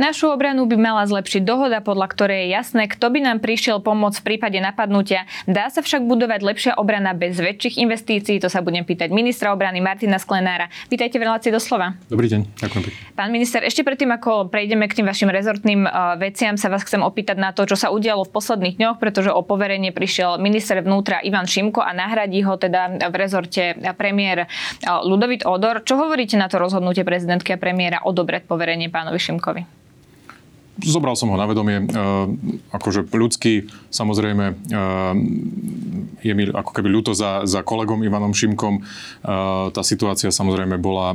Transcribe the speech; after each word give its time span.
Našu 0.00 0.32
obranu 0.32 0.64
by 0.64 0.80
mala 0.80 1.04
zlepšiť 1.04 1.44
dohoda, 1.44 1.84
podľa 1.84 2.16
ktorej 2.16 2.48
je 2.48 2.56
jasné, 2.56 2.88
kto 2.88 3.12
by 3.12 3.28
nám 3.28 3.44
prišiel 3.44 3.76
pomôcť 3.84 4.24
v 4.24 4.26
prípade 4.34 4.56
napadnutia. 4.56 5.28
Dá 5.44 5.68
sa 5.68 5.84
však 5.84 6.08
budovať 6.08 6.40
lepšia 6.40 6.72
obrana 6.80 7.12
bez 7.12 7.36
väčších 7.36 7.76
investícií, 7.76 8.40
to 8.40 8.48
sa 8.48 8.64
budem 8.64 8.88
pýtať 8.88 9.12
ministra 9.12 9.52
obrany 9.52 9.84
Martina 9.84 10.16
Sklenára. 10.16 10.72
Vítajte 10.88 11.20
v 11.20 11.28
relácii 11.28 11.52
doslova. 11.52 11.92
Dobrý 12.08 12.24
deň, 12.32 12.40
ďakujem 12.56 12.82
pekne. 12.88 12.98
Pán 13.12 13.28
minister, 13.36 13.60
ešte 13.60 13.84
predtým, 13.84 14.08
ako 14.16 14.48
prejdeme 14.48 14.88
k 14.88 14.96
tým 14.96 15.06
vašim 15.12 15.28
rezortným 15.28 15.84
uh, 15.84 16.16
veciam, 16.16 16.56
sa 16.56 16.72
vás 16.72 16.88
chcem 16.88 17.04
opýtať 17.04 17.36
na 17.36 17.52
to, 17.52 17.68
čo 17.68 17.76
sa 17.76 17.92
udialo 17.92 18.24
v 18.24 18.32
posledných 18.32 18.80
dňoch, 18.80 18.96
pretože 18.96 19.28
o 19.28 19.44
poverenie 19.44 19.92
prišiel 19.92 20.40
minister 20.40 20.80
vnútra 20.80 21.20
Ivan 21.20 21.44
Šimko 21.44 21.84
a 21.84 21.92
nahradí 21.92 22.40
ho 22.48 22.56
teda 22.56 23.12
v 23.12 23.14
rezorte 23.20 23.76
premiér 24.00 24.48
uh, 24.48 25.04
Ludovit 25.04 25.44
Odor. 25.44 25.84
Čo 25.84 26.00
hovoríte 26.00 26.40
na 26.40 26.48
to 26.48 26.56
rozhodnutie 26.56 27.04
prezidentky 27.04 27.52
a 27.52 27.60
premiéra 27.60 28.00
odobrať 28.00 28.48
poverenie 28.48 28.88
pánovi 28.88 29.20
Šimkovi? 29.20 29.84
Zobral 30.80 31.12
som 31.20 31.28
ho 31.28 31.36
na 31.36 31.44
vedomie. 31.44 31.84
E, 31.84 31.86
akože 32.72 33.04
ľudský, 33.12 33.68
samozrejme, 33.92 34.44
e, 34.48 34.54
je 36.24 36.32
mi 36.32 36.48
ako 36.48 36.72
keby 36.72 36.88
ľúto 36.88 37.12
za, 37.12 37.44
za 37.44 37.60
kolegom 37.60 38.00
Ivanom 38.00 38.32
Šimkom. 38.32 38.80
E, 38.80 38.82
tá 39.68 39.82
situácia 39.84 40.32
samozrejme 40.32 40.80
bola, 40.80 41.12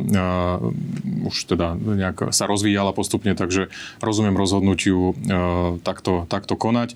už 1.26 1.50
teda 1.50 1.74
nejak 1.74 2.30
sa 2.30 2.46
rozvíjala 2.46 2.94
postupne, 2.94 3.34
takže 3.34 3.74
rozumiem 3.98 4.38
rozhodnutiu 4.38 5.18
takto, 5.82 6.30
takto 6.30 6.54
konať. 6.54 6.94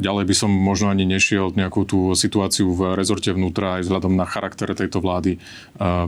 Ďalej 0.00 0.24
by 0.26 0.34
som 0.34 0.50
možno 0.50 0.90
ani 0.90 1.06
nešiel 1.06 1.54
nejakú 1.54 1.86
tú 1.86 1.98
situáciu 2.18 2.74
v 2.74 2.98
rezorte 2.98 3.30
vnútra 3.30 3.78
aj 3.78 3.86
vzhľadom 3.86 4.12
na 4.18 4.26
charakter 4.26 4.72
tejto 4.74 4.98
vlády 4.98 5.38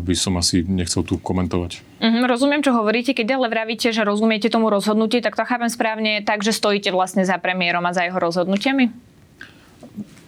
by 0.03 0.15
som 0.19 0.35
asi 0.41 0.67
nechcel 0.67 1.07
tu 1.07 1.21
komentovať. 1.21 1.93
Mm, 2.03 2.27
rozumiem, 2.27 2.67
čo 2.67 2.75
hovoríte. 2.75 3.15
Keď 3.15 3.39
ale 3.39 3.47
vravíte, 3.47 3.95
že 3.95 4.03
rozumiete 4.03 4.51
tomu 4.51 4.75
rozhodnutiu, 4.75 5.12
tak 5.21 5.37
to 5.37 5.45
chápem 5.45 5.69
správne 5.69 6.25
tak, 6.25 6.41
že 6.41 6.57
stojíte 6.57 6.95
vlastne 6.95 7.27
za 7.27 7.37
premiérom 7.37 7.85
a 7.85 7.93
za 7.93 8.07
jeho 8.07 8.17
rozhodnutiami? 8.17 9.13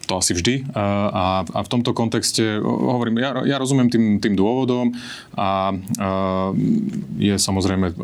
To 0.04 0.20
asi 0.20 0.36
vždy. 0.36 0.68
A, 0.76 1.44
a 1.48 1.58
v 1.64 1.68
tomto 1.72 1.96
kontexte 1.96 2.60
hovorím, 2.60 3.24
ja, 3.24 3.56
rozumiem 3.56 3.88
tým, 3.88 4.04
tým 4.20 4.36
dôvodom 4.36 4.92
a, 5.32 5.72
a 5.72 6.10
je 7.16 7.34
samozrejme 7.40 7.96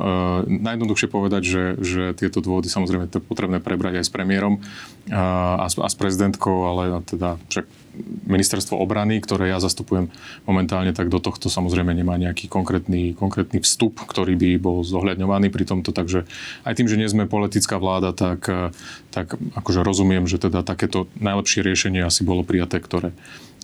najjednoduchšie 0.48 1.08
povedať, 1.12 1.42
že, 1.44 1.64
že 1.80 2.02
tieto 2.16 2.40
dôvody 2.40 2.72
samozrejme 2.72 3.12
je 3.12 3.20
potrebné 3.20 3.60
prebrať 3.60 4.00
aj 4.00 4.04
s 4.08 4.12
premiérom 4.12 4.64
a, 5.12 5.60
a, 5.60 5.66
s, 5.68 5.76
a 5.76 5.88
s 5.88 5.96
prezidentkou, 5.96 6.64
ale 6.64 7.04
teda 7.04 7.36
však 7.52 7.68
ministerstvo 8.30 8.78
obrany, 8.78 9.18
ktoré 9.18 9.50
ja 9.50 9.58
zastupujem 9.58 10.08
momentálne, 10.46 10.94
tak 10.94 11.10
do 11.10 11.18
tohto 11.18 11.50
samozrejme 11.50 11.90
nemá 11.90 12.14
nejaký 12.16 12.46
konkrétny, 12.46 13.18
konkrétny 13.18 13.58
vstup, 13.60 13.98
ktorý 14.06 14.38
by 14.38 14.50
bol 14.62 14.86
zohľadňovaný 14.86 15.50
pri 15.50 15.64
tomto. 15.66 15.90
Takže 15.90 16.24
aj 16.62 16.74
tým, 16.78 16.86
že 16.86 16.98
nie 16.98 17.10
sme 17.10 17.26
politická 17.26 17.82
vláda, 17.82 18.14
tak, 18.14 18.46
tak 19.10 19.26
akože 19.58 19.82
rozumiem, 19.82 20.30
že 20.30 20.38
teda 20.38 20.62
takéto 20.62 21.10
najlepšie 21.18 21.66
riešenie 21.66 22.06
asi 22.06 22.22
bolo 22.22 22.46
prijaté, 22.46 22.78
ktoré, 22.78 23.10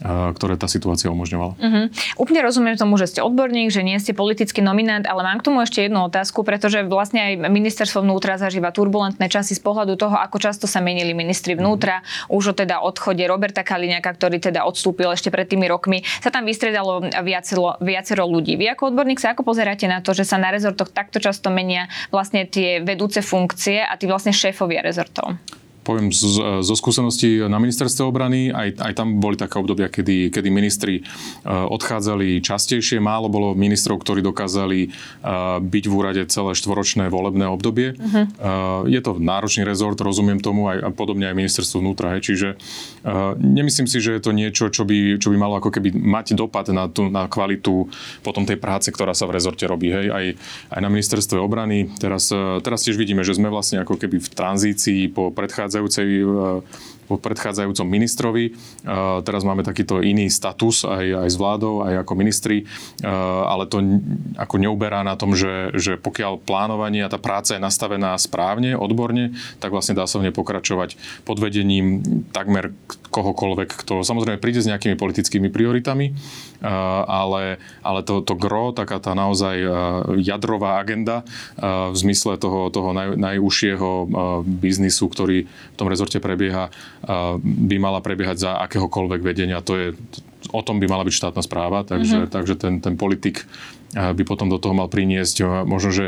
ktoré 0.03 0.61
tá 0.61 0.69
situácia 0.69 1.09
umožňovala. 1.09 1.55
Uh-huh. 1.57 1.87
Úplne 2.21 2.41
rozumiem 2.45 2.77
tomu, 2.77 3.01
že 3.01 3.09
ste 3.09 3.21
odborník, 3.25 3.73
že 3.73 3.81
nie 3.81 3.97
ste 3.97 4.13
politický 4.13 4.61
nominant, 4.61 5.09
ale 5.09 5.25
mám 5.25 5.41
k 5.41 5.47
tomu 5.49 5.65
ešte 5.65 5.85
jednu 5.85 6.05
otázku, 6.13 6.45
pretože 6.45 6.85
vlastne 6.85 7.33
aj 7.33 7.49
ministerstvo 7.49 8.05
vnútra 8.05 8.37
zažíva 8.37 8.73
turbulentné 8.77 9.33
časy 9.33 9.57
z 9.57 9.63
pohľadu 9.65 9.97
toho, 9.97 10.17
ako 10.21 10.37
často 10.37 10.69
sa 10.69 10.85
menili 10.85 11.17
ministri 11.17 11.57
vnútra. 11.57 12.05
Uh-huh. 12.29 12.37
Už 12.43 12.53
o 12.53 12.55
teda 12.55 12.85
odchode 12.85 13.25
Roberta 13.25 13.65
Kaliňaka, 13.65 14.13
ktorý 14.13 14.37
teda 14.37 14.69
odstúpil 14.69 15.09
ešte 15.09 15.33
pred 15.33 15.49
tými 15.49 15.65
rokmi, 15.65 16.05
sa 16.21 16.29
tam 16.29 16.45
vystredalo 16.45 17.09
viacero, 17.25 17.81
viacero 17.81 18.29
ľudí. 18.29 18.61
Vy 18.61 18.77
ako 18.77 18.93
odborník 18.93 19.21
sa 19.21 19.33
ako 19.33 19.49
pozeráte 19.49 19.89
na 19.89 20.05
to, 20.05 20.13
že 20.13 20.29
sa 20.29 20.37
na 20.37 20.53
rezortoch 20.53 20.93
takto 20.93 21.19
často 21.19 21.49
menia 21.49 21.89
vlastne 22.13 22.45
tie 22.45 22.85
vedúce 22.85 23.25
funkcie 23.25 23.81
a 23.81 23.97
tí 23.97 24.05
vlastne 24.05 24.37
šéfovia 24.37 24.85
rezortov? 24.85 25.41
Poviem 25.87 26.11
zo, 26.11 26.67
zo 26.67 26.75
skúseností 26.75 27.47
na 27.47 27.63
ministerstve 27.63 28.03
obrany, 28.03 28.51
aj, 28.51 28.83
aj 28.83 28.93
tam 28.99 29.23
boli 29.23 29.39
také 29.39 29.63
obdobia, 29.63 29.87
kedy, 29.87 30.35
kedy 30.35 30.49
ministri 30.51 31.07
uh, 31.07 31.71
odchádzali 31.71 32.43
častejšie. 32.43 32.99
Málo 32.99 33.31
bolo 33.31 33.55
ministrov, 33.55 34.03
ktorí 34.03 34.19
dokázali 34.27 34.91
uh, 34.91 35.63
byť 35.63 35.85
v 35.87 35.95
úrade 35.95 36.23
celé 36.27 36.59
štvoročné 36.59 37.07
volebné 37.07 37.47
obdobie. 37.47 37.95
Uh-huh. 37.95 38.27
Uh, 38.43 38.91
je 38.91 38.99
to 38.99 39.15
náročný 39.23 39.63
rezort, 39.63 39.95
rozumiem 40.03 40.43
tomu, 40.43 40.67
aj, 40.67 40.83
a 40.83 40.91
podobne 40.91 41.31
aj 41.31 41.39
ministerstvo 41.39 41.79
vnútra. 41.79 42.19
Hej. 42.19 42.35
Čiže 42.35 42.49
nemyslím 43.39 43.87
si, 43.87 44.03
že 44.03 44.19
je 44.19 44.23
to 44.27 44.35
niečo, 44.35 44.67
čo 44.67 44.83
by, 44.83 45.23
čo 45.23 45.31
by 45.31 45.37
malo 45.39 45.55
ako 45.63 45.71
keby 45.71 45.95
mať 45.95 46.35
dopad 46.35 46.67
na, 46.75 46.91
tú, 46.91 47.07
na 47.07 47.31
kvalitu 47.31 47.87
potom 48.27 48.43
tej 48.43 48.59
práce, 48.59 48.91
ktorá 48.91 49.15
sa 49.15 49.31
v 49.31 49.39
rezorte 49.39 49.63
robí. 49.71 49.95
Hej. 49.95 50.11
Aj, 50.11 50.27
aj 50.75 50.81
na 50.83 50.91
ministerstve 50.91 51.39
obrany. 51.39 51.87
Teraz, 52.03 52.35
teraz 52.67 52.83
tiež 52.83 52.99
vidíme, 52.99 53.23
že 53.23 53.39
sme 53.39 53.47
vlastne 53.47 53.79
ako 53.87 53.95
keby 53.95 54.19
v 54.19 54.29
tranzícii 54.35 55.15
po 55.15 55.31
predchádzajúcej 55.31 55.76
predchádzajúcej 55.77 56.09
eh, 56.25 56.96
po 57.07 57.17
predchádzajúcom 57.17 57.87
ministrovi. 57.87 58.53
Uh, 58.85 59.23
teraz 59.23 59.47
máme 59.47 59.63
takýto 59.63 60.03
iný 60.03 60.27
status 60.29 60.85
aj, 60.85 61.27
aj 61.27 61.29
s 61.31 61.37
vládou, 61.39 61.87
aj 61.87 62.03
ako 62.03 62.13
ministri, 62.19 62.67
uh, 62.67 63.47
ale 63.47 63.71
to 63.71 63.81
ako 64.37 64.59
neuberá 64.59 65.07
na 65.07 65.15
tom, 65.15 65.39
že, 65.39 65.71
že 65.79 65.97
pokiaľ 65.97 66.43
plánovanie 66.43 67.07
a 67.07 67.13
tá 67.13 67.17
práca 67.17 67.55
je 67.55 67.63
nastavená 67.63 68.19
správne, 68.19 68.75
odborne, 68.75 69.39
tak 69.63 69.71
vlastne 69.73 69.97
dá 69.97 70.05
sa 70.05 70.19
v 70.19 70.29
nej 70.29 70.35
pokračovať 70.35 70.99
pod 71.23 71.39
vedením 71.39 72.03
takmer 72.35 72.75
kohokoľvek, 73.11 73.71
kto 73.87 74.05
samozrejme 74.05 74.43
príde 74.43 74.61
s 74.61 74.69
nejakými 74.69 74.99
politickými 75.01 75.49
prioritami, 75.49 76.13
ale, 77.07 77.57
ale 77.81 78.01
to, 78.05 78.21
to 78.21 78.37
gro, 78.37 78.77
taká 78.77 79.01
tá 79.01 79.17
naozaj 79.17 79.57
jadrová 80.21 80.83
agenda 80.83 81.25
v 81.57 81.97
zmysle 81.97 82.37
toho, 82.37 82.69
toho 82.69 82.93
naj, 82.93 83.17
najúžšieho 83.17 83.89
biznisu, 84.45 85.09
ktorý 85.09 85.49
v 85.49 85.77
tom 85.79 85.89
rezorte 85.89 86.21
prebieha, 86.21 86.69
by 87.41 87.77
mala 87.79 88.03
prebiehať 88.03 88.37
za 88.43 88.51
akéhokoľvek 88.67 89.23
vedenia. 89.23 89.63
To 89.63 89.79
je, 89.79 89.87
o 90.51 90.61
tom 90.67 90.83
by 90.83 90.91
mala 90.91 91.07
byť 91.07 91.15
štátna 91.15 91.43
správa, 91.47 91.87
takže, 91.87 92.27
mm-hmm. 92.27 92.35
takže 92.35 92.55
ten, 92.59 92.75
ten 92.83 92.99
politik 92.99 93.47
by 93.95 94.23
potom 94.27 94.51
do 94.51 94.59
toho 94.59 94.75
mal 94.75 94.91
priniesť 94.91 95.65
možno, 95.65 95.95
že 95.95 96.07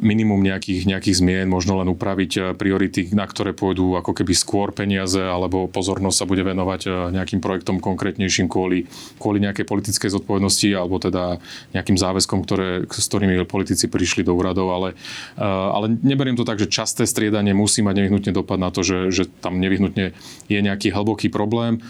minimum 0.00 0.40
nejakých, 0.42 0.86
nejakých 0.88 1.16
zmien, 1.20 1.46
možno 1.46 1.78
len 1.78 1.88
upraviť 1.90 2.32
eh, 2.36 2.42
priority, 2.54 3.12
na 3.12 3.26
ktoré 3.26 3.54
pôjdu 3.54 3.98
ako 3.98 4.14
keby 4.14 4.32
skôr 4.34 4.70
peniaze, 4.70 5.18
alebo 5.18 5.66
pozornosť 5.70 6.16
sa 6.16 6.26
bude 6.28 6.42
venovať 6.42 6.80
eh, 6.86 6.92
nejakým 7.14 7.40
projektom 7.42 7.78
konkrétnejším 7.78 8.46
kvôli, 8.50 8.86
kvôli 9.18 9.42
nejakej 9.42 9.66
politickej 9.66 10.10
zodpovednosti, 10.14 10.68
alebo 10.74 10.98
teda 10.98 11.38
nejakým 11.76 11.98
záväzkom, 11.98 12.38
ktoré, 12.44 12.86
s 12.88 13.06
ktorými 13.06 13.40
politici 13.46 13.86
prišli 13.86 14.24
do 14.26 14.34
úradov, 14.34 14.70
ale, 14.72 14.88
eh, 15.36 15.42
ale 15.44 15.94
neberiem 16.02 16.38
to 16.38 16.46
tak, 16.46 16.58
že 16.58 16.70
časté 16.70 17.04
striedanie 17.04 17.52
musí 17.54 17.84
mať 17.84 17.94
nevyhnutne 18.00 18.32
dopad 18.34 18.58
na 18.58 18.72
to, 18.74 18.86
že, 18.86 19.10
že 19.10 19.24
tam 19.42 19.58
nevyhnutne 19.58 20.16
je 20.48 20.58
nejaký 20.60 20.92
hlboký 20.92 21.28
problém. 21.32 21.80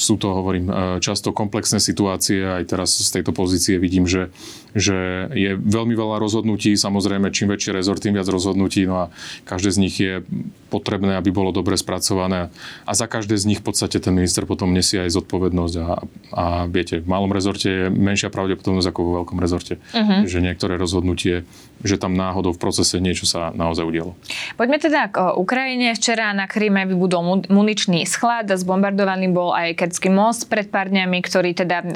Sú 0.00 0.16
to, 0.18 0.34
hovorím, 0.34 0.66
často 0.98 1.30
komplexné 1.30 1.78
situácie, 1.78 2.42
aj 2.42 2.64
teraz 2.74 2.90
z 2.96 3.20
tejto 3.20 3.30
pozície 3.30 3.78
vidím, 3.78 4.08
že, 4.08 4.32
že 4.74 5.28
je 5.30 5.54
veľmi 5.54 5.94
veľa 5.94 6.18
rozhodnutí, 6.18 6.74
samozrejme 6.74 7.23
samozrejme, 7.24 7.32
čím 7.32 7.48
väčší 7.52 7.70
rezort, 7.72 8.00
tým 8.02 8.14
viac 8.14 8.28
rozhodnutí, 8.28 8.84
no 8.84 9.08
a 9.08 9.10
každé 9.48 9.70
z 9.72 9.78
nich 9.80 9.96
je 9.96 10.20
potrebné, 10.68 11.16
aby 11.16 11.30
bolo 11.30 11.54
dobre 11.54 11.78
spracované. 11.78 12.50
A 12.84 12.92
za 12.92 13.06
každé 13.06 13.38
z 13.38 13.46
nich 13.46 13.60
v 13.62 13.70
podstate 13.70 14.02
ten 14.02 14.10
minister 14.10 14.44
potom 14.44 14.74
nesie 14.74 15.00
aj 15.00 15.14
zodpovednosť. 15.14 15.74
A, 15.78 15.86
a 16.34 16.44
viete, 16.66 16.98
v 17.00 17.06
malom 17.06 17.30
rezorte 17.30 17.68
je 17.70 17.84
menšia 17.88 18.28
pravdepodobnosť 18.28 18.88
ako 18.90 19.00
vo 19.00 19.12
veľkom 19.22 19.38
rezorte, 19.38 19.78
uh-huh. 19.94 20.26
že 20.26 20.42
niektoré 20.42 20.74
rozhodnutie, 20.74 21.46
že 21.86 21.94
tam 21.94 22.18
náhodou 22.18 22.50
v 22.56 22.58
procese 22.58 22.98
niečo 22.98 23.24
sa 23.24 23.54
naozaj 23.54 23.86
udialo. 23.86 24.18
Poďme 24.58 24.82
teda 24.82 25.14
k 25.14 25.16
Ukrajine. 25.38 25.94
Včera 25.94 26.34
na 26.34 26.50
Kríme 26.50 26.90
vybudol 26.90 27.46
muničný 27.46 28.02
sklad, 28.02 28.50
zbombardovaný 28.50 29.30
bol 29.30 29.54
aj 29.54 29.78
Kerský 29.78 30.10
most 30.10 30.50
pred 30.50 30.66
pár 30.66 30.90
dňami, 30.90 31.22
ktorý 31.22 31.54
teda 31.54 31.78
uh, 31.80 31.90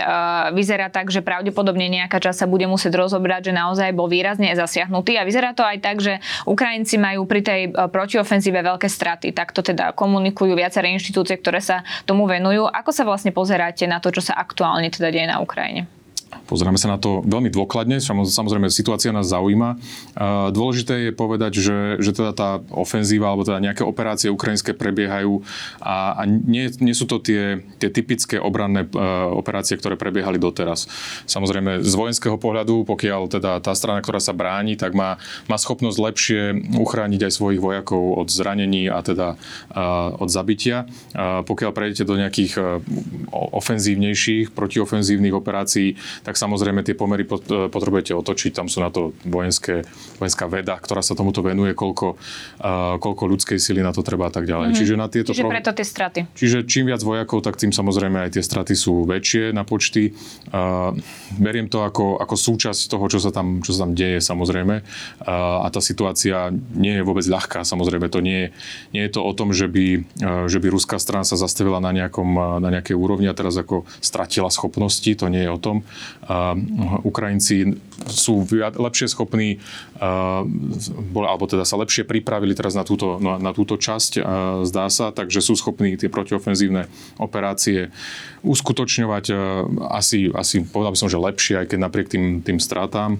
vyzerá 0.54 0.86
tak, 0.86 1.10
že 1.10 1.18
pravdepodobne 1.18 1.90
nejaká 1.90 2.22
časť 2.22 2.44
sa 2.44 2.46
bude 2.46 2.70
musieť 2.70 2.94
rozobrať, 2.94 3.50
že 3.50 3.52
naozaj 3.58 3.90
bol 3.90 4.06
výrazne 4.06 4.54
zasiahnutý 4.54 5.17
a 5.18 5.26
vyzerá 5.26 5.52
to 5.52 5.66
aj 5.66 5.78
tak, 5.82 5.98
že 5.98 6.22
Ukrajinci 6.46 6.96
majú 6.96 7.26
pri 7.26 7.42
tej 7.42 7.60
e, 7.68 7.70
protiofenzíve 7.90 8.62
veľké 8.62 8.86
straty. 8.86 9.34
Takto 9.34 9.60
teda 9.66 9.92
komunikujú 9.92 10.54
viaceré 10.54 10.94
inštitúcie, 10.94 11.36
ktoré 11.36 11.58
sa 11.58 11.82
tomu 12.06 12.30
venujú. 12.30 12.70
Ako 12.70 12.94
sa 12.94 13.02
vlastne 13.02 13.34
pozeráte 13.34 13.84
na 13.90 13.98
to, 13.98 14.14
čo 14.14 14.22
sa 14.22 14.38
aktuálne 14.38 14.88
teda 14.88 15.10
deje 15.10 15.26
na 15.26 15.42
Ukrajine? 15.42 15.97
Pozeráme 16.48 16.80
sa 16.80 16.92
na 16.92 16.98
to 17.00 17.20
veľmi 17.24 17.52
dôkladne, 17.52 18.00
samozrejme 18.04 18.72
situácia 18.72 19.12
nás 19.12 19.28
zaujíma. 19.28 19.76
Dôležité 20.52 21.08
je 21.08 21.12
povedať, 21.12 21.52
že, 21.60 21.78
že 22.00 22.16
teda 22.16 22.32
tá 22.32 22.50
ofenzíva 22.72 23.32
alebo 23.32 23.44
teda 23.44 23.60
nejaké 23.60 23.84
operácie 23.84 24.32
ukrajinské 24.32 24.72
prebiehajú 24.72 25.44
a, 25.80 26.16
a 26.16 26.22
nie, 26.24 26.72
nie 26.80 26.96
sú 26.96 27.04
to 27.04 27.20
tie, 27.20 27.60
tie 27.76 27.88
typické 27.92 28.36
obranné 28.40 28.84
e, 28.84 28.88
operácie, 29.32 29.76
ktoré 29.76 30.00
prebiehali 30.00 30.40
doteraz. 30.40 30.88
Samozrejme 31.28 31.84
z 31.84 31.92
vojenského 31.92 32.40
pohľadu, 32.40 32.88
pokiaľ 32.88 33.28
teda 33.28 33.60
tá 33.60 33.72
strana, 33.76 34.00
ktorá 34.00 34.20
sa 34.20 34.32
bráni, 34.32 34.76
tak 34.76 34.96
má, 34.96 35.20
má 35.48 35.56
schopnosť 35.60 35.98
lepšie 36.00 36.40
uchrániť 36.76 37.28
aj 37.28 37.32
svojich 37.32 37.60
vojakov 37.60 38.24
od 38.24 38.28
zranení 38.32 38.88
a 38.88 39.04
teda 39.04 39.36
od 40.18 40.28
zabitia. 40.28 40.88
Pokiaľ 41.18 41.70
prejdete 41.72 42.04
do 42.08 42.16
nejakých 42.16 42.52
e, 42.56 42.60
ofenzívnejších, 43.32 44.52
protiofenzívnych 44.52 45.34
operácií, 45.34 46.00
tak 46.22 46.34
samozrejme 46.34 46.82
tie 46.82 46.96
pomery 46.96 47.24
e, 47.24 47.68
potrebujete 47.68 48.14
otočiť. 48.14 48.52
Tam 48.54 48.66
sú 48.66 48.80
na 48.82 48.90
to 48.90 49.14
vojenské, 49.26 49.84
vojenská 50.18 50.46
veda, 50.50 50.78
ktorá 50.78 51.04
sa 51.04 51.14
tomuto 51.14 51.40
venuje, 51.44 51.72
koľko, 51.72 52.14
uh, 52.14 52.96
koľko 52.98 53.22
ľudskej 53.28 53.58
sily 53.60 53.80
na 53.84 53.94
to 53.94 54.02
treba 54.02 54.28
a 54.28 54.32
tak 54.32 54.48
ďalej. 54.48 54.72
Mm-hmm. 54.72 54.80
Čiže 54.80 54.94
na 54.98 55.06
tieto 55.10 55.30
Čiže 55.32 55.44
pro... 55.46 55.52
preto 55.52 55.70
tie 55.74 55.86
straty. 55.86 56.20
Čiže 56.34 56.58
čím 56.64 56.90
viac 56.90 57.02
vojakov, 57.02 57.44
tak 57.44 57.56
tým 57.60 57.70
samozrejme 57.70 58.28
aj 58.28 58.38
tie 58.38 58.44
straty 58.44 58.74
sú 58.74 59.06
väčšie 59.06 59.54
na 59.54 59.62
počty. 59.62 60.12
Uh, 60.50 60.94
beriem 61.38 61.70
to 61.70 61.84
ako, 61.84 62.18
ako 62.18 62.34
súčasť 62.34 62.90
toho, 62.90 63.04
čo 63.06 63.18
sa 63.22 63.30
tam, 63.30 63.60
čo 63.62 63.74
sa 63.74 63.86
tam 63.86 63.92
deje 63.94 64.18
samozrejme. 64.22 64.82
Uh, 65.22 65.64
a 65.64 65.68
tá 65.70 65.78
situácia 65.82 66.50
nie 66.74 66.98
je 66.98 67.06
vôbec 67.06 67.24
ľahká. 67.26 67.62
Samozrejme 67.62 68.10
to 68.10 68.20
nie, 68.24 68.50
nie 68.94 69.02
je 69.06 69.12
to 69.14 69.20
o 69.22 69.32
tom, 69.34 69.54
že 69.54 69.70
by, 69.70 70.02
uh, 70.24 70.44
že 70.50 70.58
by 70.58 70.68
ruská 70.72 70.98
strana 70.98 71.26
sa 71.26 71.38
zastavila 71.38 71.78
na, 71.78 71.94
nejakom, 71.94 72.60
na 72.62 72.68
nejakej 72.72 72.96
úrovni 72.98 73.26
a 73.30 73.36
teraz 73.36 73.54
ako 73.58 73.84
stratila 74.00 74.50
schopnosti. 74.50 75.08
To 75.18 75.26
nie 75.28 75.44
je 75.46 75.50
o 75.50 75.60
tom. 75.60 75.86
Ukrajinci 77.02 77.78
sú 78.06 78.46
lepšie 78.52 79.10
schopní, 79.10 79.58
alebo 81.14 81.44
teda 81.48 81.64
sa 81.66 81.80
lepšie 81.80 82.06
pripravili 82.06 82.54
teraz 82.54 82.76
na 82.76 82.84
túto, 82.86 83.18
na 83.18 83.52
túto 83.56 83.80
časť, 83.80 84.22
zdá 84.68 84.86
sa, 84.92 85.10
takže 85.10 85.40
sú 85.42 85.56
schopní 85.58 85.98
tie 85.98 86.12
protiofenzívne 86.12 86.86
operácie 87.18 87.90
uskutočňovať 88.46 89.24
asi, 89.90 90.30
asi 90.30 90.62
povedal 90.62 90.94
by 90.94 90.98
som, 91.00 91.10
že 91.10 91.18
lepšie, 91.18 91.54
aj 91.64 91.66
keď 91.74 91.78
napriek 91.80 92.08
tým, 92.12 92.40
tým 92.44 92.58
stratám. 92.62 93.18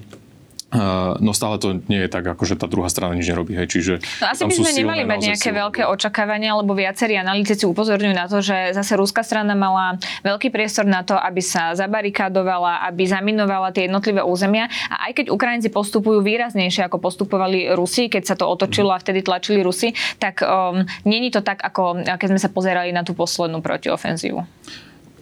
No 1.25 1.33
stále 1.33 1.57
to 1.57 1.81
nie 1.89 2.05
je 2.05 2.13
tak, 2.13 2.29
ako 2.29 2.45
že 2.45 2.61
tá 2.61 2.69
druhá 2.69 2.93
strana 2.93 3.17
nič 3.17 3.25
nerobí. 3.25 3.57
Hej. 3.57 3.73
Čiže 3.73 3.93
no 4.21 4.27
asi 4.29 4.45
by 4.45 4.53
sme 4.53 4.73
nemali 4.85 5.03
mať 5.09 5.33
nejaké 5.33 5.49
silné. 5.49 5.61
veľké 5.65 5.83
očakávania, 5.89 6.61
lebo 6.61 6.77
viacerí 6.77 7.17
analytici 7.17 7.65
upozorňujú 7.65 8.13
na 8.13 8.29
to, 8.29 8.45
že 8.45 8.77
zase 8.77 8.93
ruská 9.01 9.25
strana 9.25 9.57
mala 9.57 9.97
veľký 10.29 10.53
priestor 10.53 10.85
na 10.85 11.01
to, 11.01 11.17
aby 11.17 11.41
sa 11.41 11.73
zabarikadovala, 11.73 12.85
aby 12.85 13.09
zaminovala 13.09 13.73
tie 13.73 13.89
jednotlivé 13.89 14.21
územia. 14.21 14.69
A 14.93 15.09
aj 15.09 15.25
keď 15.25 15.27
Ukrajinci 15.33 15.73
postupujú 15.73 16.21
výraznejšie, 16.21 16.85
ako 16.85 17.01
postupovali 17.01 17.73
Rusi, 17.73 18.13
keď 18.13 18.23
sa 18.29 18.37
to 18.37 18.45
otočilo 18.45 18.93
a 18.93 19.01
vtedy 19.01 19.25
tlačili 19.25 19.65
Rusi, 19.65 19.97
tak 20.21 20.45
um, 20.45 20.85
není 21.09 21.33
to 21.33 21.41
tak, 21.41 21.65
ako 21.65 22.05
keď 22.05 22.29
sme 22.29 22.41
sa 22.45 22.53
pozerali 22.53 22.93
na 22.93 23.01
tú 23.09 23.17
poslednú 23.17 23.65
protiofenzívu. 23.65 24.45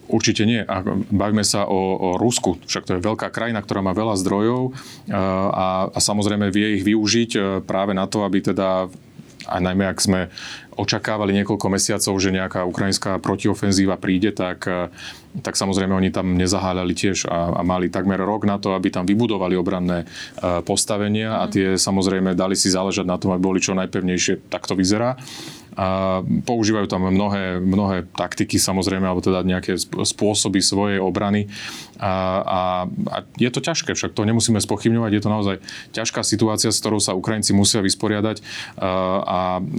Určite 0.06 0.46
nie. 0.46 0.62
A 0.62 0.86
bavíme 1.10 1.42
sa 1.42 1.66
o, 1.66 1.78
o 1.98 2.08
Rusku, 2.14 2.62
však 2.62 2.86
to 2.86 2.94
je 2.96 3.06
veľká 3.06 3.30
krajina, 3.34 3.58
ktorá 3.58 3.82
má 3.82 3.90
veľa 3.90 4.14
zdrojov 4.22 4.70
a, 5.10 5.90
a 5.90 5.98
samozrejme 5.98 6.50
vie 6.54 6.78
ich 6.78 6.86
využiť 6.86 7.30
e, 7.34 7.40
práve 7.66 7.90
na 7.90 8.06
to, 8.06 8.22
aby 8.22 8.38
teda 8.38 8.86
a 9.46 9.62
najmä 9.62 9.86
ak 9.86 10.02
sme 10.02 10.20
očakávali 10.74 11.32
niekoľko 11.40 11.66
mesiacov, 11.70 12.14
že 12.18 12.34
nejaká 12.34 12.66
ukrajinská 12.66 13.22
protiofenzíva 13.22 13.96
príde, 13.96 14.34
tak, 14.34 14.66
e, 14.66 14.92
tak 15.40 15.56
samozrejme 15.56 15.94
oni 15.94 16.10
tam 16.12 16.34
nezaháľali 16.36 16.92
tiež 16.92 17.30
a, 17.30 17.54
a 17.56 17.62
mali 17.62 17.88
takmer 17.88 18.20
rok 18.20 18.44
na 18.44 18.60
to, 18.60 18.74
aby 18.74 18.92
tam 18.92 19.08
vybudovali 19.08 19.54
obranné 19.56 20.04
e, 20.04 20.06
postavenia 20.66 21.40
a 21.40 21.48
tie 21.48 21.78
samozrejme 21.78 22.36
dali 22.36 22.58
si 22.58 22.68
záležať 22.68 23.06
na 23.08 23.16
tom, 23.16 23.32
aby 23.32 23.40
boli 23.40 23.62
čo 23.62 23.72
najpevnejšie. 23.78 24.50
Tak 24.50 24.68
to 24.68 24.74
vyzerá. 24.76 25.16
A 25.76 26.20
používajú 26.24 26.88
tam 26.88 27.04
mnohé, 27.04 27.60
mnohé 27.60 28.08
taktiky 28.16 28.56
samozrejme, 28.56 29.04
alebo 29.04 29.20
teda 29.20 29.44
nejaké 29.44 29.76
spôsoby 29.78 30.64
svojej 30.64 30.98
obrany. 30.98 31.52
A, 31.96 32.12
a, 32.40 32.60
a 33.12 33.16
je 33.40 33.48
to 33.48 33.60
ťažké, 33.60 33.96
však 33.96 34.12
to 34.12 34.28
nemusíme 34.28 34.60
spochybňovať, 34.60 35.10
je 35.12 35.22
to 35.22 35.30
naozaj 35.32 35.56
ťažká 35.96 36.20
situácia, 36.24 36.68
s 36.68 36.80
ktorou 36.80 37.00
sa 37.00 37.16
Ukrajinci 37.16 37.56
musia 37.56 37.80
vysporiadať 37.80 38.44
a, 38.76 38.88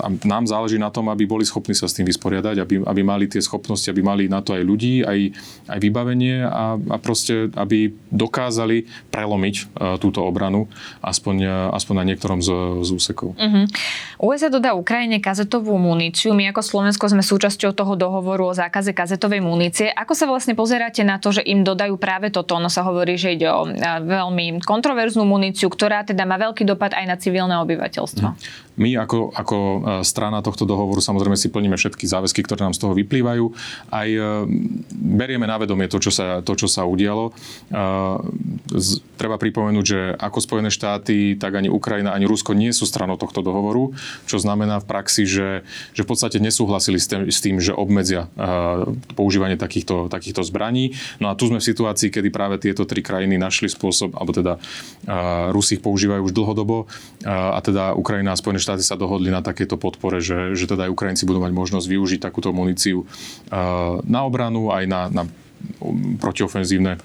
a 0.01 0.07
nám 0.25 0.49
záleží 0.49 0.81
na 0.81 0.89
tom, 0.89 1.13
aby 1.13 1.29
boli 1.29 1.45
schopní 1.45 1.77
sa 1.77 1.85
s 1.85 1.93
tým 1.93 2.09
vysporiadať, 2.09 2.57
aby, 2.57 2.75
aby 2.81 3.01
mali 3.05 3.29
tie 3.29 3.41
schopnosti, 3.41 3.85
aby 3.89 4.01
mali 4.01 4.25
na 4.25 4.41
to 4.41 4.57
aj 4.57 4.63
ľudí, 4.65 5.05
aj, 5.05 5.33
aj 5.69 5.77
vybavenie 5.77 6.41
a, 6.41 6.77
a 6.77 6.97
proste, 6.97 7.53
aby 7.53 7.93
dokázali 8.09 8.89
prelomiť 9.13 9.77
túto 10.01 10.25
obranu 10.25 10.65
aspoň, 11.05 11.69
aspoň 11.73 11.95
na 12.01 12.05
niektorom 12.13 12.39
z, 12.41 12.49
z 12.81 12.89
úsekov. 12.93 13.37
Uh-huh. 13.37 13.65
USA 14.21 14.49
dodá 14.49 14.73
Ukrajine 14.73 15.21
kazetovú 15.21 15.77
muníciu. 15.87 16.35
My 16.35 16.51
ako 16.51 16.59
Slovensko 16.59 17.07
sme 17.07 17.23
súčasťou 17.23 17.71
toho 17.71 17.95
dohovoru 17.95 18.51
o 18.51 18.53
zákaze 18.53 18.91
kazetovej 18.91 19.39
munície. 19.39 19.87
Ako 19.87 20.11
sa 20.11 20.27
vlastne 20.27 20.51
pozeráte 20.51 21.07
na 21.07 21.15
to, 21.15 21.31
že 21.31 21.47
im 21.47 21.63
dodajú 21.63 21.95
práve 21.95 22.27
toto? 22.27 22.59
Ono 22.59 22.67
sa 22.67 22.83
hovorí, 22.83 23.15
že 23.15 23.39
ide 23.39 23.47
o 23.47 23.63
veľmi 24.03 24.59
kontroverznú 24.67 25.23
muníciu, 25.23 25.71
ktorá 25.71 26.03
teda 26.03 26.27
má 26.27 26.35
veľký 26.35 26.67
dopad 26.67 26.91
aj 26.91 27.05
na 27.07 27.15
civilné 27.15 27.55
obyvateľstvo. 27.63 28.27
My 28.77 28.93
ako, 28.93 29.33
ako 29.33 29.57
e, 29.57 29.79
strana 30.05 30.45
tohto 30.45 30.69
dohovoru 30.69 31.01
samozrejme 31.01 31.33
si 31.33 31.49
plníme 31.49 31.73
všetky 31.73 32.05
záväzky, 32.05 32.45
ktoré 32.45 32.61
nám 32.61 32.77
z 32.77 32.81
toho 32.85 32.93
vyplývajú. 32.93 33.45
Aj 33.89 34.05
e, 34.05 34.45
berieme 34.93 35.49
na 35.49 35.57
vedomie 35.57 35.89
to, 35.89 35.97
čo 35.97 36.13
sa, 36.13 36.45
to, 36.45 36.53
čo 36.53 36.69
sa 36.69 36.85
udialo. 36.85 37.33
E, 37.33 37.81
treba 39.17 39.41
pripomenúť, 39.41 39.85
že 39.85 39.99
ako 40.13 40.37
Spojené 40.37 40.69
štáty, 40.69 41.33
tak 41.41 41.57
ani 41.57 41.73
Ukrajina, 41.73 42.13
ani 42.13 42.29
Rusko 42.29 42.53
nie 42.53 42.69
sú 42.69 42.85
stranou 42.85 43.17
tohto 43.17 43.41
dohovoru, 43.41 43.97
čo 44.29 44.37
znamená 44.37 44.77
v 44.77 44.85
praxi, 44.85 45.25
že, 45.25 45.65
že 45.97 46.05
v 46.05 46.09
podstate 46.13 46.37
nesúhlasili 46.37 47.01
s 47.01 47.09
tým, 47.09 47.25
s 47.25 47.39
tým 47.41 47.57
že 47.57 47.73
obmedzia 47.73 48.29
používanie 49.17 49.57
takýchto, 49.57 50.13
takýchto 50.13 50.45
zbraní. 50.45 50.93
No 51.17 51.33
a 51.33 51.35
tu 51.35 51.49
sme 51.49 51.57
v 51.57 51.65
situácii, 51.65 52.13
kedy 52.13 52.29
práve 52.29 52.61
tieto 52.61 52.85
tri 52.85 53.01
krajiny 53.01 53.41
našli 53.41 53.65
spôsob, 53.65 54.13
alebo 54.13 54.31
teda 54.31 54.61
Rusi 55.49 55.77
ich 55.77 55.81
používajú 55.81 56.29
už 56.29 56.33
dlhodobo 56.37 56.85
a 57.25 57.57
teda 57.65 57.97
Ukrajina 57.97 58.37
a 58.37 58.39
Spojené 58.39 58.61
štáty 58.61 58.66
sa 58.75 58.99
dohodli 58.99 59.31
na 59.31 59.39
takéto 59.39 59.79
podpore, 59.79 60.19
že, 60.19 60.51
že 60.59 60.67
teda 60.67 60.91
aj 60.91 60.93
Ukrajinci 60.93 61.23
budú 61.23 61.39
mať 61.39 61.55
možnosť 61.55 61.87
využiť 61.87 62.19
takúto 62.19 62.51
muníciu 62.51 63.07
na 64.03 64.19
obranu 64.27 64.75
aj 64.75 64.83
na, 64.83 65.01
na 65.07 65.23
protiofenzívne 66.19 66.99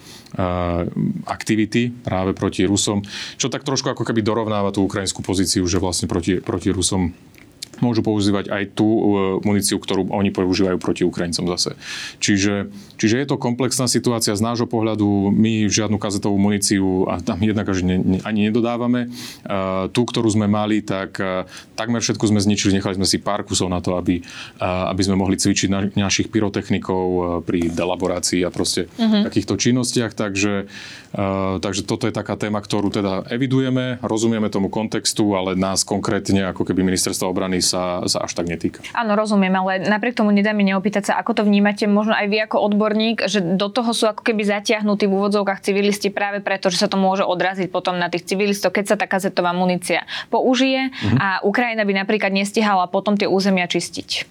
aktivity 1.29 1.93
práve 1.93 2.32
proti 2.32 2.64
Rusom, 2.64 3.05
čo 3.37 3.53
tak 3.53 3.64
trošku 3.64 3.93
ako 3.93 4.05
keby 4.05 4.25
dorovnáva 4.25 4.73
tú 4.73 4.85
ukrajinskú 4.85 5.20
pozíciu, 5.20 5.64
že 5.69 5.81
vlastne 5.81 6.09
proti, 6.09 6.41
proti 6.41 6.73
Rusom 6.73 7.12
môžu 7.82 8.06
používať 8.06 8.49
aj 8.49 8.79
tú 8.79 8.87
uh, 8.87 9.05
muníciu, 9.43 9.82
ktorú 9.82 10.08
oni 10.14 10.31
používajú 10.31 10.79
proti 10.79 11.02
Ukrajincom 11.02 11.50
zase. 11.58 11.75
Čiže, 12.23 12.70
čiže 12.96 13.19
je 13.19 13.26
to 13.26 13.37
komplexná 13.37 13.90
situácia 13.90 14.32
z 14.38 14.40
nášho 14.40 14.70
pohľadu. 14.70 15.34
My 15.34 15.67
žiadnu 15.67 15.99
kazetovú 15.99 16.38
muníciu 16.38 17.11
a 17.11 17.19
tam 17.19 17.43
jednak 17.43 17.67
ne, 17.82 18.23
ani 18.23 18.49
nedodávame. 18.49 19.11
Uh, 19.43 19.90
tú, 19.90 20.06
ktorú 20.06 20.31
sme 20.31 20.46
mali, 20.46 20.81
tak 20.87 21.19
uh, 21.19 21.44
takmer 21.75 21.99
všetku 21.99 22.23
sme 22.31 22.38
zničili. 22.38 22.79
Nechali 22.79 22.94
sme 22.94 23.08
si 23.08 23.19
pár 23.19 23.43
kusov 23.43 23.67
na 23.67 23.82
to, 23.82 23.99
aby, 23.99 24.23
aby 24.62 25.02
sme 25.02 25.18
mohli 25.18 25.35
cvičiť 25.35 25.68
na, 25.73 25.90
našich 25.99 26.30
pyrotechnikov 26.30 27.42
pri 27.42 27.73
delaborácii 27.73 28.47
a 28.47 28.54
proste 28.54 28.87
uh-huh. 28.87 29.26
takýchto 29.26 29.59
činnostiach. 29.59 30.14
Takže, 30.14 30.71
takže 31.59 31.83
toto 31.83 32.07
je 32.07 32.14
taká 32.14 32.38
téma, 32.38 32.62
ktorú 32.62 32.95
teda 32.95 33.26
evidujeme, 33.33 33.99
rozumieme 34.04 34.47
tomu 34.47 34.71
kontextu, 34.71 35.35
ale 35.35 35.59
nás 35.59 35.83
konkrétne 35.83 36.54
ako 36.54 36.62
keby 36.62 36.87
ministerstvo 36.87 37.26
obrany 37.26 37.59
sa, 37.73 38.05
sa 38.05 38.19
až 38.29 38.33
tak 38.37 38.52
netýka. 38.52 38.85
Áno, 38.93 39.17
rozumiem, 39.17 39.52
ale 39.57 39.81
napriek 39.88 40.21
tomu 40.21 40.29
nedá 40.29 40.52
mi 40.52 40.69
neopýtať 40.69 41.09
sa, 41.09 41.12
ako 41.17 41.41
to 41.41 41.43
vnímate, 41.49 41.88
možno 41.88 42.12
aj 42.12 42.29
vy 42.29 42.45
ako 42.45 42.61
odborník, 42.69 43.25
že 43.25 43.41
do 43.41 43.73
toho 43.73 43.97
sú 43.97 44.05
ako 44.12 44.21
keby 44.21 44.45
zatiahnutí 44.45 45.09
v 45.09 45.17
úvodzovkách 45.17 45.64
civilisti 45.64 46.12
práve 46.12 46.45
preto, 46.45 46.69
že 46.69 46.85
sa 46.85 46.88
to 46.93 47.00
môže 47.00 47.25
odraziť 47.25 47.73
potom 47.73 47.97
na 47.97 48.12
tých 48.12 48.29
civilistov, 48.29 48.76
keď 48.76 48.85
sa 48.93 48.97
tá 49.00 49.09
kazetová 49.09 49.57
munícia 49.57 50.05
použije 50.29 50.93
mm-hmm. 50.93 51.19
a 51.19 51.29
Ukrajina 51.43 51.88
by 51.88 52.05
napríklad 52.05 52.31
nestihala 52.35 52.87
potom 52.93 53.17
tie 53.17 53.26
územia 53.26 53.64
čistiť. 53.64 54.29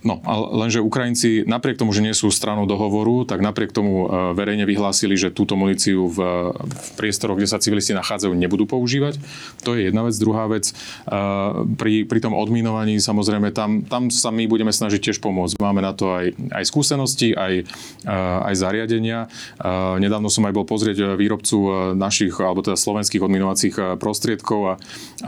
No, 0.00 0.16
lenže 0.56 0.80
Ukrajinci 0.80 1.44
napriek 1.44 1.76
tomu, 1.76 1.92
že 1.92 2.00
nie 2.00 2.16
sú 2.16 2.32
stranou 2.32 2.64
dohovoru, 2.64 3.28
tak 3.28 3.44
napriek 3.44 3.68
tomu 3.68 4.08
e, 4.08 4.32
verejne 4.32 4.64
vyhlásili, 4.64 5.12
že 5.12 5.28
túto 5.28 5.60
muníciu 5.60 6.08
v, 6.08 6.18
v 6.56 6.88
priestoroch, 6.96 7.36
kde 7.36 7.44
sa 7.44 7.60
civilisti 7.60 7.92
nachádzajú, 7.92 8.32
nebudú 8.32 8.64
používať. 8.64 9.20
To 9.68 9.76
je 9.76 9.92
jedna 9.92 10.08
vec. 10.08 10.16
Druhá 10.16 10.48
vec, 10.48 10.72
e, 10.72 10.74
pri, 11.76 12.08
pri 12.08 12.20
tom 12.24 12.32
odminovaní 12.32 12.96
samozrejme 12.96 13.52
tam, 13.52 13.84
tam 13.84 14.08
sa 14.08 14.32
my 14.32 14.48
budeme 14.48 14.72
snažiť 14.72 15.12
tiež 15.12 15.20
pomôcť. 15.20 15.60
Máme 15.60 15.84
na 15.84 15.92
to 15.92 16.16
aj, 16.16 16.32
aj 16.48 16.64
skúsenosti, 16.64 17.36
aj, 17.36 17.68
e, 18.08 18.14
aj 18.40 18.54
zariadenia. 18.56 19.28
Nedávno 20.00 20.32
som 20.32 20.48
aj 20.48 20.56
bol 20.56 20.64
pozrieť 20.64 21.12
výrobcu 21.16 21.92
našich, 21.92 22.32
alebo 22.40 22.64
teda 22.64 22.80
slovenských 22.80 23.20
odminovacích 23.20 24.00
prostriedkov 24.00 24.60
a, 24.64 24.74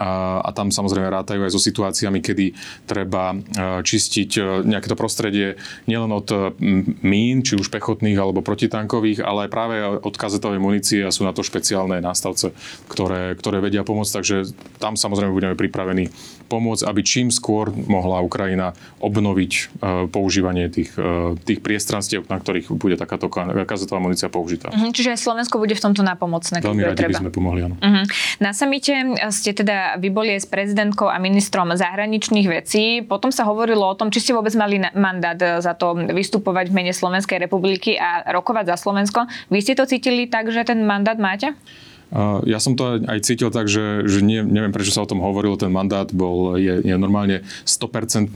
a, 0.01 0.09
a 0.41 0.51
tam 0.57 0.73
samozrejme 0.73 1.13
rátajú 1.13 1.45
aj 1.45 1.53
so 1.53 1.61
situáciami, 1.61 2.25
kedy 2.25 2.57
treba 2.89 3.37
čistiť 3.85 4.62
nejaké 4.65 4.89
to 4.89 4.97
prostredie 4.97 5.61
nielen 5.87 6.11
od 6.15 6.57
mín, 7.03 7.43
či 7.43 7.59
už 7.59 7.69
pechotných 7.69 8.17
alebo 8.17 8.41
protitankových, 8.41 9.23
ale 9.23 9.47
aj 9.47 9.51
práve 9.51 9.77
od 9.83 10.15
kazetovej 10.15 10.63
munície 10.63 11.03
a 11.03 11.15
sú 11.15 11.27
na 11.27 11.35
to 11.35 11.45
špeciálne 11.45 12.01
nástavce, 12.01 12.55
ktoré, 12.89 13.35
ktoré 13.37 13.59
vedia 13.61 13.83
pomôcť. 13.83 14.13
Takže 14.23 14.37
tam 14.79 14.95
samozrejme 14.95 15.35
budeme 15.35 15.55
pripravení 15.59 16.09
pomôcť, 16.47 16.85
aby 16.85 17.01
čím 17.01 17.33
skôr 17.33 17.73
mohla 17.73 18.21
Ukrajina 18.21 18.77
obnoviť 19.01 19.81
používanie 20.13 20.69
tých, 20.69 20.93
tých 21.49 21.61
priestranstiev, 21.65 22.29
na 22.29 22.37
ktorých 22.37 22.69
bude 22.77 23.01
takáto 23.01 23.33
kazetová 23.65 24.05
munícia 24.05 24.29
použitá. 24.29 24.69
Mhm, 24.69 24.93
čiže 24.93 25.17
Slovensko 25.17 25.57
bude 25.57 25.73
v 25.73 25.81
tomto 25.81 26.05
napomocné. 26.05 26.61
Veľmi 26.61 26.85
radi 26.85 27.01
treba. 27.01 27.17
by 27.17 27.23
sme 27.25 27.33
pomohli, 27.33 27.61
áno. 27.65 27.81
Uh-huh. 27.81 28.05
Na 28.45 28.53
samite 28.53 29.17
ste 29.33 29.57
teda, 29.57 29.97
vy 29.97 30.13
boli 30.13 30.37
aj 30.37 30.45
s 30.45 30.49
prezidentkou 30.49 31.09
a 31.09 31.17
ministrom 31.17 31.73
zahraničných 31.73 32.47
vecí. 32.53 33.01
Potom 33.01 33.33
sa 33.33 33.49
hovorilo 33.49 33.89
o 33.89 33.95
tom, 33.97 34.13
či 34.13 34.21
ste 34.21 34.37
vôbec 34.37 34.52
mali 34.55 34.81
mandát 34.95 35.39
za 35.61 35.75
to 35.75 35.95
vystupovať 35.95 36.71
v 36.71 36.77
mene 36.77 36.93
Slovenskej 36.93 37.43
republiky 37.43 37.99
a 37.99 38.27
rokovať 38.33 38.73
za 38.73 38.77
Slovensko. 38.79 39.27
Vy 39.49 39.59
ste 39.61 39.79
to 39.79 39.89
cítili 39.89 40.31
tak, 40.31 40.49
že 40.53 40.65
ten 40.67 40.85
mandát 40.87 41.17
máte? 41.17 41.55
Ja 42.45 42.61
som 42.61 42.77
to 42.77 43.01
aj 43.01 43.25
cítil 43.25 43.49
tak, 43.49 43.73
že, 43.73 44.05
že 44.05 44.21
nie, 44.21 44.45
neviem, 44.45 44.69
prečo 44.69 44.93
sa 44.93 45.01
o 45.01 45.09
tom 45.09 45.25
hovorilo, 45.25 45.57
ten 45.57 45.73
mandát 45.73 46.05
bol, 46.13 46.61
je, 46.61 46.85
je 46.85 46.93
normálne 47.01 47.41
100% 47.65 48.29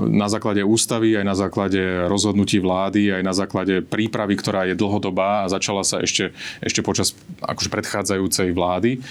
na 0.00 0.28
základe 0.32 0.64
ústavy, 0.64 1.20
aj 1.20 1.26
na 1.28 1.36
základe 1.36 2.08
rozhodnutí 2.08 2.56
vlády, 2.56 3.12
aj 3.12 3.22
na 3.28 3.36
základe 3.36 3.84
prípravy, 3.84 4.40
ktorá 4.40 4.64
je 4.64 4.72
dlhodobá 4.72 5.44
a 5.44 5.52
začala 5.52 5.84
sa 5.84 6.00
ešte, 6.00 6.32
ešte 6.64 6.80
počas 6.80 7.12
akože 7.44 7.68
predchádzajúcej 7.68 8.48
vlády. 8.56 9.04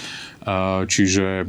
Čiže 0.86 1.42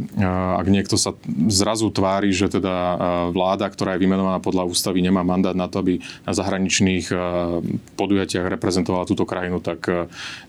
ak 0.58 0.66
niekto 0.66 0.98
sa 0.98 1.14
zrazu 1.54 1.94
tvári, 1.94 2.34
že 2.34 2.50
teda 2.50 2.98
vláda, 3.30 3.70
ktorá 3.70 3.94
je 3.94 4.02
vymenovaná 4.02 4.42
podľa 4.42 4.66
ústavy, 4.66 5.06
nemá 5.06 5.22
mandát 5.22 5.54
na 5.54 5.70
to, 5.70 5.86
aby 5.86 6.02
na 6.26 6.34
zahraničných 6.34 7.14
podujatiach 7.94 8.50
reprezentovala 8.50 9.06
túto 9.06 9.30
krajinu, 9.30 9.62
tak, 9.62 9.86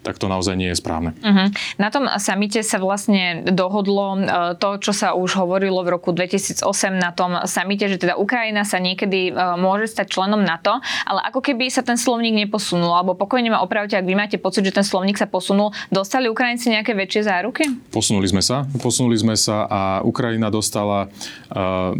tak 0.00 0.14
to 0.16 0.32
naozaj 0.32 0.56
nie 0.56 0.72
je 0.72 0.80
správne. 0.80 1.12
Uh-huh. 1.20 1.52
Na 1.76 1.92
tom 1.92 2.08
samite 2.16 2.64
sa 2.64 2.80
vlastne 2.80 3.44
dohodlo 3.44 4.24
to, 4.56 4.80
čo 4.80 4.96
sa 4.96 5.12
už 5.12 5.36
hovorilo 5.36 5.84
v 5.84 6.00
roku 6.00 6.16
2008 6.16 6.64
na 6.96 7.12
tom 7.12 7.36
samite, 7.44 7.84
že 7.84 8.00
teda 8.00 8.16
Ukrajina 8.16 8.64
sa 8.64 8.80
niekedy 8.80 9.36
môže 9.60 9.92
stať 9.92 10.16
členom 10.16 10.40
NATO, 10.40 10.80
ale 11.04 11.20
ako 11.28 11.44
keby 11.44 11.68
sa 11.68 11.84
ten 11.84 12.00
slovník 12.00 12.48
neposunul, 12.48 12.96
alebo 12.96 13.12
pokojne 13.12 13.52
ma 13.52 13.60
opravte, 13.60 13.92
ak 13.92 14.08
vy 14.08 14.16
máte 14.16 14.40
pocit, 14.40 14.64
že 14.64 14.72
ten 14.72 14.86
slovník 14.88 15.20
sa 15.20 15.28
posunul, 15.28 15.76
dostali 15.92 16.32
Ukrajinci 16.32 16.72
nejaké 16.72 16.96
väčšie 16.96 17.28
záruky? 17.28 17.68
Posunuli 17.92 18.24
sme 18.24 18.37
sme 18.38 18.46
sa, 18.46 18.70
posunuli 18.78 19.18
sme 19.18 19.34
sa 19.34 19.66
a 19.66 19.82
Ukrajina 20.06 20.46
dostala 20.46 21.10
uh, 21.50 21.90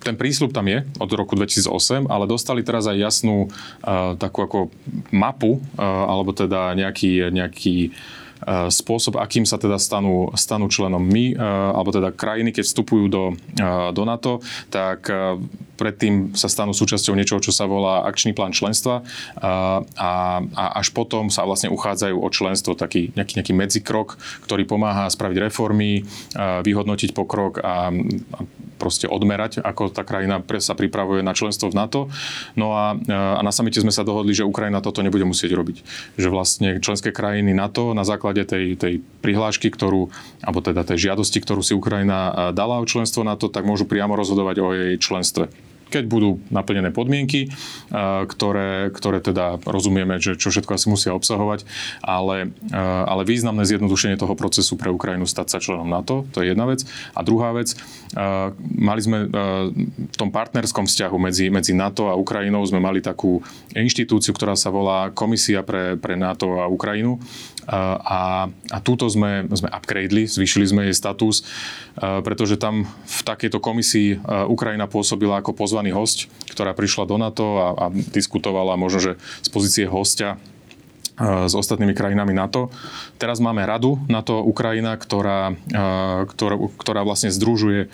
ten 0.00 0.16
prísľub 0.16 0.56
tam 0.56 0.72
je 0.72 0.88
od 0.96 1.10
roku 1.12 1.36
2008, 1.36 2.08
ale 2.08 2.24
dostali 2.24 2.64
teraz 2.64 2.88
aj 2.88 2.96
jasnú 2.96 3.52
uh, 3.52 4.16
takú 4.16 4.40
ako 4.48 4.72
mapu, 5.12 5.60
uh, 5.76 5.84
alebo 6.08 6.32
teda 6.32 6.72
nejaký, 6.72 7.28
nejaký 7.28 7.92
spôsob, 8.46 9.18
akým 9.18 9.42
sa 9.42 9.58
teda 9.58 9.74
stanú, 9.76 10.30
stanú 10.38 10.70
členom 10.70 11.02
my, 11.02 11.34
alebo 11.74 11.90
teda 11.90 12.14
krajiny, 12.14 12.54
keď 12.54 12.64
vstupujú 12.64 13.04
do, 13.10 13.24
do 13.90 14.02
NATO, 14.06 14.38
tak 14.70 15.10
predtým 15.76 16.32
sa 16.32 16.48
stanú 16.48 16.72
súčasťou 16.72 17.18
niečoho, 17.18 17.42
čo 17.42 17.52
sa 17.52 17.68
volá 17.68 18.06
akčný 18.08 18.32
plán 18.32 18.54
členstva 18.54 19.04
a, 19.36 19.82
a, 19.98 20.10
a 20.40 20.64
až 20.80 20.94
potom 20.94 21.28
sa 21.28 21.44
vlastne 21.44 21.68
uchádzajú 21.68 22.16
o 22.16 22.28
členstvo, 22.32 22.72
taký 22.78 23.12
nejaký, 23.12 23.42
nejaký 23.42 23.52
medzikrok, 23.52 24.16
ktorý 24.48 24.64
pomáha 24.64 25.10
spraviť 25.10 25.36
reformy, 25.36 26.06
vyhodnotiť 26.38 27.12
pokrok 27.12 27.60
a, 27.60 27.92
a 27.92 28.38
proste 28.76 29.08
odmerať, 29.08 29.64
ako 29.64 29.92
tá 29.92 30.04
krajina 30.04 30.40
sa 30.60 30.76
pripravuje 30.76 31.24
na 31.24 31.32
členstvo 31.32 31.72
v 31.72 31.76
NATO. 31.76 32.00
No 32.54 32.76
a, 32.76 32.96
a 33.10 33.40
na 33.40 33.52
samite 33.52 33.80
sme 33.80 33.92
sa 33.92 34.04
dohodli, 34.04 34.36
že 34.36 34.44
Ukrajina 34.44 34.84
toto 34.84 35.00
nebude 35.00 35.24
musieť 35.24 35.56
robiť. 35.56 35.76
Že 36.20 36.28
vlastne 36.30 36.68
členské 36.80 37.10
krajiny 37.12 37.56
NATO 37.56 37.96
na 37.96 38.04
základe 38.04 38.44
tej, 38.44 38.76
tej 38.76 39.00
prihlášky, 39.24 39.72
ktorú, 39.72 40.12
alebo 40.44 40.60
teda 40.60 40.84
tej 40.84 41.10
žiadosti, 41.10 41.40
ktorú 41.40 41.60
si 41.64 41.72
Ukrajina 41.72 42.52
dala 42.52 42.78
o 42.80 42.88
členstvo 42.88 43.24
NATO, 43.24 43.48
tak 43.48 43.64
môžu 43.64 43.88
priamo 43.88 44.14
rozhodovať 44.14 44.56
o 44.60 44.68
jej 44.72 44.94
členstve 45.00 45.48
keď 45.86 46.04
budú 46.10 46.42
naplnené 46.50 46.90
podmienky, 46.90 47.50
ktoré, 48.26 48.90
ktoré 48.90 49.18
teda 49.22 49.62
rozumieme, 49.62 50.18
že 50.18 50.34
čo 50.34 50.50
všetko 50.50 50.74
asi 50.74 50.86
musia 50.90 51.14
obsahovať, 51.14 51.62
ale, 52.02 52.50
ale 53.06 53.22
významné 53.22 53.62
zjednodušenie 53.62 54.18
toho 54.18 54.34
procesu 54.34 54.74
pre 54.74 54.90
Ukrajinu 54.90 55.24
stať 55.24 55.46
sa 55.56 55.58
členom 55.62 55.86
NATO, 55.86 56.26
to 56.34 56.42
je 56.42 56.50
jedna 56.50 56.66
vec. 56.66 56.82
A 57.14 57.22
druhá 57.22 57.54
vec, 57.54 57.78
mali 58.58 59.00
sme 59.00 59.30
v 59.86 60.16
tom 60.18 60.34
partnerskom 60.34 60.90
vzťahu 60.90 61.16
medzi, 61.22 61.48
medzi 61.54 61.70
NATO 61.70 62.10
a 62.10 62.18
Ukrajinou 62.18 62.66
sme 62.66 62.82
mali 62.82 62.98
takú 62.98 63.40
inštitúciu, 63.72 64.34
ktorá 64.34 64.58
sa 64.58 64.74
volá 64.74 65.14
Komisia 65.14 65.62
pre, 65.62 65.94
pre 65.94 66.18
NATO 66.18 66.58
a 66.58 66.66
Ukrajinu, 66.66 67.22
a, 67.66 68.46
a 68.46 68.78
túto 68.78 69.10
sme, 69.10 69.42
sme 69.50 69.66
upgradeli, 69.66 70.30
zvýšili 70.30 70.70
sme 70.70 70.86
jej 70.86 70.94
status, 70.94 71.42
pretože 71.98 72.54
tam 72.62 72.86
v 72.86 73.20
takejto 73.26 73.58
komisii 73.58 74.22
Ukrajina 74.46 74.86
pôsobila 74.86 75.42
ako 75.42 75.50
pozvaný 75.76 75.92
host, 75.92 76.32
ktorá 76.48 76.72
prišla 76.72 77.04
do 77.04 77.20
NATO 77.20 77.60
a, 77.60 77.68
a 77.76 77.84
diskutovala 77.92 78.80
možno, 78.80 78.96
že 78.96 79.12
z 79.44 79.48
pozície 79.52 79.84
hostia 79.84 80.40
s 81.20 81.52
ostatnými 81.52 81.92
krajinami 81.92 82.32
NATO. 82.32 82.72
Teraz 83.20 83.44
máme 83.44 83.60
radu 83.64 84.00
NATO 84.08 84.40
Ukrajina, 84.40 84.96
ktorá, 84.96 85.52
ktorá, 86.32 86.56
ktorá 86.80 87.00
vlastne 87.04 87.28
združuje 87.28 87.92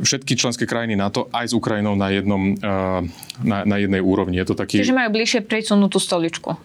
všetky 0.00 0.34
členské 0.34 0.64
krajiny 0.66 0.98
NATO 0.98 1.30
aj 1.30 1.50
s 1.50 1.54
Ukrajinou 1.54 1.94
na, 1.94 2.10
jednom, 2.10 2.54
na, 3.42 3.58
na 3.62 3.76
jednej 3.78 4.02
úrovni. 4.02 4.38
Je 4.38 4.46
to 4.50 4.56
taký... 4.58 4.82
Čiže 4.82 4.94
majú 4.94 5.14
bližšie 5.14 5.40
prisunutú 5.46 5.98
stoličku. 6.02 6.56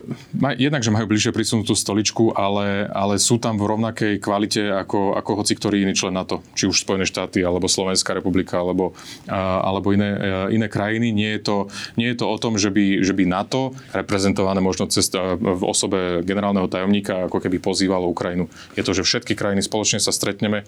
Jednak, 0.58 0.82
že 0.82 0.92
majú 0.94 1.06
bližšie 1.10 1.32
prisunutú 1.34 1.78
stoličku, 1.78 2.34
ale, 2.34 2.90
ale 2.90 3.22
sú 3.22 3.38
tam 3.38 3.62
v 3.62 3.70
rovnakej 3.70 4.14
kvalite 4.22 4.74
ako, 4.74 5.18
ako 5.18 5.32
hoci 5.46 5.54
ktorý 5.56 5.86
iný 5.86 5.94
člen 5.94 6.18
NATO. 6.18 6.42
Či 6.58 6.70
už 6.70 6.82
Spojené 6.82 7.06
štáty, 7.06 7.46
alebo 7.46 7.70
Slovenská 7.70 8.18
republika, 8.18 8.60
alebo, 8.60 8.98
alebo 9.30 9.94
iné, 9.94 10.18
iné 10.50 10.68
krajiny. 10.68 11.14
Nie 11.14 11.38
je, 11.38 11.42
to, 11.46 11.56
nie 11.96 12.12
je 12.12 12.18
to 12.20 12.26
o 12.28 12.38
tom, 12.42 12.58
že 12.58 12.74
by, 12.74 13.02
že 13.06 13.14
by 13.14 13.24
NATO, 13.30 13.78
reprezentované 13.94 14.62
možno 14.62 14.90
cez, 14.90 15.10
v 15.14 15.64
osobe 15.66 16.26
generálneho 16.26 16.70
tajomníka, 16.70 17.30
ako 17.30 17.42
keby 17.42 17.58
pozývalo 17.62 18.10
Ukrajinu. 18.10 18.50
Je 18.74 18.84
to, 18.86 18.94
že 18.94 19.06
všetky 19.06 19.38
krajiny 19.38 19.62
spoločne 19.66 20.02
sa 20.02 20.14
stretneme. 20.14 20.66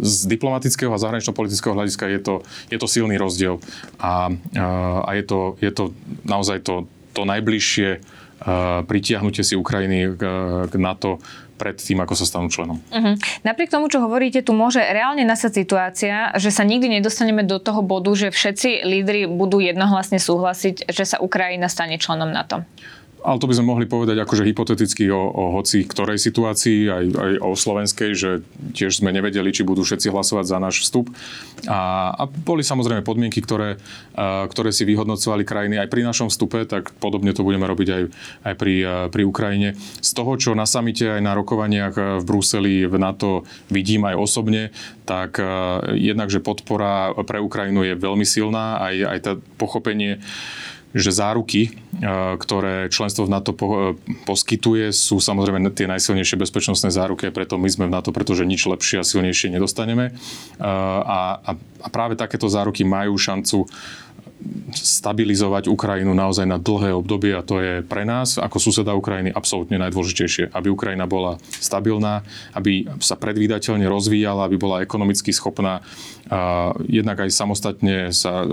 Z 0.00 0.26
diplomatického 0.26 0.90
a 0.90 0.98
zahranično-politického 0.98 1.73
hľadiska 1.74 2.06
je 2.08 2.20
to, 2.22 2.34
je 2.70 2.78
to 2.78 2.86
silný 2.86 3.18
rozdiel. 3.18 3.58
A, 3.98 4.30
a 5.04 5.10
je, 5.14 5.24
to, 5.26 5.58
je 5.58 5.70
to 5.74 5.90
naozaj 6.24 6.62
to, 6.62 6.86
to 7.12 7.26
najbližšie 7.26 8.00
pritiahnutie 8.84 9.40
si 9.40 9.54
Ukrajiny 9.56 10.18
k, 10.68 10.76
NATO 10.76 11.22
pred 11.54 11.78
tým, 11.78 12.02
ako 12.02 12.18
sa 12.18 12.26
stanú 12.26 12.50
členom. 12.50 12.82
Uh-huh. 12.90 13.14
Napriek 13.46 13.70
tomu, 13.70 13.86
čo 13.86 14.02
hovoríte, 14.02 14.42
tu 14.42 14.52
môže 14.52 14.82
reálne 14.82 15.22
nasať 15.22 15.64
situácia, 15.64 16.34
že 16.34 16.50
sa 16.50 16.66
nikdy 16.66 16.98
nedostaneme 16.98 17.46
do 17.46 17.62
toho 17.62 17.80
bodu, 17.80 18.10
že 18.18 18.34
všetci 18.34 18.82
lídry 18.82 19.30
budú 19.30 19.62
jednohlasne 19.62 20.18
súhlasiť, 20.18 20.90
že 20.90 21.04
sa 21.06 21.22
Ukrajina 21.22 21.70
stane 21.70 21.96
členom 21.96 22.34
NATO. 22.34 22.66
Ale 23.24 23.40
to 23.40 23.48
by 23.48 23.56
sme 23.56 23.72
mohli 23.72 23.88
povedať 23.88 24.20
akože 24.20 24.44
hypoteticky 24.44 25.08
o, 25.08 25.16
o 25.16 25.44
hoci 25.56 25.88
ktorej 25.88 26.20
situácii, 26.20 26.92
aj, 26.92 27.04
aj 27.16 27.32
o 27.40 27.56
slovenskej, 27.56 28.10
že 28.12 28.30
tiež 28.76 29.00
sme 29.00 29.16
nevedeli, 29.16 29.48
či 29.48 29.64
budú 29.64 29.80
všetci 29.80 30.12
hlasovať 30.12 30.44
za 30.44 30.58
náš 30.60 30.84
vstup. 30.84 31.08
A, 31.64 32.12
a 32.12 32.28
boli 32.28 32.60
samozrejme 32.60 33.00
podmienky, 33.00 33.40
ktoré, 33.40 33.80
ktoré 34.52 34.76
si 34.76 34.84
vyhodnocovali 34.84 35.40
krajiny 35.48 35.80
aj 35.80 35.88
pri 35.88 36.04
našom 36.04 36.28
vstupe, 36.28 36.68
tak 36.68 36.92
podobne 37.00 37.32
to 37.32 37.40
budeme 37.40 37.64
robiť 37.64 37.88
aj, 37.88 38.02
aj 38.44 38.54
pri, 38.60 38.74
a, 38.84 38.94
pri 39.08 39.22
Ukrajine. 39.24 39.68
Z 40.04 40.10
toho, 40.12 40.36
čo 40.36 40.52
na 40.52 40.68
samite 40.68 41.08
aj 41.08 41.24
na 41.24 41.32
rokovaniach 41.32 42.20
v 42.20 42.24
Bruseli 42.28 42.84
v 42.84 42.94
NATO 43.00 43.48
vidím 43.72 44.04
aj 44.04 44.20
osobne, 44.20 44.68
tak 45.08 45.36
jednak, 45.96 46.28
že 46.28 46.44
podpora 46.44 47.12
pre 47.24 47.40
Ukrajinu 47.40 47.84
je 47.84 47.96
veľmi 47.96 48.24
silná, 48.24 48.80
aj, 48.84 48.94
aj 49.04 49.18
tá 49.20 49.32
pochopenie, 49.60 50.20
že 50.94 51.10
záruky, 51.10 51.62
e, 51.66 51.70
ktoré 52.38 52.86
členstvo 52.86 53.26
v 53.26 53.34
NATO 53.34 53.50
e, 53.50 53.98
poskytuje, 54.22 54.94
sú 54.94 55.18
samozrejme 55.18 55.66
tie 55.74 55.90
najsilnejšie 55.90 56.38
bezpečnostné 56.38 56.94
záruky, 56.94 57.34
preto 57.34 57.58
my 57.58 57.66
sme 57.66 57.90
v 57.90 57.94
NATO, 57.98 58.14
pretože 58.14 58.46
nič 58.46 58.62
lepšie 58.70 59.02
a 59.02 59.04
silnejšie 59.04 59.50
nedostaneme. 59.50 60.08
E, 60.08 60.62
a, 60.62 61.42
a, 61.42 61.50
a 61.58 61.88
práve 61.90 62.14
takéto 62.14 62.46
záruky 62.46 62.86
majú 62.86 63.18
šancu 63.18 63.66
stabilizovať 64.74 65.70
Ukrajinu 65.70 66.12
naozaj 66.12 66.44
na 66.44 66.58
dlhé 66.58 66.92
obdobie 66.94 67.32
a 67.34 67.46
to 67.46 67.60
je 67.62 67.80
pre 67.84 68.02
nás 68.04 68.36
ako 68.36 68.58
suseda 68.58 68.96
Ukrajiny 68.96 69.30
absolútne 69.30 69.78
najdôležitejšie. 69.80 70.52
Aby 70.52 70.74
Ukrajina 70.74 71.08
bola 71.08 71.38
stabilná, 71.58 72.26
aby 72.52 72.86
sa 73.00 73.14
predvídateľne 73.14 73.86
rozvíjala, 73.86 74.46
aby 74.46 74.56
bola 74.58 74.82
ekonomicky 74.82 75.30
schopná 75.32 75.80
a 76.32 76.72
jednak 76.88 77.20
aj 77.20 77.30
samostatne 77.36 78.08
sa, 78.08 78.48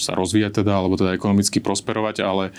sa 0.00 0.12
rozvíjať 0.16 0.64
teda, 0.64 0.72
alebo 0.80 0.96
teda 0.96 1.12
ekonomicky 1.12 1.60
prosperovať, 1.60 2.24
ale, 2.24 2.56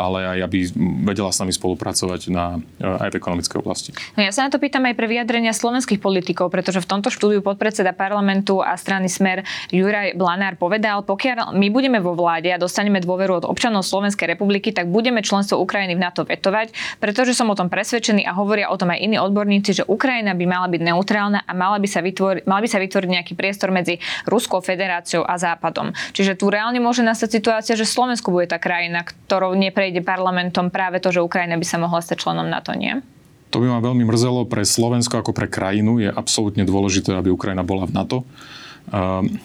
ale 0.00 0.18
aj 0.36 0.38
aby 0.48 0.58
vedela 1.04 1.28
s 1.28 1.36
nami 1.44 1.52
spolupracovať 1.52 2.32
na, 2.32 2.56
aj 2.80 3.12
v 3.12 3.18
ekonomickej 3.20 3.58
oblasti. 3.60 3.90
No 4.16 4.24
ja 4.24 4.32
sa 4.32 4.48
na 4.48 4.50
to 4.52 4.56
pýtam 4.56 4.88
aj 4.88 4.96
pre 4.96 5.04
vyjadrenia 5.04 5.52
slovenských 5.52 6.00
politikov, 6.00 6.48
pretože 6.48 6.80
v 6.80 6.88
tomto 6.88 7.12
štúdiu 7.12 7.44
podpredseda 7.44 7.92
parlamentu 7.92 8.64
a 8.64 8.80
strany 8.80 9.12
Smer 9.12 9.44
Juraj 9.68 10.16
Blanár 10.16 10.56
povedal, 10.56 11.04
pokiaľ 11.04 11.52
my 11.52 11.68
budeme 11.68 11.85
budeme 11.86 12.02
vo 12.02 12.18
vláde 12.18 12.50
a 12.50 12.58
dostaneme 12.58 12.98
dôveru 12.98 13.38
od 13.38 13.44
občanov 13.46 13.86
Slovenskej 13.86 14.34
republiky, 14.34 14.74
tak 14.74 14.90
budeme 14.90 15.22
členstvo 15.22 15.62
Ukrajiny 15.62 15.94
v 15.94 16.02
NATO 16.02 16.26
vetovať, 16.26 16.98
pretože 16.98 17.30
som 17.30 17.46
o 17.46 17.54
tom 17.54 17.70
presvedčený 17.70 18.26
a 18.26 18.34
hovoria 18.34 18.74
o 18.74 18.76
tom 18.76 18.90
aj 18.90 18.98
iní 18.98 19.22
odborníci, 19.22 19.70
že 19.70 19.82
Ukrajina 19.86 20.34
by 20.34 20.44
mala 20.50 20.66
byť 20.66 20.82
neutrálna 20.82 21.46
a 21.46 21.52
mala 21.54 21.78
by 21.78 21.86
sa 21.86 22.02
vytvoriť, 22.02 22.42
mal 22.50 22.58
by 22.58 22.66
sa 22.66 22.82
vytvoriť 22.82 23.06
nejaký 23.06 23.32
priestor 23.38 23.70
medzi 23.70 24.02
Ruskou 24.26 24.58
federáciou 24.58 25.22
a 25.22 25.38
Západom. 25.38 25.94
Čiže 26.10 26.34
tu 26.34 26.50
reálne 26.50 26.82
môže 26.82 27.06
nastať 27.06 27.38
situácia, 27.38 27.78
že 27.78 27.86
Slovensko 27.86 28.34
bude 28.34 28.50
tá 28.50 28.58
krajina, 28.58 29.06
ktorou 29.06 29.54
neprejde 29.54 30.02
parlamentom 30.02 30.74
práve 30.74 30.98
to, 30.98 31.14
že 31.14 31.22
Ukrajina 31.22 31.54
by 31.54 31.66
sa 31.70 31.78
mohla 31.78 32.02
stať 32.02 32.18
členom 32.26 32.50
NATO, 32.50 32.74
nie? 32.74 32.98
To 33.54 33.62
by 33.62 33.70
ma 33.70 33.78
veľmi 33.78 34.02
mrzelo 34.10 34.50
pre 34.50 34.66
Slovensko 34.66 35.22
ako 35.22 35.30
pre 35.30 35.46
krajinu. 35.46 36.02
Je 36.02 36.10
absolútne 36.10 36.66
dôležité, 36.66 37.14
aby 37.14 37.30
Ukrajina 37.30 37.62
bola 37.62 37.86
v 37.86 37.94
NATO. 37.94 38.26
Um, 38.90 39.38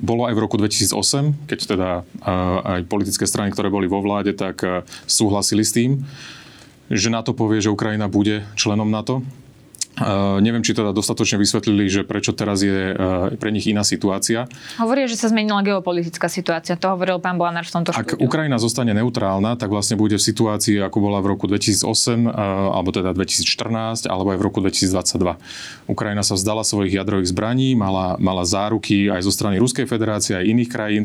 bolo 0.00 0.24
aj 0.26 0.34
v 0.34 0.42
roku 0.42 0.56
2008, 0.56 1.46
keď 1.46 1.58
teda 1.76 1.90
aj 2.64 2.88
politické 2.88 3.28
strany, 3.28 3.52
ktoré 3.52 3.68
boli 3.68 3.86
vo 3.86 4.00
vláde, 4.00 4.32
tak 4.32 4.60
súhlasili 5.04 5.62
s 5.62 5.76
tým, 5.76 6.04
že 6.90 7.12
NATO 7.12 7.36
povie, 7.36 7.62
že 7.62 7.70
Ukrajina 7.70 8.10
bude 8.10 8.42
členom 8.58 8.88
NATO. 8.90 9.22
Uh, 10.00 10.40
neviem, 10.40 10.64
či 10.64 10.72
teda 10.72 10.96
dostatočne 10.96 11.36
vysvetlili, 11.36 11.84
že 11.92 12.02
prečo 12.08 12.32
teraz 12.32 12.64
je 12.64 12.96
uh, 12.96 13.28
pre 13.36 13.52
nich 13.52 13.68
iná 13.68 13.84
situácia. 13.84 14.48
Hovoria, 14.80 15.04
že 15.04 15.20
sa 15.20 15.28
zmenila 15.28 15.60
geopolitická 15.60 16.32
situácia. 16.32 16.80
To 16.80 16.96
hovoril 16.96 17.20
pán 17.20 17.36
Bolanár 17.36 17.68
v 17.68 17.72
tomto 17.76 17.92
Ak 17.92 18.16
štúdiu. 18.16 18.24
Ukrajina 18.24 18.56
zostane 18.56 18.96
neutrálna, 18.96 19.60
tak 19.60 19.68
vlastne 19.68 20.00
bude 20.00 20.16
v 20.16 20.24
situácii, 20.24 20.80
ako 20.80 20.98
bola 21.04 21.20
v 21.20 21.36
roku 21.36 21.44
2008, 21.44 21.84
uh, 21.84 22.72
alebo 22.72 22.90
teda 22.96 23.12
2014, 23.12 24.08
alebo 24.08 24.32
aj 24.32 24.38
v 24.40 24.44
roku 24.48 24.58
2022. 24.64 25.36
Ukrajina 25.92 26.24
sa 26.24 26.32
vzdala 26.32 26.64
svojich 26.64 26.96
jadrových 26.96 27.28
zbraní, 27.36 27.76
mala, 27.76 28.16
mala 28.16 28.48
záruky 28.48 29.12
aj 29.12 29.20
zo 29.20 29.32
strany 29.32 29.60
Ruskej 29.60 29.84
federácie, 29.84 30.32
aj 30.32 30.48
iných 30.48 30.70
krajín 30.72 31.04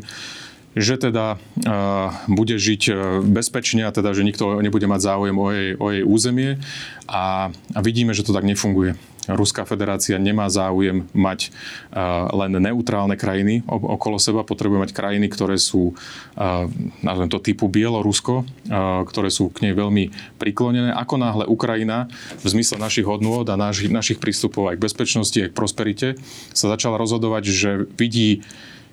že 0.75 0.99
teda 0.99 1.39
uh, 1.39 2.11
bude 2.27 2.59
žiť 2.59 2.83
bezpečne 3.23 3.87
a 3.87 3.95
teda, 3.95 4.11
že 4.11 4.27
nikto 4.27 4.59
nebude 4.59 4.85
mať 4.85 5.01
záujem 5.01 5.37
o 5.39 5.47
jej, 5.49 5.71
o 5.79 5.87
jej 5.89 6.03
územie 6.03 6.49
a, 7.07 7.49
a 7.49 7.79
vidíme, 7.79 8.11
že 8.11 8.27
to 8.27 8.35
tak 8.35 8.43
nefunguje. 8.43 8.99
Ruská 9.25 9.65
federácia 9.65 10.21
nemá 10.21 10.45
záujem 10.53 11.09
mať 11.17 11.49
uh, 11.49 12.29
len 12.45 12.61
neutrálne 12.61 13.17
krajiny 13.17 13.65
okolo 13.65 14.21
seba, 14.21 14.45
potrebuje 14.45 14.85
mať 14.85 14.91
krajiny, 14.93 15.25
ktoré 15.33 15.57
sú, 15.57 15.97
uh, 16.37 16.69
nazvem 17.01 17.29
to 17.33 17.41
typu 17.41 17.65
Bielorusko, 17.65 18.45
uh, 18.45 19.01
ktoré 19.09 19.33
sú 19.33 19.49
k 19.49 19.65
nej 19.65 19.73
veľmi 19.73 20.13
priklonené. 20.37 20.93
Ako 20.93 21.17
náhle 21.17 21.49
Ukrajina 21.49 22.05
v 22.37 22.47
zmysle 22.53 22.77
našich 22.77 23.09
hodnôt 23.09 23.49
a 23.49 23.57
naši, 23.57 23.89
našich 23.89 24.21
prístupov 24.21 24.69
aj 24.69 24.77
k 24.77 24.85
bezpečnosti, 24.85 25.37
aj 25.41 25.49
k 25.49 25.57
prosperite 25.57 26.07
sa 26.53 26.69
začala 26.69 27.01
rozhodovať, 27.01 27.43
že 27.49 27.69
vidí 27.97 28.45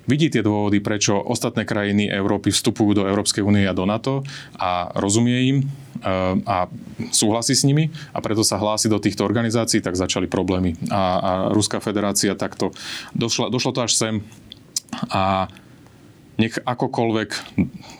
vidí 0.05 0.27
tie 0.27 0.43
dôvody, 0.43 0.83
prečo 0.83 1.15
ostatné 1.15 1.63
krajiny 1.63 2.11
Európy 2.11 2.51
vstupujú 2.51 3.03
do 3.03 3.07
Európskej 3.07 3.43
únie 3.43 3.63
a 3.67 3.75
do 3.75 3.87
NATO 3.87 4.23
a 4.59 4.91
rozumie 4.99 5.37
im 5.49 5.57
e, 5.59 5.65
a 6.43 6.67
súhlasí 7.11 7.55
s 7.55 7.63
nimi 7.63 7.89
a 8.11 8.19
preto 8.19 8.43
sa 8.43 8.59
hlási 8.59 8.91
do 8.91 8.99
týchto 8.99 9.23
organizácií, 9.23 9.79
tak 9.79 9.95
začali 9.95 10.27
problémy. 10.27 10.75
A, 10.91 11.01
a 11.19 11.31
Ruská 11.51 11.79
federácia 11.79 12.35
takto, 12.35 12.75
došlo, 13.15 13.47
došlo 13.47 13.71
to 13.75 13.79
až 13.83 13.93
sem 13.95 14.15
a 15.09 15.47
nech 16.37 16.57
akokoľvek 16.61 17.29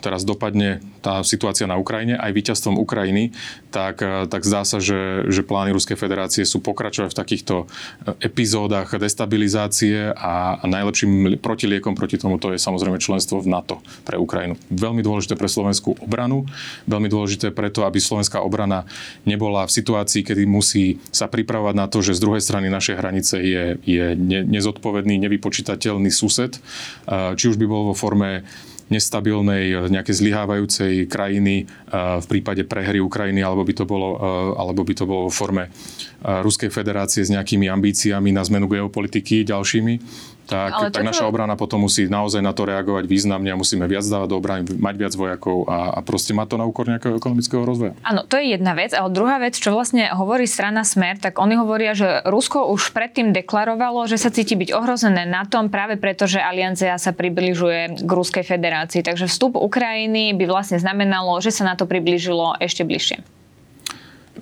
teraz 0.02 0.26
dopadne 0.26 0.82
tá 1.04 1.20
situácia 1.20 1.68
na 1.68 1.76
Ukrajine, 1.76 2.16
aj 2.16 2.32
víťazstvom 2.32 2.80
Ukrajiny, 2.80 3.36
tak, 3.68 4.00
eh, 4.00 4.24
tak 4.24 4.48
zdá 4.48 4.64
sa, 4.64 4.80
že, 4.80 5.28
že 5.28 5.44
plány 5.44 5.76
Ruskej 5.76 6.00
federácie 6.00 6.48
sú 6.48 6.64
pokračovať 6.64 7.12
v 7.12 7.18
takýchto 7.20 7.54
eh, 7.60 8.24
epizódach 8.24 8.96
destabilizácie 8.96 10.16
a, 10.16 10.56
najlepším 10.64 11.36
protiliekom 11.44 11.92
proti 11.92 12.16
tomu 12.16 12.40
to 12.40 12.56
je 12.56 12.58
samozrejme 12.58 12.96
členstvo 12.96 13.44
v 13.44 13.52
NATO 13.52 13.84
pre 14.08 14.16
Ukrajinu. 14.16 14.56
Veľmi 14.72 15.04
dôležité 15.04 15.36
pre 15.36 15.50
slovenskú 15.50 16.00
obranu, 16.00 16.48
veľmi 16.88 17.12
dôležité 17.12 17.52
preto, 17.52 17.84
aby 17.84 18.00
slovenská 18.00 18.40
obrana 18.40 18.88
nebola 19.28 19.68
v 19.68 19.74
situácii, 19.76 20.24
kedy 20.24 20.48
musí 20.48 21.02
sa 21.12 21.28
pripravovať 21.28 21.74
na 21.76 21.86
to, 21.90 22.00
že 22.00 22.16
z 22.16 22.22
druhej 22.24 22.40
strany 22.40 22.72
našej 22.72 22.96
hranice 22.96 23.36
je, 23.44 23.64
je 23.84 24.04
nezodpovedný, 24.48 25.20
nevypočítateľný 25.20 26.08
sused, 26.08 26.56
eh, 26.56 27.36
či 27.36 27.44
už 27.52 27.60
by 27.60 27.66
bol 27.68 27.92
vo 27.92 27.94
forme 27.94 28.46
nestabilnej, 28.92 29.88
nejakej 29.88 30.14
zlyhávajúcej 30.20 31.08
krajiny 31.08 31.64
v 31.94 32.26
prípade 32.28 32.68
prehry 32.68 33.00
Ukrajiny, 33.00 33.40
alebo 33.40 33.64
by 33.64 33.74
to 33.76 33.84
bolo, 33.88 34.20
alebo 34.56 34.84
by 34.84 34.94
to 34.96 35.04
bolo 35.08 35.20
vo 35.28 35.32
forme 35.32 35.72
Ruskej 36.24 36.68
federácie 36.68 37.24
s 37.24 37.32
nejakými 37.32 37.68
ambíciami 37.68 38.32
na 38.32 38.44
zmenu 38.44 38.68
geopolitiky 38.68 39.44
ďalšími 39.44 39.94
tak, 40.44 40.70
Ale 40.76 40.88
tak 40.92 41.04
naša 41.04 41.24
obrana 41.24 41.56
potom 41.56 41.84
musí 41.88 42.04
naozaj 42.04 42.44
na 42.44 42.52
to 42.52 42.68
reagovať 42.68 43.08
významne 43.08 43.48
a 43.48 43.56
musíme 43.56 43.88
viac 43.88 44.04
dávať 44.04 44.28
do 44.28 44.36
obrany, 44.36 44.62
mať 44.68 44.94
viac 45.00 45.12
vojakov 45.16 45.64
a, 45.66 45.96
a 45.96 46.00
proste 46.04 46.36
má 46.36 46.44
to 46.44 46.60
na 46.60 46.68
úkor 46.68 46.84
nejakého 46.84 47.16
ekonomického 47.16 47.64
rozvoja. 47.64 47.96
Áno, 48.04 48.28
to 48.28 48.36
je 48.36 48.52
jedna 48.56 48.76
vec, 48.76 48.92
ale 48.92 49.08
druhá 49.08 49.40
vec, 49.40 49.56
čo 49.56 49.72
vlastne 49.72 50.12
hovorí 50.12 50.44
strana 50.44 50.84
Smer, 50.84 51.16
tak 51.16 51.40
oni 51.40 51.56
hovoria, 51.56 51.96
že 51.96 52.20
Rusko 52.28 52.68
už 52.76 52.92
predtým 52.92 53.32
deklarovalo, 53.32 54.04
že 54.04 54.20
sa 54.20 54.28
cíti 54.28 54.52
byť 54.54 54.70
ohrozené 54.76 55.24
na 55.24 55.48
tom 55.48 55.72
práve 55.72 55.96
preto, 55.96 56.28
že 56.28 56.44
aliancia 56.44 56.96
sa 57.00 57.16
približuje 57.16 58.04
k 58.04 58.10
Ruskej 58.10 58.44
federácii. 58.44 59.00
Takže 59.00 59.26
vstup 59.26 59.56
Ukrajiny 59.56 60.36
by 60.36 60.44
vlastne 60.44 60.76
znamenalo, 60.76 61.40
že 61.40 61.50
sa 61.50 61.64
na 61.64 61.74
to 61.74 61.88
priblížilo 61.88 62.60
ešte 62.60 62.84
bližšie. 62.84 63.43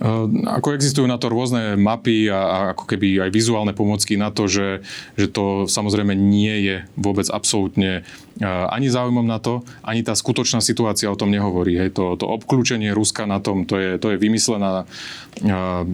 Ehm, 0.03 0.43
ako 0.51 0.75
existujú 0.75 1.07
na 1.07 1.15
to 1.15 1.31
rôzne 1.31 1.79
mapy 1.79 2.27
a, 2.27 2.35
a 2.35 2.59
ako 2.75 2.91
keby 2.91 3.23
aj 3.23 3.31
vizuálne 3.31 3.71
pomocky 3.71 4.19
na 4.19 4.35
to, 4.35 4.51
že, 4.51 4.83
že 5.15 5.31
to 5.31 5.71
samozrejme 5.71 6.11
nie 6.19 6.67
je 6.67 6.77
vôbec 6.99 7.31
absolútne 7.31 8.03
ehm, 8.43 8.67
ani 8.67 8.91
záujmom 8.91 9.23
na 9.23 9.39
to, 9.39 9.63
ani 9.87 10.03
tá 10.03 10.19
skutočná 10.19 10.59
situácia 10.59 11.07
o 11.07 11.15
tom 11.15 11.31
nehovorí. 11.31 11.79
Hej. 11.79 11.95
To, 11.95 12.19
to 12.19 12.27
obklúčenie 12.27 12.91
Ruska 12.91 13.31
na 13.31 13.39
tom, 13.39 13.63
to 13.63 13.79
je, 13.79 13.95
to 14.03 14.11
je 14.11 14.19
vymyslená 14.19 14.83
uh, 14.83 15.87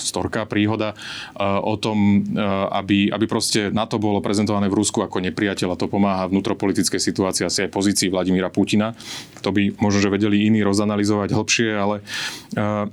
storka, 0.00 0.48
príhoda 0.48 0.96
uh, 0.96 1.60
o 1.60 1.76
tom, 1.76 2.24
uh, 2.34 2.72
aby, 2.80 3.12
aby 3.12 3.24
proste 3.28 3.68
NATO 3.68 4.00
bolo 4.00 4.24
prezentované 4.24 4.66
v 4.72 4.78
Rusku 4.80 5.04
ako 5.04 5.20
nepriateľ 5.30 5.74
a 5.74 5.80
to 5.80 5.86
pomáha 5.86 6.28
vnútropolitickej 6.28 7.00
situácii 7.00 7.44
asi 7.46 7.68
aj 7.68 7.74
pozícii 7.74 8.08
Vladimíra 8.08 8.48
Putina. 8.48 8.96
To 9.44 9.52
by 9.52 9.76
možno, 9.78 10.00
že 10.00 10.12
vedeli 10.12 10.48
iní 10.48 10.64
rozanalizovať 10.64 11.36
hlbšie, 11.36 11.70
ale 11.76 11.96
uh, 12.56 12.88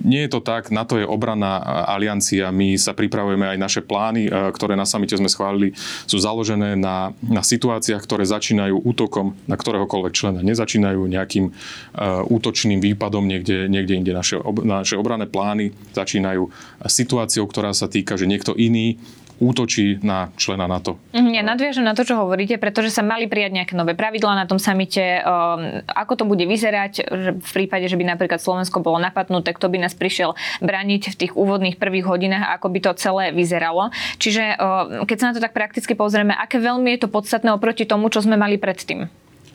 nie 0.00 0.26
je 0.26 0.30
to 0.32 0.40
tak, 0.40 0.72
na 0.72 0.88
to 0.88 0.98
je 1.00 1.06
obranná 1.06 1.60
aliancia, 1.88 2.48
my 2.50 2.76
sa 2.80 2.96
pripravujeme 2.96 3.56
aj 3.56 3.58
naše 3.60 3.80
plány, 3.84 4.28
ktoré 4.52 4.74
na 4.74 4.88
samite 4.88 5.16
sme 5.16 5.28
schválili, 5.28 5.76
sú 6.08 6.16
založené 6.16 6.76
na, 6.76 7.12
na 7.20 7.44
situáciách, 7.44 8.00
ktoré 8.04 8.24
začínajú 8.24 8.80
útokom 8.80 9.36
na 9.46 9.56
ktoréhokoľvek 9.56 10.12
člena. 10.14 10.40
Nezačínajú 10.40 11.04
nejakým 11.06 11.46
uh, 11.50 12.24
útočným 12.26 12.80
výpadom 12.80 13.24
niekde, 13.26 13.68
niekde 13.68 13.94
inde. 13.96 14.12
Naše, 14.14 14.40
naše 14.64 14.96
obranné 14.96 15.28
plány 15.28 15.72
začínajú 15.92 16.48
situáciou, 16.86 17.44
ktorá 17.46 17.74
sa 17.76 17.86
týka, 17.90 18.16
že 18.16 18.30
niekto 18.30 18.56
iný 18.56 18.96
útočí 19.40 19.98
na 20.04 20.28
člena 20.36 20.68
NATO. 20.68 21.00
Mhm, 21.16 21.32
ja 21.32 21.42
nadviažem 21.42 21.82
na 21.82 21.96
to, 21.96 22.04
čo 22.04 22.20
hovoríte, 22.20 22.60
pretože 22.60 22.92
sa 22.92 23.00
mali 23.00 23.24
prijať 23.24 23.56
nejaké 23.56 23.72
nové 23.72 23.96
pravidlá 23.96 24.36
na 24.36 24.44
tom 24.44 24.60
samite. 24.60 25.24
Um, 25.24 25.80
ako 25.88 26.12
to 26.20 26.24
bude 26.28 26.44
vyzerať 26.44 27.08
v 27.40 27.50
prípade, 27.50 27.88
že 27.88 27.96
by 27.96 28.04
napríklad 28.04 28.38
Slovensko 28.38 28.84
bolo 28.84 29.00
napadnuté, 29.00 29.56
kto 29.56 29.72
by 29.72 29.80
nás 29.80 29.96
prišiel 29.96 30.36
braniť 30.60 31.16
v 31.16 31.18
tých 31.26 31.32
úvodných 31.32 31.80
prvých 31.80 32.06
hodinách, 32.06 32.60
ako 32.60 32.68
by 32.68 32.78
to 32.84 32.90
celé 33.00 33.24
vyzeralo. 33.32 33.88
Čiže 34.20 34.60
um, 34.60 35.08
keď 35.08 35.16
sa 35.16 35.26
na 35.32 35.34
to 35.34 35.40
tak 35.40 35.56
prakticky 35.56 35.96
pozrieme, 35.96 36.36
aké 36.36 36.60
veľmi 36.60 36.92
je 36.94 37.00
to 37.04 37.08
podstatné 37.08 37.48
oproti 37.50 37.88
tomu, 37.88 38.12
čo 38.12 38.20
sme 38.20 38.36
mali 38.36 38.60
predtým? 38.60 39.08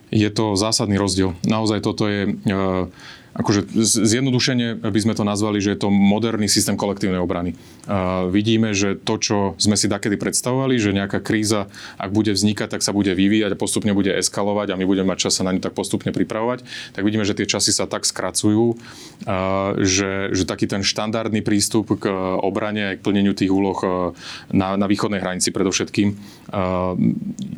Je 0.10 0.30
to 0.34 0.58
zásadný 0.58 0.98
rozdiel. 0.98 1.38
Naozaj 1.46 1.86
toto 1.86 2.10
je... 2.10 2.34
Akože 3.36 3.68
zjednodušene 4.08 4.80
by 4.80 5.00
sme 5.04 5.12
to 5.12 5.28
nazvali, 5.28 5.60
že 5.60 5.76
je 5.76 5.84
to 5.84 5.92
moderný 5.92 6.48
systém 6.48 6.80
kolektívnej 6.80 7.20
obrany. 7.20 7.60
Uh, 7.84 8.32
vidíme, 8.32 8.72
že 8.72 8.96
to, 8.96 9.20
čo 9.20 9.38
sme 9.60 9.76
si 9.76 9.92
takedy 9.92 10.16
predstavovali, 10.16 10.80
že 10.80 10.96
nejaká 10.96 11.20
kríza, 11.20 11.68
ak 12.00 12.16
bude 12.16 12.32
vznikať, 12.32 12.80
tak 12.80 12.82
sa 12.82 12.96
bude 12.96 13.12
vyvíjať 13.12 13.52
a 13.52 13.60
postupne 13.60 13.92
bude 13.92 14.08
eskalovať 14.08 14.72
a 14.72 14.80
my 14.80 14.88
budeme 14.88 15.12
mať 15.12 15.28
čas 15.28 15.36
sa 15.36 15.44
na 15.44 15.52
ňu 15.52 15.60
tak 15.60 15.76
postupne 15.76 16.16
pripravovať, 16.16 16.64
tak 16.96 17.04
vidíme, 17.04 17.28
že 17.28 17.36
tie 17.36 17.44
časy 17.44 17.76
sa 17.76 17.92
tak 17.92 18.08
skracujú, 18.08 18.72
uh, 18.72 19.76
že, 19.84 20.32
že 20.32 20.48
taký 20.48 20.72
ten 20.72 20.80
štandardný 20.80 21.44
prístup 21.44 21.92
k 21.92 22.08
obrane 22.40 22.82
a 22.88 22.96
k 22.96 23.04
plneniu 23.04 23.36
tých 23.36 23.52
úloh 23.52 23.76
uh, 23.84 24.16
na, 24.56 24.80
na 24.80 24.88
východnej 24.88 25.20
hranici 25.20 25.52
predovšetkým, 25.52 26.16
uh, 26.16 26.96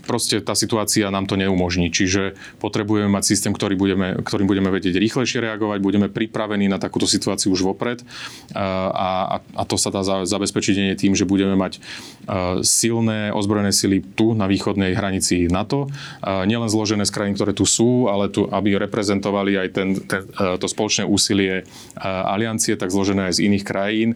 proste 0.10 0.42
tá 0.42 0.58
situácia 0.58 1.06
nám 1.14 1.30
to 1.30 1.38
neumožní. 1.38 1.94
Čiže 1.94 2.34
potrebujeme 2.58 3.14
mať 3.14 3.30
systém, 3.30 3.54
ktorý 3.54 3.78
budeme, 3.78 4.18
ktorým 4.26 4.50
budeme 4.50 4.74
vedieť 4.74 4.98
rýchlejšie 4.98 5.38
reagovať, 5.38 5.67
reagovať, 5.68 5.84
budeme 5.84 6.08
pripravení 6.08 6.72
na 6.72 6.80
takúto 6.80 7.04
situáciu 7.04 7.52
už 7.52 7.68
vopred 7.68 8.00
a, 8.56 9.44
a 9.44 9.64
to 9.68 9.76
sa 9.76 9.92
dá 9.92 10.02
zabezpečiť 10.24 10.96
tým, 10.96 11.12
že 11.12 11.28
budeme 11.28 11.60
mať 11.60 11.84
silné 12.64 13.36
ozbrojené 13.36 13.76
sily 13.76 14.00
tu 14.16 14.32
na 14.32 14.48
východnej 14.48 14.96
hranici 14.96 15.52
NATO, 15.52 15.92
nielen 16.24 16.72
zložené 16.72 17.04
z 17.04 17.12
krajín, 17.12 17.36
ktoré 17.36 17.52
tu 17.52 17.68
sú, 17.68 18.08
ale 18.08 18.32
tu, 18.32 18.48
aby 18.48 18.80
reprezentovali 18.80 19.60
aj 19.60 19.68
ten, 19.76 19.88
ten, 20.08 20.24
to 20.32 20.66
spoločné 20.72 21.04
úsilie 21.04 21.68
aliancie, 22.00 22.80
tak 22.80 22.94
zložené 22.94 23.28
aj 23.28 23.44
z 23.44 23.44
iných 23.52 23.66
krajín. 23.68 24.10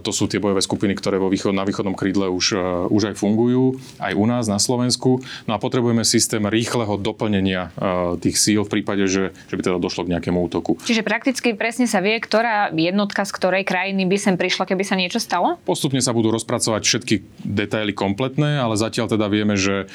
To 0.00 0.10
sú 0.10 0.24
tie 0.30 0.40
bojové 0.40 0.64
skupiny, 0.64 0.96
ktoré 0.96 1.20
vo 1.20 1.28
východ, 1.28 1.52
na 1.52 1.68
východnom 1.68 1.92
krídle 1.92 2.32
už, 2.32 2.56
už 2.88 3.02
aj 3.12 3.14
fungujú, 3.20 3.76
aj 4.00 4.12
u 4.16 4.24
nás 4.24 4.48
na 4.48 4.56
Slovensku. 4.56 5.20
No 5.44 5.52
a 5.52 5.58
potrebujeme 5.60 6.06
systém 6.06 6.40
rýchleho 6.46 6.96
doplnenia 6.96 7.74
tých 8.22 8.36
síl 8.38 8.62
v 8.64 8.80
prípade, 8.80 9.04
že, 9.10 9.34
že 9.50 9.54
by 9.58 9.62
teda 9.66 9.78
došlo 9.82 10.06
k 10.06 10.12
nejakému 10.16 10.38
útoku. 10.38 10.69
Čiže 10.84 11.02
prakticky 11.02 11.56
presne 11.56 11.88
sa 11.88 11.98
vie, 12.04 12.20
ktorá 12.20 12.70
jednotka 12.70 13.24
z 13.24 13.32
ktorej 13.32 13.62
krajiny 13.64 14.04
by 14.04 14.16
sem 14.20 14.34
prišla, 14.36 14.68
keby 14.68 14.84
sa 14.84 14.98
niečo 14.98 15.22
stalo? 15.22 15.56
Postupne 15.64 16.02
sa 16.04 16.12
budú 16.12 16.34
rozpracovať 16.34 16.82
všetky 16.84 17.14
detaily 17.46 17.96
kompletné, 17.96 18.60
ale 18.60 18.76
zatiaľ 18.76 19.08
teda 19.10 19.26
vieme, 19.32 19.56
že 19.56 19.88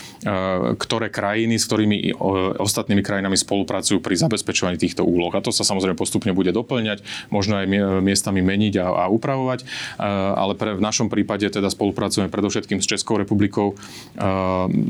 ktoré 0.81 1.13
krajiny 1.13 1.59
s 1.61 1.69
ktorými 1.69 2.17
ostatnými 2.57 3.03
krajinami 3.05 3.37
spolupracujú 3.37 3.99
pri 3.99 4.15
zabezpečovaní 4.17 4.79
týchto 4.79 5.05
úloh. 5.05 5.29
A 5.35 5.43
to 5.43 5.53
sa 5.53 5.67
samozrejme 5.67 5.99
postupne 5.99 6.31
bude 6.31 6.49
doplňať, 6.55 7.03
možno 7.29 7.61
aj 7.61 7.67
miestami 8.01 8.41
meniť 8.41 8.81
a, 8.81 8.87
a 8.87 9.11
upravovať, 9.11 9.67
ale 10.39 10.57
pre, 10.57 10.73
v 10.73 10.81
našom 10.81 11.11
prípade 11.11 11.45
teda 11.45 11.69
spolupracujeme 11.69 12.31
predovšetkým 12.31 12.79
s 12.81 12.89
Českou 12.89 13.19
republikou, 13.19 13.75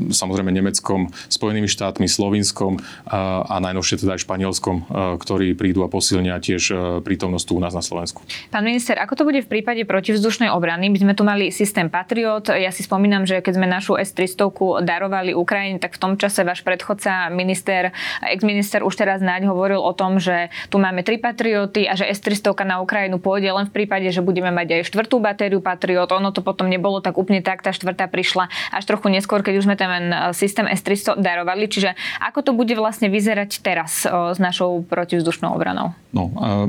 samozrejme 0.08 0.54
Nemeckom, 0.54 1.10
Spojenými 1.28 1.68
štátmi, 1.68 2.06
Slovinskom 2.06 2.78
a 3.10 3.56
najnovšie 3.60 4.06
teda 4.06 4.14
aj 4.16 4.24
Španielskom, 4.24 4.86
ktorí 5.18 5.58
prídu 5.58 5.75
a 5.82 5.88
posilnia 5.90 6.38
tiež 6.40 6.72
prítomnosť 7.02 7.44
tu 7.44 7.52
u 7.56 7.60
nás 7.60 7.74
na 7.74 7.82
Slovensku. 7.82 8.22
Pán 8.48 8.62
minister, 8.62 8.96
ako 8.96 9.18
to 9.18 9.26
bude 9.26 9.42
v 9.42 9.48
prípade 9.50 9.82
protivzdušnej 9.82 10.48
obrany? 10.54 10.88
My 10.88 10.98
sme 11.02 11.12
tu 11.12 11.26
mali 11.26 11.50
systém 11.50 11.90
Patriot. 11.90 12.48
Ja 12.54 12.70
si 12.70 12.86
spomínam, 12.86 13.26
že 13.26 13.42
keď 13.42 13.52
sme 13.58 13.66
našu 13.66 13.98
S-300 13.98 14.86
darovali 14.86 15.34
Ukrajine, 15.34 15.82
tak 15.82 15.98
v 15.98 16.00
tom 16.00 16.12
čase 16.14 16.46
váš 16.46 16.62
predchodca, 16.62 17.28
minister, 17.34 17.90
ex-minister 18.22 18.86
už 18.86 18.94
teraz 18.94 19.18
náď 19.18 19.50
hovoril 19.50 19.82
o 19.82 19.90
tom, 19.90 20.22
že 20.22 20.54
tu 20.70 20.78
máme 20.78 21.02
tri 21.02 21.18
Patrioty 21.18 21.90
a 21.90 21.98
že 21.98 22.06
S-300 22.06 22.54
na 22.62 22.78
Ukrajinu 22.78 23.18
pôjde 23.18 23.50
len 23.50 23.66
v 23.66 23.82
prípade, 23.82 24.06
že 24.14 24.22
budeme 24.22 24.54
mať 24.54 24.78
aj 24.78 24.94
štvrtú 24.94 25.18
batériu 25.18 25.58
Patriot. 25.58 26.06
Ono 26.14 26.30
to 26.30 26.46
potom 26.46 26.70
nebolo 26.70 27.02
tak 27.02 27.18
úplne 27.18 27.42
tak, 27.42 27.66
tá 27.66 27.74
štvrtá 27.74 28.06
prišla 28.06 28.46
až 28.70 28.84
trochu 28.86 29.10
neskôr, 29.10 29.42
keď 29.42 29.58
už 29.58 29.66
sme 29.66 29.74
ten 29.74 30.14
systém 30.30 30.70
S-300 30.70 31.18
darovali. 31.18 31.66
Čiže 31.66 31.98
ako 32.22 32.46
to 32.46 32.52
bude 32.54 32.70
vlastne 32.78 33.10
vyzerať 33.10 33.58
teraz 33.66 34.06
s 34.06 34.38
našou 34.38 34.86
protivzdušnou 34.86 35.50
obranou? 35.50 35.65
No, 36.12 36.24
uh 36.36 36.68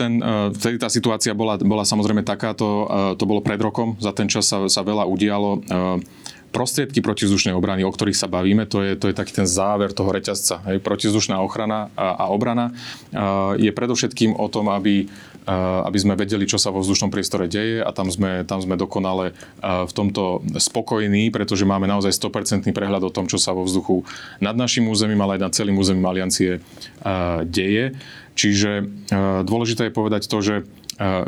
ten, 0.00 0.16
vtedy 0.56 0.80
tá 0.80 0.88
situácia 0.88 1.36
bola, 1.36 1.60
bola 1.60 1.84
samozrejme 1.84 2.24
takáto, 2.24 2.88
to 3.20 3.24
bolo 3.28 3.44
pred 3.44 3.60
rokom, 3.60 4.00
za 4.00 4.16
ten 4.16 4.32
čas 4.32 4.48
sa, 4.48 4.64
sa 4.64 4.80
veľa 4.80 5.04
udialo 5.04 5.60
prostriedky 6.50 6.98
protizdušnej 7.04 7.54
obrany, 7.54 7.84
o 7.84 7.92
ktorých 7.92 8.16
sa 8.16 8.26
bavíme, 8.26 8.64
to 8.64 8.80
je, 8.82 8.96
to 8.96 9.06
je 9.06 9.14
taký 9.14 9.30
ten 9.30 9.46
záver 9.46 9.92
toho 9.92 10.10
reťazca. 10.10 10.64
Protizdušná 10.82 11.38
ochrana 11.38 11.92
a, 11.94 12.26
a 12.26 12.32
obrana 12.32 12.72
je 13.60 13.70
predovšetkým 13.70 14.34
o 14.34 14.48
tom, 14.48 14.72
aby, 14.72 15.06
aby 15.48 15.98
sme 15.98 16.14
vedeli, 16.16 16.44
čo 16.44 16.60
sa 16.60 16.68
vo 16.68 16.84
vzdušnom 16.84 17.08
priestore 17.08 17.48
deje 17.48 17.80
a 17.80 17.90
tam 17.90 18.12
sme, 18.12 18.44
tam 18.44 18.60
sme 18.60 18.76
dokonale 18.76 19.32
v 19.62 19.92
tomto 19.92 20.44
spokojní, 20.58 21.32
pretože 21.32 21.68
máme 21.68 21.88
naozaj 21.88 22.12
100% 22.12 22.68
prehľad 22.70 23.02
o 23.06 23.14
tom, 23.14 23.24
čo 23.26 23.40
sa 23.40 23.56
vo 23.56 23.64
vzduchu 23.64 24.04
nad 24.38 24.54
našim 24.54 24.86
územím, 24.86 25.20
ale 25.24 25.40
aj 25.40 25.42
nad 25.48 25.56
celým 25.56 25.80
územím 25.80 26.06
aliancie 26.06 26.60
deje. 27.48 27.96
Čiže 28.36 28.88
dôležité 29.44 29.90
je 29.90 29.96
povedať 29.96 30.22
to, 30.30 30.38
že 30.40 30.54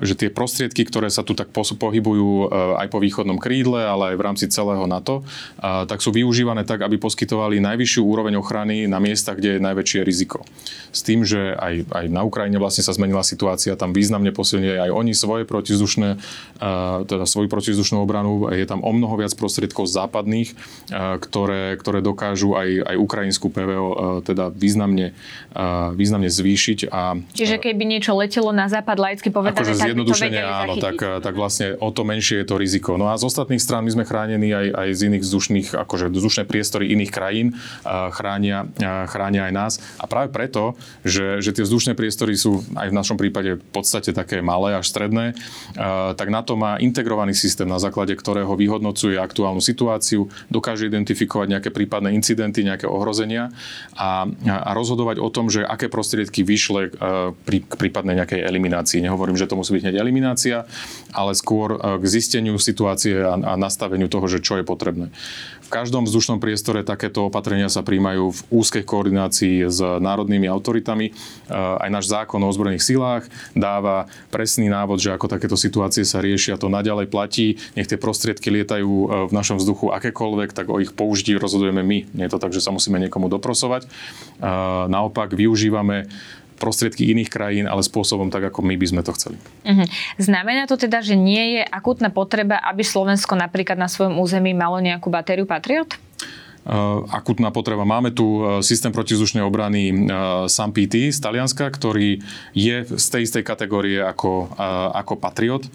že 0.05 0.15
tie 0.15 0.29
prostriedky, 0.29 0.85
ktoré 0.85 1.09
sa 1.09 1.25
tu 1.25 1.33
tak 1.33 1.49
pohybujú 1.57 2.53
aj 2.77 2.93
po 2.93 3.01
východnom 3.01 3.41
krídle, 3.41 3.81
ale 3.81 4.13
aj 4.13 4.17
v 4.21 4.25
rámci 4.29 4.45
celého 4.53 4.85
NATO, 4.85 5.25
tak 5.61 6.05
sú 6.05 6.13
využívané 6.13 6.69
tak, 6.69 6.85
aby 6.85 7.01
poskytovali 7.01 7.57
najvyššiu 7.65 8.03
úroveň 8.05 8.37
ochrany 8.37 8.85
na 8.85 9.01
miestach, 9.01 9.41
kde 9.41 9.57
je 9.57 9.65
najväčšie 9.65 10.05
riziko. 10.05 10.45
S 10.93 11.01
tým, 11.01 11.25
že 11.25 11.57
aj, 11.57 11.89
aj 11.89 12.05
na 12.13 12.21
Ukrajine 12.21 12.61
vlastne 12.61 12.85
sa 12.85 12.93
zmenila 12.93 13.25
situácia, 13.25 13.73
tam 13.81 13.97
významne 13.97 14.29
posilnili 14.29 14.77
aj 14.77 14.93
oni 14.93 15.17
svoje 15.17 15.49
protizdušné, 15.49 16.21
teda 17.09 17.25
svoju 17.25 17.49
protizdušnú 17.49 18.05
obranu. 18.05 18.53
Je 18.53 18.69
tam 18.69 18.85
o 18.85 18.93
mnoho 18.93 19.17
viac 19.17 19.33
prostriedkov 19.33 19.89
západných, 19.89 20.53
ktoré, 21.17 21.81
ktoré 21.81 22.05
dokážu 22.05 22.53
aj, 22.61 22.93
aj 22.93 22.97
ukrajinskú 23.01 23.49
PVO 23.49 24.21
teda 24.21 24.53
významne, 24.53 25.17
významne 25.97 26.29
zvýšiť. 26.29 26.93
A, 26.93 27.17
Čiže 27.33 27.57
keby 27.57 27.89
niečo 27.89 28.13
letelo 28.13 28.53
na 28.53 28.69
západ, 28.69 29.01
laicky 29.01 29.33
povedané, 29.33 29.62
akože 29.63 29.87
zjednodušenie, 29.87 30.41
áno, 30.43 30.75
tak, 30.83 30.99
tak 30.99 31.35
vlastne 31.39 31.79
o 31.79 31.95
to 31.95 32.03
menšie 32.03 32.43
je 32.43 32.47
to 32.51 32.59
riziko. 32.59 32.99
No 32.99 33.09
a 33.09 33.17
z 33.17 33.31
ostatných 33.31 33.63
strán 33.63 33.87
my 33.87 33.95
sme 33.95 34.05
chránení 34.05 34.51
aj, 34.51 34.67
aj 34.75 34.89
z 34.93 35.01
iných 35.09 35.23
vzdušných, 35.23 35.69
akože 35.79 36.11
vzdušné 36.11 36.43
priestory 36.51 36.91
iných 36.93 37.13
krajín 37.15 37.55
chránia, 37.87 38.67
chránia 39.09 39.49
aj 39.49 39.53
nás. 39.55 39.73
A 40.03 40.11
práve 40.11 40.35
preto, 40.35 40.75
že, 41.07 41.39
že 41.39 41.55
tie 41.55 41.63
vzdušné 41.63 41.95
priestory 41.95 42.35
sú 42.35 42.67
aj 42.75 42.91
v 42.91 42.95
našom 42.97 43.17
prípade 43.17 43.63
v 43.63 43.65
podstate 43.71 44.11
také 44.11 44.43
malé 44.43 44.75
až 44.75 44.91
stredné, 44.91 45.39
tak 46.19 46.29
na 46.29 46.43
to 46.43 46.59
má 46.59 46.77
integrovaný 46.83 47.33
systém, 47.33 47.71
na 47.71 47.79
základe 47.79 48.13
ktorého 48.19 48.53
vyhodnocuje 48.59 49.17
aktuálnu 49.17 49.63
situáciu, 49.63 50.27
dokáže 50.51 50.91
identifikovať 50.91 51.47
nejaké 51.49 51.71
prípadné 51.71 52.13
incidenty, 52.17 52.67
nejaké 52.67 52.91
ohrozenia 52.91 53.55
a, 53.95 54.27
a 54.49 54.71
rozhodovať 54.75 55.23
o 55.23 55.29
tom, 55.31 55.47
že 55.53 55.63
aké 55.63 55.87
prostriedky 55.87 56.43
vyšle 56.43 56.95
pri 57.47 57.59
prípadnej 57.65 58.19
nejakej 58.19 58.41
eliminácii. 58.43 59.05
Nehovorím, 59.05 59.37
že 59.43 59.51
to 59.51 59.59
musí 59.59 59.75
byť 59.75 59.83
hneď 59.91 59.97
eliminácia, 59.99 60.65
ale 61.11 61.35
skôr 61.35 61.75
e, 61.75 61.79
k 61.99 62.05
zisteniu 62.07 62.55
situácie 62.57 63.19
a, 63.19 63.35
a 63.35 63.53
nastaveniu 63.59 64.07
toho, 64.07 64.31
že 64.31 64.39
čo 64.39 64.63
je 64.63 64.65
potrebné. 64.65 65.11
V 65.67 65.69
každom 65.73 66.05
vzdušnom 66.05 66.37
priestore 66.37 66.85
takéto 66.85 67.33
opatrenia 67.33 67.73
sa 67.73 67.81
príjmajú 67.81 68.29
v 68.29 68.41
úzkej 68.53 68.85
koordinácii 68.85 69.73
s 69.73 69.81
národnými 69.81 70.45
autoritami. 70.47 71.11
E, 71.11 71.13
aj 71.57 71.89
náš 71.91 72.07
zákon 72.13 72.39
o 72.39 72.47
ozbrojených 72.47 72.85
silách 72.85 73.25
dáva 73.57 74.07
presný 74.29 74.69
návod, 74.69 75.01
že 75.01 75.11
ako 75.11 75.33
takéto 75.33 75.57
situácie 75.57 76.05
sa 76.07 76.23
riešia, 76.23 76.61
to 76.61 76.71
naďalej 76.71 77.09
platí. 77.09 77.59
Nech 77.75 77.89
tie 77.89 77.99
prostriedky 77.99 78.53
lietajú 78.53 78.91
e, 78.91 79.07
v 79.27 79.33
našom 79.33 79.59
vzduchu 79.59 79.91
akékoľvek, 79.91 80.55
tak 80.55 80.71
o 80.71 80.79
ich 80.79 80.93
použití 80.95 81.35
rozhodujeme 81.35 81.83
my. 81.83 81.99
Nie 82.15 82.29
je 82.29 82.33
to 82.37 82.43
tak, 82.43 82.53
že 82.53 82.63
sa 82.63 82.71
musíme 82.71 83.01
niekomu 83.03 83.33
doprosovať. 83.33 83.89
Naopak 84.89 85.33
využívame 85.33 86.11
prostriedky 86.63 87.11
iných 87.11 87.27
krajín, 87.27 87.67
ale 87.67 87.83
spôsobom 87.83 88.31
tak, 88.31 88.55
ako 88.55 88.63
my 88.63 88.79
by 88.79 88.87
sme 88.87 89.03
to 89.03 89.11
chceli. 89.19 89.35
Uh-huh. 89.67 89.83
Znamená 90.23 90.71
to 90.71 90.79
teda, 90.79 91.03
že 91.03 91.19
nie 91.19 91.59
je 91.59 91.63
akútna 91.67 92.15
potreba, 92.15 92.63
aby 92.63 92.87
Slovensko 92.87 93.35
napríklad 93.35 93.75
na 93.75 93.91
svojom 93.91 94.23
území 94.23 94.55
malo 94.55 94.79
nejakú 94.79 95.11
batériu 95.11 95.43
Patriot? 95.43 95.99
Uh, 96.63 97.03
akutná 97.11 97.51
potreba. 97.51 97.83
Máme 97.83 98.15
tu 98.15 98.39
uh, 98.39 98.63
systém 98.63 98.95
protizdušnej 98.95 99.43
obrany 99.43 99.91
uh, 99.91 100.47
SAMPT 100.47 101.11
z 101.11 101.19
Talianska, 101.19 101.67
ktorý 101.67 102.23
je 102.55 102.77
z 102.87 103.07
tej 103.11 103.27
istej 103.27 103.43
kategórie 103.43 103.99
ako, 103.99 104.55
ako 104.95 105.19
Patriot 105.19 105.67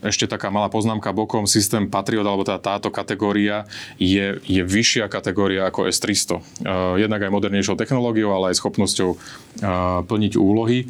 ešte 0.00 0.24
taká 0.24 0.48
malá 0.48 0.72
poznámka 0.72 1.12
bokom, 1.12 1.44
systém 1.44 1.84
Patriot, 1.84 2.24
alebo 2.24 2.42
tá, 2.42 2.56
táto 2.56 2.88
kategória 2.88 3.68
je, 4.00 4.40
je 4.48 4.62
vyššia 4.64 5.12
kategória 5.12 5.68
ako 5.68 5.92
S300. 5.92 6.40
Uh, 6.40 6.96
jednak 6.96 7.20
aj 7.20 7.34
modernejšou 7.34 7.76
technológiou, 7.76 8.32
ale 8.32 8.56
aj 8.56 8.64
schopnosťou 8.64 9.10
uh, 9.12 9.18
plniť 10.08 10.32
úlohy. 10.40 10.88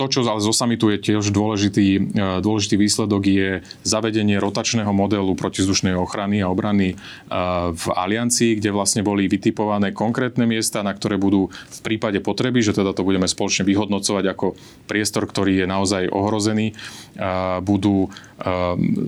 To, 0.00 0.08
čo 0.08 0.24
ale 0.24 0.40
zo 0.40 0.56
samitu 0.56 0.88
je 0.88 0.96
tiež 0.96 1.28
dôležitý, 1.28 2.16
e, 2.16 2.40
dôležitý 2.40 2.80
výsledok, 2.80 3.20
je 3.28 3.60
zavedenie 3.84 4.40
rotačného 4.40 4.88
modelu 4.96 5.28
protizdušnej 5.36 5.92
ochrany 5.92 6.40
a 6.40 6.48
obrany 6.48 6.96
e, 6.96 6.96
v 7.76 7.84
aliancii, 7.92 8.56
kde 8.56 8.72
vlastne 8.72 9.04
boli 9.04 9.28
vytipované 9.28 9.92
konkrétne 9.92 10.48
miesta, 10.48 10.80
na 10.80 10.96
ktoré 10.96 11.20
budú 11.20 11.52
v 11.52 11.80
prípade 11.84 12.16
potreby, 12.24 12.64
že 12.64 12.72
teda 12.72 12.96
to 12.96 13.04
budeme 13.04 13.28
spoločne 13.28 13.68
vyhodnocovať 13.68 14.24
ako 14.32 14.56
priestor, 14.88 15.28
ktorý 15.28 15.60
je 15.60 15.66
naozaj 15.68 16.08
ohrozený, 16.08 16.72
e, 16.72 16.74
budú 17.60 18.08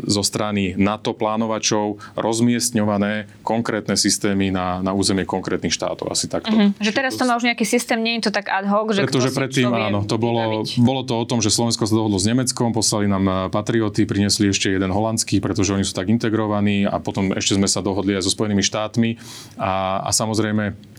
zo 0.05 0.21
strany 0.21 0.77
NATO 0.77 1.17
plánovačov 1.17 1.97
rozmiestňované 2.21 3.41
konkrétne 3.41 3.97
systémy 3.97 4.53
na, 4.53 4.85
na 4.85 4.93
územie 4.93 5.25
konkrétnych 5.25 5.73
štátov. 5.73 6.13
Asi 6.13 6.29
takto. 6.29 6.53
Uh-huh. 6.53 6.77
Že 6.77 6.93
teraz 6.93 7.17
to 7.17 7.25
má 7.25 7.41
už 7.41 7.49
nejaký 7.49 7.65
systém, 7.65 7.97
nie 8.05 8.21
je 8.21 8.29
to 8.29 8.33
tak 8.35 8.53
ad 8.53 8.69
hoc, 8.69 8.93
že 8.93 9.09
Pretože 9.09 9.33
predtým 9.33 9.73
áno, 9.73 10.05
to 10.05 10.21
bolo, 10.21 10.69
bolo 10.83 11.07
to 11.07 11.15
o 11.15 11.25
tom, 11.25 11.39
že 11.39 11.55
Slovensko 11.55 11.87
sa 11.87 11.95
dohodlo 11.95 12.19
s 12.19 12.27
Nemeckom, 12.27 12.75
poslali 12.75 13.07
nám 13.07 13.25
eh, 13.25 13.35
patrioty, 13.49 14.05
priniesli 14.05 14.51
ešte 14.51 14.75
jeden 14.75 14.91
holandský, 14.91 15.39
pretože 15.39 15.73
oni 15.73 15.87
sú 15.87 15.95
tak 15.95 16.11
integrovaní 16.11 16.85
a 16.85 16.99
potom 16.99 17.31
ešte 17.33 17.57
sme 17.57 17.71
sa 17.71 17.81
dohodli 17.81 18.19
aj 18.19 18.27
so 18.27 18.31
Spojenými 18.35 18.67
štátmi 18.67 19.11
a, 19.57 20.03
a 20.03 20.11
samozrejme 20.11 20.93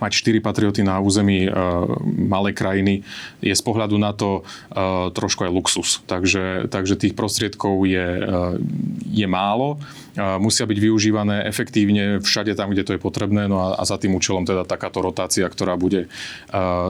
mať 0.00 0.12
4 0.24 0.40
patrioty 0.40 0.80
na 0.80 0.96
území 0.98 1.44
e, 1.46 1.50
malej 2.24 2.56
krajiny 2.56 3.04
je 3.44 3.52
z 3.52 3.62
pohľadu 3.62 4.00
na 4.00 4.16
to 4.16 4.40
e, 4.40 5.12
trošku 5.12 5.44
aj 5.44 5.52
luxus. 5.52 6.00
Takže, 6.08 6.72
takže 6.72 6.96
tých 6.96 7.12
prostriedkov 7.12 7.84
je, 7.84 8.00
e, 8.00 8.24
je 9.12 9.26
málo. 9.28 9.76
Musia 10.16 10.66
byť 10.66 10.78
využívané 10.78 11.46
efektívne 11.46 12.18
všade 12.18 12.56
tam, 12.58 12.74
kde 12.74 12.82
to 12.82 12.94
je 12.96 13.00
potrebné. 13.00 13.46
No 13.46 13.62
a, 13.62 13.78
a 13.78 13.82
za 13.86 14.00
tým 14.00 14.16
účelom 14.16 14.42
teda 14.42 14.66
takáto 14.66 15.04
rotácia, 15.04 15.46
ktorá 15.46 15.78
bude 15.78 16.10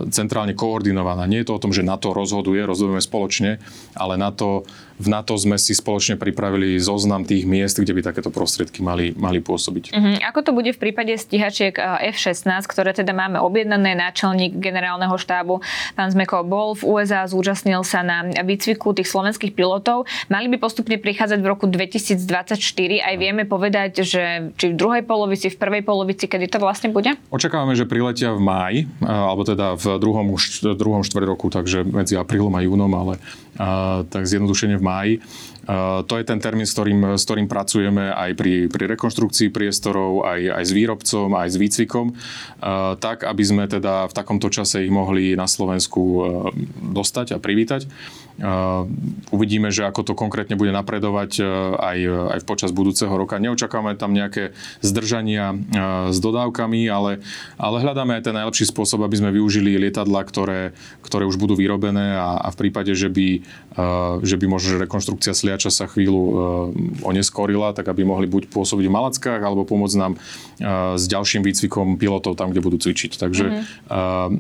centrálne 0.09 0.57
koordinovaná. 0.57 1.29
Nie 1.29 1.45
je 1.45 1.53
to 1.53 1.57
o 1.57 1.63
tom, 1.63 1.73
že 1.75 1.85
NATO 1.85 2.13
rozhoduje, 2.17 2.65
rozhodujeme 2.65 3.03
spoločne, 3.03 3.61
ale 3.97 4.15
NATO 4.17 4.65
v 5.01 5.09
NATO 5.09 5.33
sme 5.41 5.57
si 5.57 5.73
spoločne 5.73 6.21
pripravili 6.21 6.77
zoznam 6.77 7.25
tých 7.25 7.49
miest, 7.49 7.81
kde 7.81 7.97
by 7.97 8.13
takéto 8.13 8.29
prostriedky 8.29 8.85
mali, 8.85 9.17
mali 9.17 9.41
pôsobiť. 9.41 9.97
Uh-huh. 9.97 10.17
Ako 10.29 10.45
to 10.45 10.53
bude 10.53 10.77
v 10.77 10.79
prípade 10.79 11.17
stíhačiek 11.17 11.73
eh, 11.81 12.13
F-16, 12.13 12.69
ktoré 12.69 12.93
teda 12.93 13.17
máme 13.17 13.41
objednané, 13.41 13.97
náčelník 13.97 14.61
generálneho 14.61 15.17
štábu, 15.17 15.65
pán 15.97 16.13
Zmeko 16.13 16.45
bol 16.45 16.77
v 16.77 16.85
USA, 16.85 17.25
zúčastnil 17.25 17.81
sa 17.81 18.05
na 18.05 18.29
výcviku 18.45 18.93
tých 18.93 19.09
slovenských 19.09 19.57
pilotov. 19.57 20.05
Mali 20.29 20.53
by 20.53 20.61
postupne 20.61 21.01
prichádzať 21.01 21.41
v 21.41 21.47
roku 21.49 21.65
2024. 21.65 22.61
Aj 23.01 23.15
vieme 23.21 23.45
povedať, 23.45 24.01
že 24.01 24.57
či 24.57 24.73
v 24.73 24.79
druhej 24.81 25.05
polovici, 25.05 25.53
v 25.53 25.61
prvej 25.61 25.85
polovici, 25.85 26.25
kedy 26.25 26.49
to 26.49 26.57
vlastne 26.57 26.89
bude? 26.89 27.13
Očakávame, 27.29 27.77
že 27.77 27.85
priletia 27.85 28.33
v 28.33 28.41
máji, 28.41 28.79
alebo 29.05 29.45
teda 29.45 29.77
v 29.77 30.01
druhom, 30.01 30.33
druhom 30.73 31.05
štvrť 31.05 31.27
roku, 31.29 31.53
takže 31.53 31.85
medzi 31.85 32.17
aprílom 32.17 32.57
a 32.57 32.65
júnom, 32.65 32.89
ale 32.97 33.21
tak 34.09 34.25
zjednodušene 34.25 34.81
v 34.81 34.85
máji. 34.85 35.15
To 36.09 36.15
je 36.17 36.25
ten 36.25 36.41
termín, 36.41 36.65
s 36.65 36.73
ktorým, 36.73 37.15
s 37.15 37.23
ktorým 37.29 37.47
pracujeme 37.47 38.11
aj 38.11 38.35
pri, 38.35 38.67
pri 38.73 38.91
rekonštrukcii 38.97 39.53
priestorov, 39.53 40.25
aj, 40.25 40.57
aj 40.57 40.65
s 40.67 40.73
výrobcom, 40.73 41.29
aj 41.37 41.49
s 41.53 41.57
výcvikom, 41.61 42.07
tak, 42.99 43.29
aby 43.29 43.43
sme 43.45 43.69
teda 43.69 44.09
v 44.09 44.17
takomto 44.17 44.49
čase 44.49 44.83
ich 44.83 44.91
mohli 44.91 45.37
na 45.37 45.45
Slovensku 45.45 46.03
dostať 46.81 47.37
a 47.37 47.39
privítať. 47.39 47.87
Uvidíme, 49.31 49.69
že 49.69 49.85
ako 49.85 50.01
to 50.01 50.13
konkrétne 50.17 50.57
bude 50.57 50.73
napredovať 50.73 51.45
aj, 51.77 51.99
aj 52.37 52.41
počas 52.49 52.73
budúceho 52.73 53.13
roka. 53.13 53.37
Neočakávame 53.37 54.01
tam 54.01 54.17
nejaké 54.17 54.57
zdržania 54.81 55.53
s 56.09 56.17
dodávkami, 56.19 56.89
ale, 56.89 57.21
ale 57.61 57.77
hľadáme 57.85 58.17
aj 58.17 58.25
ten 58.25 58.37
najlepší 58.37 58.73
spôsob, 58.73 59.05
aby 59.05 59.21
sme 59.21 59.31
využili 59.37 59.77
lietadla, 59.77 60.25
ktoré, 60.25 60.73
ktoré 61.05 61.29
už 61.29 61.37
budú 61.37 61.53
vyrobené 61.53 62.17
a, 62.17 62.41
a 62.41 62.49
v 62.49 62.57
prípade, 62.65 62.97
že 62.97 63.13
by, 63.13 63.45
že 64.25 64.37
by 64.41 64.47
možno 64.49 64.81
rekonštrukcia 64.81 65.37
sliača 65.37 65.69
sa 65.69 65.85
chvíľu 65.85 66.23
oneskorila, 67.05 67.77
tak 67.77 67.93
aby 67.93 68.09
mohli 68.09 68.25
buď 68.25 68.49
pôsobiť 68.49 68.89
v 68.89 68.95
Malackách, 68.97 69.43
alebo 69.45 69.69
pomôcť 69.69 69.97
nám 70.01 70.17
s 70.97 71.05
ďalším 71.05 71.45
výcvikom 71.45 72.01
pilotov 72.01 72.41
tam, 72.41 72.57
kde 72.57 72.65
budú 72.65 72.81
cvičiť. 72.81 73.21
Takže 73.21 73.45
mm-hmm. 73.45 74.33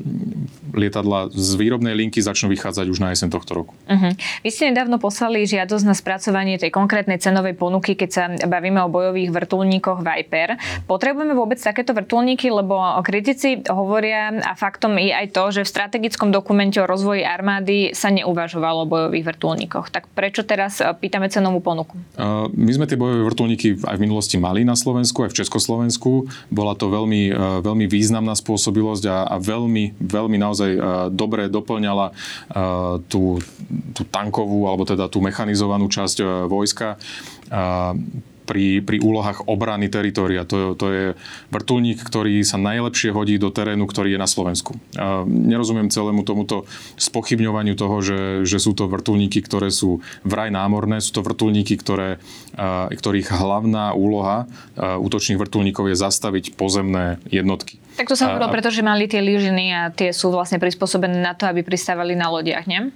lietadla 0.73 1.29
z 1.29 1.51
výrobnej 1.61 1.93
linky 1.93 2.25
začnú 2.25 2.49
vychádzať 2.49 2.87
už 2.89 2.99
na 3.05 3.13
jeseň 3.13 3.29
tohto 3.29 3.53
roku. 3.53 3.73
Uh-huh. 3.91 4.15
Vy 4.47 4.51
ste 4.55 4.71
nedávno 4.71 5.03
poslali 5.03 5.43
žiadosť 5.51 5.83
na 5.83 5.99
spracovanie 5.99 6.63
tej 6.63 6.71
konkrétnej 6.71 7.19
cenovej 7.19 7.59
ponuky, 7.59 7.99
keď 7.99 8.11
sa 8.11 8.31
bavíme 8.31 8.79
o 8.87 8.89
bojových 8.89 9.35
vrtulníkoch 9.35 10.07
Viper. 10.07 10.55
Potrebujeme 10.87 11.35
vôbec 11.35 11.59
takéto 11.59 11.91
vrtulníky, 11.91 12.55
lebo 12.55 12.79
kritici 13.03 13.67
hovoria 13.67 14.31
a 14.47 14.55
faktom 14.55 14.95
je 14.95 15.11
aj 15.11 15.27
to, 15.35 15.45
že 15.51 15.67
v 15.67 15.73
strategickom 15.75 16.31
dokumente 16.31 16.79
o 16.79 16.87
rozvoji 16.87 17.27
armády 17.27 17.91
sa 17.91 18.15
neuvažovalo 18.15 18.87
o 18.87 18.91
bojových 18.91 19.35
vrtulníkoch. 19.35 19.91
Tak 19.91 20.07
prečo 20.15 20.47
teraz 20.47 20.79
e, 20.79 20.87
pýtame 20.95 21.27
cenovú 21.27 21.59
ponuku? 21.59 21.99
Uh, 22.15 22.47
my 22.55 22.71
sme 22.71 22.87
tie 22.87 22.95
bojové 22.95 23.27
vrtulníky 23.27 23.83
aj 23.83 23.99
v 23.99 24.05
minulosti 24.07 24.39
mali 24.39 24.63
na 24.63 24.79
Slovensku, 24.79 25.27
aj 25.27 25.35
v 25.35 25.39
Československu. 25.43 26.31
Bola 26.55 26.79
to 26.79 26.87
veľmi, 26.87 27.35
uh, 27.35 27.59
veľmi 27.67 27.91
významná 27.91 28.39
spôsobilosť 28.39 29.05
a, 29.11 29.19
a 29.27 29.37
veľmi, 29.43 29.99
veľmi 29.99 30.37
naozaj 30.39 30.71
uh, 30.71 30.83
dobre 31.11 31.51
doplňala 31.51 32.13
tú 33.09 33.41
tú 33.95 34.03
tankovú 34.07 34.67
alebo 34.67 34.83
teda 34.85 35.07
tú 35.07 35.23
mechanizovanú 35.23 35.87
časť 35.87 36.17
e, 36.21 36.25
vojska 36.47 36.99
pri, 38.51 38.83
pri 38.83 38.99
úlohách 38.99 39.47
obrany 39.47 39.87
teritoria. 39.87 40.43
To, 40.43 40.75
to 40.75 40.87
je 40.91 41.05
vrtulník, 41.55 42.03
ktorý 42.03 42.43
sa 42.43 42.59
najlepšie 42.59 43.15
hodí 43.15 43.39
do 43.39 43.55
terénu, 43.55 43.87
ktorý 43.87 44.19
je 44.19 44.21
na 44.21 44.27
Slovensku. 44.27 44.75
A 44.99 45.23
nerozumiem 45.23 45.87
celému 45.87 46.27
tomuto 46.27 46.67
spochybňovaniu 46.99 47.79
toho, 47.79 48.03
že, 48.03 48.43
že 48.43 48.59
sú 48.59 48.75
to 48.75 48.91
vrtulníky, 48.91 49.39
ktoré 49.47 49.71
sú 49.71 50.03
vraj 50.27 50.51
námorné, 50.51 50.99
sú 50.99 51.15
to 51.15 51.23
vrtulníky, 51.23 51.79
ktoré, 51.79 52.19
ktorých 52.91 53.31
hlavná 53.39 53.95
úloha 53.95 54.51
útočných 54.75 55.39
vrtulníkov 55.39 55.95
je 55.95 55.97
zastaviť 56.03 56.59
pozemné 56.59 57.23
jednotky. 57.31 57.79
Tak 58.03 58.11
to 58.11 58.19
sa 58.19 58.35
hovorilo, 58.35 58.51
pretože 58.51 58.83
mali 58.83 59.07
tie 59.07 59.23
lyžiny 59.23 59.65
a 59.71 59.83
tie 59.95 60.11
sú 60.11 60.35
vlastne 60.35 60.59
prispôsobené 60.59 61.23
na 61.23 61.39
to, 61.39 61.47
aby 61.47 61.63
pristávali 61.63 62.19
na 62.19 62.27
lodiach, 62.27 62.67
nie? 62.67 62.91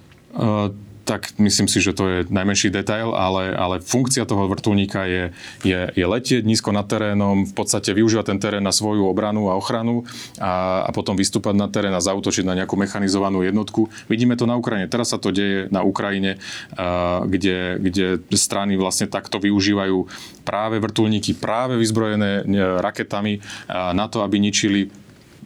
Tak 1.05 1.37
myslím 1.37 1.69
si, 1.69 1.77
že 1.85 1.93
to 1.93 2.03
je 2.09 2.17
najmenší 2.33 2.73
detail, 2.73 3.13
ale, 3.13 3.53
ale 3.53 3.77
funkcia 3.77 4.25
toho 4.25 4.49
vrtulníka 4.49 5.05
je, 5.05 5.23
je, 5.61 5.79
je 5.93 6.05
letieť 6.05 6.41
nízko 6.41 6.73
nad 6.73 6.89
terénom, 6.89 7.45
v 7.45 7.53
podstate 7.53 7.93
využívať 7.93 8.33
ten 8.33 8.39
terén 8.41 8.65
na 8.65 8.73
svoju 8.73 9.05
obranu 9.05 9.53
a 9.53 9.55
ochranu 9.55 10.09
a, 10.41 10.81
a 10.81 10.89
potom 10.89 11.13
vystúpať 11.13 11.53
na 11.53 11.69
terén 11.69 11.93
a 11.93 12.01
zautočiť 12.01 12.41
na 12.41 12.57
nejakú 12.57 12.73
mechanizovanú 12.73 13.45
jednotku. 13.45 13.85
Vidíme 14.09 14.33
to 14.33 14.49
na 14.49 14.57
Ukrajine. 14.57 14.89
Teraz 14.89 15.13
sa 15.13 15.21
to 15.21 15.29
deje 15.29 15.69
na 15.69 15.85
Ukrajine, 15.85 16.41
a, 16.73 17.21
kde, 17.21 17.77
kde 17.77 18.05
strany 18.33 18.73
vlastne 18.73 19.05
takto 19.05 19.37
využívajú 19.37 20.09
práve 20.41 20.81
vrtulníky, 20.81 21.37
práve 21.37 21.77
vyzbrojené 21.77 22.49
raketami 22.81 23.45
na 23.93 24.09
to, 24.09 24.25
aby 24.25 24.41
ničili 24.41 24.89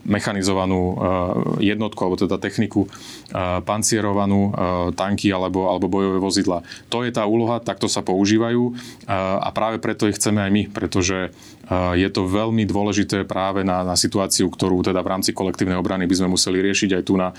mechanizovanú 0.08 0.96
eh, 0.96 1.74
jednotku, 1.74 2.00
alebo 2.04 2.18
teda 2.20 2.40
techniku, 2.40 2.88
eh, 2.88 3.60
pancierovanú, 3.64 4.52
eh, 4.52 4.54
tanky 4.96 5.32
alebo, 5.34 5.68
alebo 5.68 5.92
bojové 5.92 6.20
vozidla. 6.22 6.64
To 6.94 7.04
je 7.04 7.12
tá 7.12 7.28
úloha, 7.28 7.60
takto 7.60 7.92
sa 7.92 8.06
používajú 8.06 8.72
a 9.10 9.50
práve 9.52 9.82
preto 9.82 10.06
ich 10.06 10.18
chceme 10.22 10.42
aj 10.46 10.52
my, 10.54 10.64
pretože 10.70 11.34
je 11.70 12.10
to 12.10 12.26
veľmi 12.26 12.66
dôležité 12.66 13.30
práve 13.30 13.62
na, 13.62 13.86
na 13.86 13.94
situáciu, 13.94 14.50
ktorú 14.50 14.82
teda 14.82 15.06
v 15.06 15.12
rámci 15.12 15.32
kolektívnej 15.38 15.78
obrany 15.78 16.10
by 16.10 16.16
sme 16.18 16.34
museli 16.34 16.66
riešiť 16.66 16.98
aj 16.98 17.04
tu 17.06 17.14
na, 17.14 17.30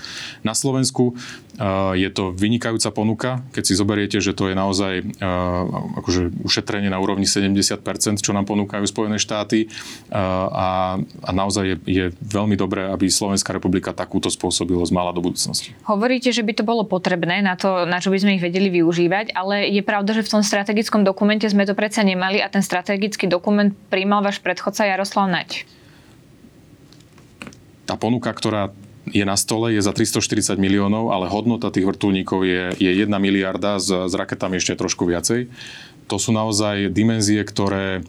na 0.47 0.55
Slovensku. 0.55 1.19
Je 1.99 2.09
to 2.15 2.31
vynikajúca 2.33 2.89
ponuka, 2.95 3.31
keď 3.51 3.63
si 3.67 3.75
zoberiete, 3.75 4.17
že 4.23 4.33
to 4.33 4.49
je 4.49 4.55
naozaj 4.55 5.03
akože 5.99 6.47
ušetrenie 6.47 6.89
na 6.89 7.03
úrovni 7.03 7.27
70%, 7.27 7.83
čo 8.23 8.33
nám 8.33 8.47
ponúkajú 8.47 8.87
Spojené 8.87 9.19
štáty 9.19 9.67
a, 10.15 10.97
a 10.97 11.31
naozaj 11.35 11.65
je, 11.67 11.77
je 11.85 12.05
veľmi 12.23 12.55
dobré, 12.55 12.87
aby 12.89 13.11
Slovenská 13.11 13.51
republika 13.51 13.91
takúto 13.91 14.31
spôsobilosť 14.31 14.95
mala 14.95 15.11
do 15.11 15.21
budúcnosti. 15.21 15.75
Hovoríte, 15.85 16.31
že 16.31 16.47
by 16.47 16.53
to 16.55 16.65
bolo 16.65 16.87
potrebné 16.87 17.43
na 17.43 17.59
to, 17.59 17.85
na 17.85 17.99
čo 17.99 18.15
by 18.15 18.19
sme 18.23 18.39
ich 18.39 18.43
vedeli 18.43 18.71
využívať, 18.71 19.35
ale 19.35 19.69
je 19.69 19.83
pravda, 19.85 20.17
že 20.17 20.25
v 20.25 20.33
tom 20.39 20.43
strategickom 20.47 21.03
dokumente 21.05 21.45
sme 21.51 21.67
to 21.67 21.75
predsa 21.77 22.07
nemali 22.07 22.41
a 22.41 22.49
ten 22.49 22.65
strategický 22.65 23.27
dokument 23.29 23.75
príjmal 24.11 24.27
váš 24.27 24.43
predchodca 24.43 24.83
Jaroslav 24.91 25.31
Nať. 25.31 25.63
Tá 27.87 27.95
ponuka, 27.95 28.35
ktorá 28.35 28.75
je 29.07 29.23
na 29.23 29.39
stole, 29.39 29.71
je 29.71 29.79
za 29.79 29.95
340 29.95 30.59
miliónov, 30.59 31.15
ale 31.15 31.31
hodnota 31.31 31.71
tých 31.71 31.87
vrtulníkov 31.87 32.43
je, 32.43 32.75
je 32.75 32.91
1 32.91 33.07
miliarda, 33.07 33.79
s, 33.79 33.87
s 33.87 34.11
raketami 34.11 34.59
ešte 34.59 34.75
trošku 34.75 35.07
viacej. 35.07 35.47
To 36.11 36.19
sú 36.19 36.35
naozaj 36.35 36.91
dimenzie, 36.91 37.39
ktoré, 37.47 38.03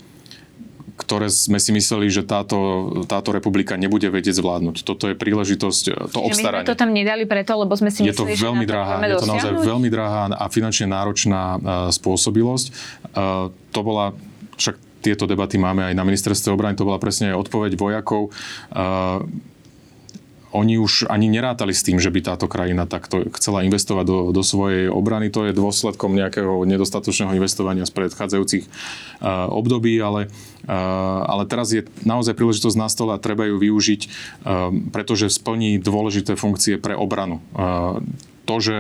ktoré 0.98 1.30
sme 1.30 1.62
si 1.62 1.70
mysleli, 1.70 2.10
že 2.10 2.26
táto, 2.26 2.90
táto 3.06 3.30
republika 3.30 3.78
nebude 3.78 4.10
vedieť 4.10 4.42
zvládnuť. 4.42 4.82
Toto 4.82 5.06
je 5.06 5.14
príležitosť, 5.14 6.10
to 6.10 6.18
obstaranie. 6.18 6.66
My 6.66 6.74
sme 6.74 6.74
to 6.74 6.82
tam 6.82 6.98
nedali 6.98 7.30
preto, 7.30 7.62
lebo 7.62 7.78
sme 7.78 7.94
si 7.94 8.02
je 8.02 8.10
mysleli, 8.10 8.34
to 8.34 8.42
veľmi 8.42 8.66
že 8.66 8.74
drahá, 8.74 8.98
Je 9.06 9.22
to 9.22 9.30
naozaj 9.30 9.54
veľmi 9.54 9.90
drahá 9.94 10.34
a 10.34 10.46
finančne 10.50 10.90
náročná 10.90 11.42
uh, 11.62 11.62
spôsobilosť. 11.94 12.66
Uh, 13.14 13.54
to 13.70 13.80
bola, 13.86 14.18
však 14.58 14.90
tieto 15.02 15.26
debaty 15.26 15.58
máme 15.58 15.90
aj 15.90 15.98
na 15.98 16.06
ministerstve 16.06 16.54
obrany, 16.54 16.78
to 16.78 16.88
bola 16.88 17.02
presne 17.02 17.34
aj 17.34 17.50
odpoveď 17.50 17.76
vojakov. 17.76 18.30
Uh, 18.70 19.26
oni 20.52 20.76
už 20.76 21.08
ani 21.08 21.32
nerátali 21.32 21.72
s 21.72 21.84
tým, 21.84 21.96
že 21.98 22.12
by 22.12 22.20
táto 22.28 22.52
krajina 22.52 22.84
takto 22.84 23.24
chcela 23.40 23.64
investovať 23.64 24.06
do, 24.06 24.20
do 24.36 24.44
svojej 24.44 24.92
obrany. 24.92 25.32
To 25.32 25.48
je 25.48 25.56
dôsledkom 25.56 26.12
nejakého 26.12 26.68
nedostatočného 26.68 27.40
investovania 27.40 27.88
z 27.88 27.96
predchádzajúcich 27.96 28.64
uh, 28.68 29.48
období, 29.48 29.96
ale, 30.04 30.28
uh, 30.68 31.24
ale 31.24 31.48
teraz 31.48 31.72
je 31.72 31.88
naozaj 32.04 32.36
príležitosť 32.36 32.78
na 32.78 32.92
stole 32.92 33.16
a 33.16 33.24
treba 33.24 33.48
ju 33.48 33.64
využiť, 33.64 34.02
uh, 34.04 34.76
pretože 34.92 35.32
splní 35.32 35.80
dôležité 35.80 36.36
funkcie 36.36 36.76
pre 36.76 37.00
obranu. 37.00 37.40
Uh, 37.56 38.04
to, 38.46 38.56
že, 38.60 38.78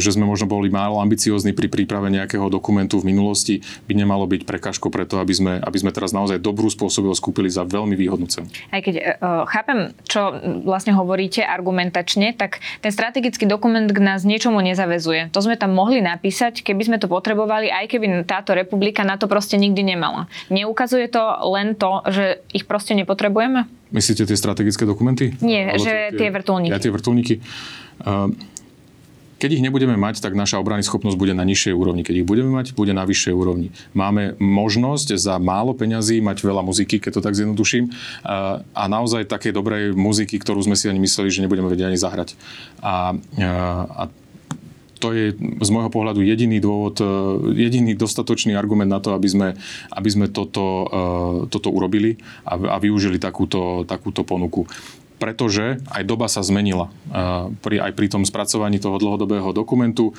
že 0.00 0.10
sme 0.12 0.24
možno 0.24 0.48
boli 0.48 0.72
málo 0.72 0.98
ambiciózni 0.98 1.52
pri 1.52 1.68
príprave 1.68 2.08
nejakého 2.08 2.48
dokumentu 2.48 2.98
v 3.00 3.12
minulosti, 3.12 3.60
by 3.86 3.92
nemalo 3.94 4.24
byť 4.24 4.42
prekažko 4.48 4.88
preto, 4.88 5.20
aby 5.20 5.34
sme, 5.34 5.52
aby 5.60 5.78
sme 5.78 5.92
teraz 5.92 6.10
naozaj 6.16 6.40
dobrú 6.40 6.68
spôsobilosť 6.72 7.20
kúpili 7.20 7.52
za 7.52 7.62
veľmi 7.68 7.94
výhodnú 7.94 8.26
cenu. 8.26 8.48
Aj 8.72 8.80
keď 8.80 8.94
uh, 8.98 9.44
chápem, 9.48 9.92
čo 10.08 10.34
vlastne 10.64 10.96
hovoríte 10.96 11.44
argumentačne, 11.44 12.32
tak 12.32 12.64
ten 12.80 12.90
strategický 12.90 13.44
dokument 13.44 13.86
k 13.86 14.00
nás 14.00 14.24
niečomu 14.24 14.58
nezavezuje. 14.64 15.30
To 15.30 15.40
sme 15.44 15.60
tam 15.60 15.76
mohli 15.76 16.00
napísať, 16.00 16.64
keby 16.64 16.82
sme 16.88 16.96
to 16.98 17.06
potrebovali, 17.06 17.68
aj 17.68 17.86
keby 17.92 18.24
táto 18.24 18.56
republika 18.56 19.04
na 19.04 19.20
to 19.20 19.28
proste 19.28 19.60
nikdy 19.60 19.84
nemala. 19.84 20.26
Neukazuje 20.48 21.08
to 21.12 21.22
len 21.52 21.76
to, 21.76 22.02
že 22.08 22.40
ich 22.56 22.64
proste 22.64 22.96
nepotrebujeme? 22.96 23.68
Myslíte 23.92 24.24
tie 24.24 24.38
strategické 24.40 24.88
dokumenty? 24.88 25.36
Nie, 25.44 25.76
Alebo 25.76 25.84
že 25.84 26.16
tie, 26.16 26.18
tie 26.24 26.28
vrtulníky. 26.32 26.72
Ja 26.72 26.80
tie 26.80 26.88
vrtulníky. 26.88 27.34
Uh, 28.02 28.32
keď 29.42 29.58
ich 29.58 29.64
nebudeme 29.66 29.98
mať, 29.98 30.22
tak 30.22 30.38
naša 30.38 30.62
obrany 30.62 30.86
schopnosť 30.86 31.18
bude 31.18 31.34
na 31.34 31.42
nižšej 31.42 31.74
úrovni. 31.74 32.06
Keď 32.06 32.22
ich 32.22 32.28
budeme 32.30 32.54
mať, 32.54 32.78
bude 32.78 32.94
na 32.94 33.02
vyššej 33.02 33.34
úrovni. 33.34 33.74
Máme 33.90 34.38
možnosť 34.38 35.18
za 35.18 35.42
málo 35.42 35.74
peňazí 35.74 36.22
mať 36.22 36.46
veľa 36.46 36.62
muziky, 36.62 37.02
keď 37.02 37.18
to 37.18 37.24
tak 37.26 37.34
zjednoduším, 37.34 37.90
a 38.70 38.82
naozaj 38.86 39.26
takej 39.26 39.50
dobrej 39.50 39.98
muziky, 39.98 40.38
ktorú 40.38 40.62
sme 40.62 40.78
si 40.78 40.86
ani 40.86 41.02
mysleli, 41.02 41.34
že 41.34 41.42
nebudeme 41.42 41.66
vedieť 41.66 41.90
ani 41.90 41.98
zahrať. 41.98 42.38
A, 42.86 43.18
a 43.90 44.02
to 45.02 45.10
je 45.10 45.34
z 45.34 45.68
môjho 45.74 45.90
pohľadu 45.90 46.22
jediný 46.22 46.62
dôvod, 46.62 47.02
jediný 47.50 47.98
dostatočný 47.98 48.54
argument 48.54 48.94
na 48.94 49.02
to, 49.02 49.10
aby 49.18 49.26
sme, 49.26 49.48
aby 49.90 50.06
sme 50.06 50.30
toto, 50.30 50.86
toto 51.50 51.68
urobili 51.74 52.14
a, 52.46 52.54
a 52.54 52.76
využili 52.78 53.18
takúto, 53.18 53.82
takúto 53.90 54.22
ponuku 54.22 54.70
pretože 55.22 55.78
aj 55.94 56.02
doba 56.02 56.26
sa 56.26 56.42
zmenila. 56.42 56.90
Pri, 57.62 57.78
aj 57.78 57.94
pri 57.94 58.10
tom 58.10 58.26
spracovaní 58.26 58.82
toho 58.82 58.98
dlhodobého 58.98 59.54
dokumentu 59.54 60.10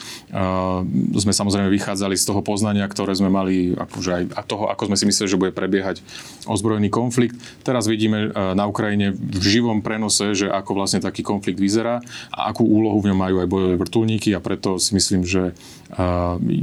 sme 1.19 1.35
samozrejme 1.35 1.67
vychádzali 1.67 2.15
z 2.15 2.23
toho 2.23 2.39
poznania, 2.39 2.87
ktoré 2.87 3.11
sme 3.11 3.27
mali, 3.27 3.75
a 3.75 4.41
toho, 4.47 4.71
ako 4.71 4.87
sme 4.87 4.95
si 4.95 5.03
mysleli, 5.03 5.27
že 5.27 5.35
bude 5.35 5.51
prebiehať 5.51 5.99
ozbrojený 6.47 6.87
konflikt. 6.87 7.35
Teraz 7.67 7.91
vidíme 7.91 8.31
na 8.31 8.63
Ukrajine 8.63 9.11
v 9.11 9.43
živom 9.43 9.83
prenose, 9.83 10.31
že 10.31 10.47
ako 10.47 10.79
vlastne 10.79 11.03
taký 11.03 11.19
konflikt 11.19 11.59
vyzerá 11.59 11.99
a 12.31 12.47
akú 12.47 12.63
úlohu 12.63 13.03
v 13.03 13.11
ňom 13.11 13.19
majú 13.19 13.35
aj 13.43 13.51
bojové 13.51 13.75
vrtulníky 13.75 14.31
a 14.31 14.39
preto 14.39 14.79
si 14.79 14.95
myslím, 14.95 15.27
že 15.27 15.51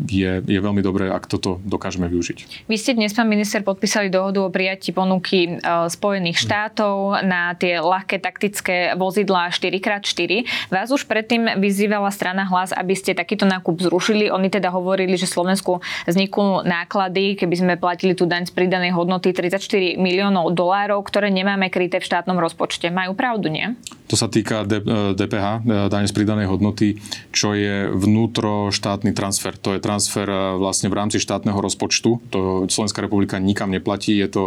je, 0.09 0.33
je 0.43 0.59
veľmi 0.59 0.81
dobré, 0.81 1.13
ak 1.13 1.29
toto 1.29 1.61
dokážeme 1.63 2.09
využiť. 2.09 2.67
Vy 2.67 2.77
ste 2.81 2.97
dnes, 2.97 3.13
pán 3.13 3.29
minister, 3.29 3.61
podpísali 3.61 4.09
dohodu 4.09 4.43
o 4.43 4.51
prijatí 4.51 4.91
ponuky 4.91 5.61
Spojených 5.87 6.41
štátov 6.41 7.23
na 7.27 7.53
tie 7.55 7.79
ľahké 7.79 8.19
taktické 8.31 8.95
vozidlá 8.95 9.51
4x4. 9.51 10.47
Vás 10.71 10.95
už 10.95 11.11
predtým 11.11 11.59
vyzývala 11.59 12.15
strana 12.15 12.47
hlas, 12.47 12.71
aby 12.71 12.95
ste 12.95 13.19
takýto 13.19 13.43
nákup 13.43 13.83
zrušili. 13.83 14.31
Oni 14.31 14.47
teda 14.47 14.71
hovorili, 14.71 15.19
že 15.19 15.27
Slovensku 15.27 15.83
vzniknú 16.07 16.63
náklady, 16.63 17.35
keby 17.35 17.55
sme 17.59 17.75
platili 17.75 18.15
tú 18.15 18.31
daň 18.31 18.47
z 18.47 18.55
pridanej 18.55 18.95
hodnoty 18.95 19.35
34 19.35 19.99
miliónov 19.99 20.55
dolárov, 20.55 21.03
ktoré 21.03 21.35
nemáme 21.35 21.67
kryté 21.75 21.99
v 21.99 22.07
štátnom 22.07 22.39
rozpočte. 22.39 22.87
Majú 22.95 23.19
pravdu, 23.19 23.51
nie? 23.51 23.75
To 24.11 24.19
sa 24.19 24.27
týka 24.27 24.67
DPH, 25.15 25.47
e, 25.63 25.87
e, 25.87 25.87
daň 25.87 26.11
z 26.11 26.15
pridanej 26.19 26.51
hodnoty, 26.51 26.99
čo 27.31 27.55
je 27.55 27.87
vnútroštátny 27.95 29.15
transfer. 29.15 29.55
To 29.63 29.79
je 29.79 29.81
transfer 29.81 30.27
e, 30.27 30.59
vlastne 30.59 30.91
v 30.91 30.99
rámci 30.99 31.23
štátneho 31.23 31.55
rozpočtu. 31.55 32.19
To 32.35 32.67
Slovenská 32.67 33.07
republika 33.07 33.39
nikam 33.39 33.71
neplatí. 33.71 34.19
Je 34.19 34.27
to, 34.27 34.45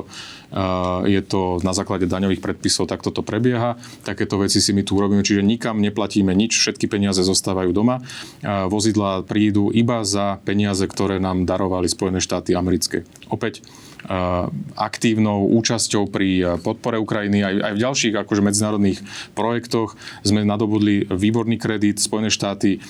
je 1.08 1.22
to 1.24 1.64
na 1.64 1.72
základe 1.72 2.06
daňových 2.06 2.44
predpisov, 2.44 2.92
tak 2.92 3.02
toto 3.02 3.24
prebieha 3.26 3.80
takéto 4.04 4.38
veci 4.38 4.60
si 4.60 4.76
my 4.76 4.84
tu 4.84 5.00
urobíme, 5.00 5.24
čiže 5.24 5.42
nikam 5.42 5.80
neplatíme 5.80 6.36
nič, 6.36 6.60
všetky 6.60 6.92
peniaze 6.92 7.24
zostávajú 7.24 7.72
doma. 7.72 8.04
Vozidla 8.44 9.24
prídu 9.26 9.74
iba 9.74 10.04
za 10.06 10.44
peniaze, 10.44 10.86
ktoré 10.86 11.18
nám 11.18 11.48
darovali 11.48 11.88
Spojené 11.88 12.20
štáty 12.20 12.54
americké. 12.54 13.08
Opäť 13.32 13.64
aktívnou 14.76 15.48
účasťou 15.56 16.12
pri 16.12 16.60
podpore 16.60 17.00
Ukrajiny 17.00 17.40
aj, 17.40 17.56
aj 17.64 17.74
v 17.74 17.84
ďalších 17.84 18.14
akože 18.20 18.42
medzinárodných 18.44 19.00
projektoch 19.32 19.96
sme 20.28 20.44
nadobudli 20.44 21.08
výborný 21.08 21.56
kredit. 21.56 22.04
Spojené 22.04 22.28
štáty 22.28 22.84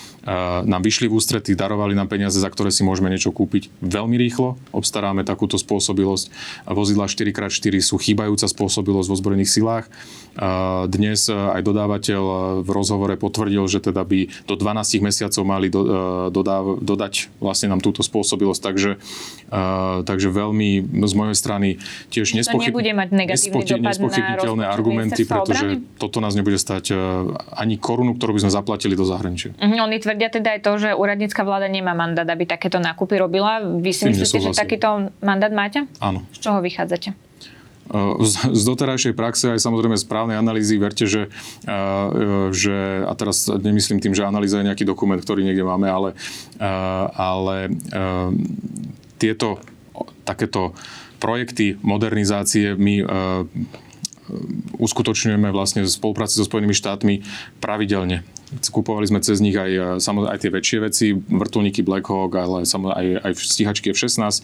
nám 0.66 0.82
vyšli 0.82 1.06
v 1.06 1.18
ústrety, 1.18 1.54
darovali 1.54 1.94
nám 1.94 2.10
peniaze, 2.10 2.42
za 2.42 2.50
ktoré 2.50 2.74
si 2.74 2.82
môžeme 2.82 3.14
niečo 3.14 3.30
kúpiť 3.30 3.70
veľmi 3.86 4.18
rýchlo. 4.18 4.58
Obstaráme 4.74 5.22
takúto 5.22 5.62
spôsobilosť. 5.62 6.34
Vozidla 6.66 7.06
4x4 7.06 7.74
sú 7.78 8.02
chýbajúca 8.02 8.50
spôsobilosť 8.50 9.08
vo 9.10 9.16
zbrojných 9.20 9.50
silách. 9.50 9.86
Dnes 10.90 11.30
aj 11.30 11.62
dodávateľ 11.62 12.24
v 12.66 12.70
rozhovore 12.74 13.14
potvrdil, 13.22 13.70
že 13.70 13.78
teda 13.78 14.02
by 14.02 14.50
do 14.50 14.58
12 14.58 15.06
mesiacov 15.06 15.44
mali 15.46 15.70
do, 15.70 15.86
dodáv, 16.34 16.82
dodať 16.82 17.30
vlastne 17.38 17.70
nám 17.70 17.86
túto 17.86 18.02
spôsobilosť. 18.02 18.62
Takže, 18.66 18.92
takže 20.10 20.28
veľmi 20.34 21.03
z 21.06 21.16
mojej 21.16 21.36
strany 21.38 21.68
tiež 22.10 22.34
mať 22.94 23.10
negatívny 23.12 23.64
nespochybniteľné 23.82 24.66
argumenty, 24.66 25.26
pretože 25.26 25.68
obrany? 25.82 26.00
toto 26.00 26.18
nás 26.24 26.34
nebude 26.38 26.56
stať 26.56 26.94
e, 26.94 26.96
ani 27.58 27.76
korunu, 27.76 28.16
ktorú 28.16 28.38
by 28.38 28.42
sme 28.48 28.52
zaplatili 28.54 28.94
do 28.94 29.04
zahraničia. 29.04 29.56
Uh-huh, 29.58 29.80
oni 29.84 29.98
tvrdia 30.00 30.30
teda 30.30 30.58
aj 30.58 30.60
to, 30.64 30.72
že 30.80 30.90
úradnícka 30.96 31.42
vláda 31.44 31.68
nemá 31.68 31.98
mandát, 31.98 32.26
aby 32.28 32.48
takéto 32.48 32.78
nákupy 32.80 33.20
robila. 33.20 33.60
Vy 33.62 33.92
si 33.92 34.04
myslíte, 34.10 34.40
že 34.40 34.50
takýto 34.56 35.12
mandát 35.20 35.52
máte? 35.52 35.86
Áno. 36.00 36.24
Z 36.36 36.50
čoho 36.50 36.60
vychádzate? 36.64 37.12
E, 37.12 38.00
z 38.54 38.62
doterajšej 38.64 39.14
praxe 39.18 39.52
aj 39.52 39.60
samozrejme 39.60 40.00
správnej 40.00 40.38
analýzy, 40.40 40.80
verte, 40.80 41.10
že, 41.10 41.28
e, 41.68 41.78
že, 42.56 43.04
a 43.04 43.14
teraz 43.18 43.50
nemyslím 43.50 44.00
tým, 44.00 44.14
že 44.16 44.24
analýza 44.24 44.62
je 44.62 44.68
nejaký 44.72 44.88
dokument, 44.88 45.20
ktorý 45.20 45.44
niekde 45.44 45.66
máme, 45.66 45.88
ale, 45.90 46.10
ale 47.14 47.74
tieto 49.20 49.60
takéto 50.24 50.76
projekty 51.20 51.80
modernizácie 51.80 52.76
my 52.76 52.96
e, 53.00 53.06
uskutočňujeme 54.80 55.52
vlastne 55.52 55.84
v 55.84 55.92
spolupráci 55.92 56.40
so 56.40 56.48
Spojenými 56.48 56.76
štátmi 56.76 57.24
pravidelne. 57.60 58.24
Kupovali 58.70 59.10
sme 59.10 59.20
cez 59.24 59.42
nich 59.42 59.58
aj, 59.58 60.00
e, 60.00 60.28
aj 60.30 60.38
tie 60.42 60.52
väčšie 60.52 60.78
veci, 60.84 61.06
vrtulníky 61.16 61.82
Black 61.82 62.06
Hawk, 62.10 62.34
ale 62.36 62.66
aj, 62.66 63.08
aj 63.26 63.32
stíhačky 63.40 63.94
F-16, 63.96 64.20
e, 64.20 64.42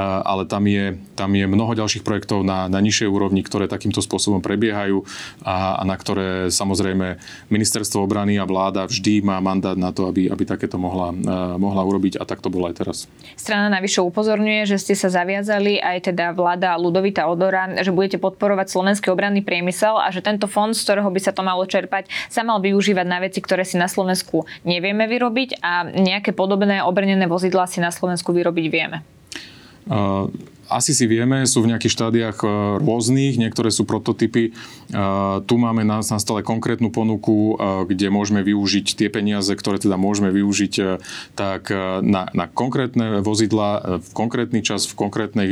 ale 0.00 0.48
tam 0.48 0.66
je, 0.66 0.98
tam 1.14 1.30
je 1.34 1.44
mnoho 1.46 1.72
ďalších 1.78 2.02
projektov 2.02 2.42
na, 2.42 2.66
na 2.66 2.82
nižšej 2.82 3.08
úrovni, 3.08 3.46
ktoré 3.46 3.70
takýmto 3.70 4.02
spôsobom 4.02 4.42
prebiehajú 4.42 5.06
a, 5.46 5.78
a 5.78 5.82
na 5.86 5.94
ktoré 5.94 6.50
samozrejme 6.50 7.20
ministerstvo 7.52 8.02
obrany 8.02 8.40
a 8.40 8.48
vláda 8.48 8.90
vždy 8.90 9.22
má 9.22 9.38
mandát 9.38 9.78
na 9.78 9.94
to, 9.94 10.10
aby, 10.10 10.26
aby 10.26 10.42
takéto 10.48 10.80
mohla, 10.80 11.12
e, 11.12 11.16
mohla 11.60 11.86
urobiť 11.86 12.18
a 12.18 12.24
tak 12.26 12.42
to 12.42 12.50
bolo 12.50 12.66
aj 12.66 12.80
teraz. 12.80 12.96
Strana 13.38 13.70
navyše 13.70 14.02
upozorňuje, 14.02 14.66
že 14.66 14.80
ste 14.80 14.94
sa 14.96 15.12
zaviazali 15.12 15.78
aj 15.78 16.10
teda 16.10 16.32
vláda 16.32 16.74
Ludovita 16.80 17.28
Odora, 17.28 17.70
že 17.84 17.92
budete 17.92 18.16
podporovať 18.18 18.72
slovenský 18.72 19.12
obranný 19.12 19.44
priemysel 19.44 20.00
a 20.00 20.08
že 20.08 20.24
tento 20.24 20.48
fond, 20.48 20.72
z 20.72 20.80
ktorého 20.80 21.08
by 21.12 21.20
sa 21.20 21.32
to 21.36 21.44
malo 21.44 21.62
čerpať, 21.68 22.08
sa 22.32 22.40
mal 22.40 22.58
využívať 22.64 23.06
na 23.06 23.18
veci, 23.20 23.43
ktoré 23.44 23.68
si 23.68 23.76
na 23.76 23.92
Slovensku 23.92 24.48
nevieme 24.64 25.04
vyrobiť 25.04 25.60
a 25.60 25.84
nejaké 25.84 26.32
podobné 26.32 26.80
obrnené 26.80 27.28
vozidlá 27.28 27.68
si 27.68 27.84
na 27.84 27.92
Slovensku 27.92 28.32
vyrobiť 28.32 28.66
vieme? 28.72 29.04
Uh, 29.84 30.32
asi 30.68 30.96
si 30.96 31.04
vieme, 31.04 31.44
sú 31.44 31.60
v 31.60 31.70
nejakých 31.72 31.92
štádiách 31.92 32.38
rôznych, 32.80 33.36
niektoré 33.36 33.68
sú 33.68 33.84
prototypy. 33.84 34.56
Tu 35.44 35.54
máme 35.60 35.84
na, 35.84 36.00
na 36.00 36.18
stole 36.20 36.40
konkrétnu 36.40 36.88
ponuku, 36.88 37.60
kde 37.84 38.08
môžeme 38.08 38.40
využiť 38.40 38.96
tie 38.96 39.08
peniaze, 39.12 39.52
ktoré 39.52 39.76
teda 39.76 40.00
môžeme 40.00 40.32
využiť 40.32 40.74
tak 41.36 41.68
na, 42.00 42.32
na 42.32 42.46
konkrétne 42.48 43.20
vozidla 43.20 44.00
v 44.00 44.08
konkrétny 44.16 44.64
čas, 44.64 44.88
v 44.88 44.94
konkrétnej 44.96 45.46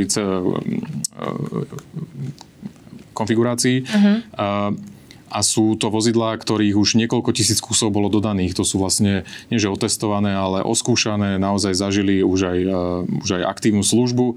konfigurácii. 3.13 3.77
Uh-huh 3.85 4.92
a 5.33 5.41
sú 5.41 5.81
to 5.81 5.89
vozidlá, 5.89 6.37
ktorých 6.37 6.77
už 6.77 7.01
niekoľko 7.01 7.33
tisíc 7.33 7.57
kusov 7.65 7.89
bolo 7.89 8.13
dodaných. 8.13 8.53
To 8.61 8.69
sú 8.69 8.77
vlastne 8.77 9.25
nie 9.49 9.57
že 9.57 9.73
otestované, 9.73 10.37
ale 10.37 10.61
oskúšané, 10.61 11.41
naozaj 11.41 11.73
zažili 11.73 12.21
už 12.21 12.41
aj, 12.45 12.59
uh, 12.69 13.23
už 13.25 13.41
aj 13.41 13.43
aktívnu 13.49 13.81
službu 13.81 14.37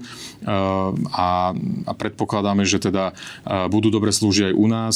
a, 1.12 1.52
a 1.84 1.92
predpokladáme, 1.92 2.64
že 2.64 2.80
teda 2.80 3.12
uh, 3.12 3.68
budú 3.68 3.92
dobre 3.92 4.08
slúžiť 4.08 4.50
aj 4.50 4.54
u 4.56 4.66
nás. 4.66 4.94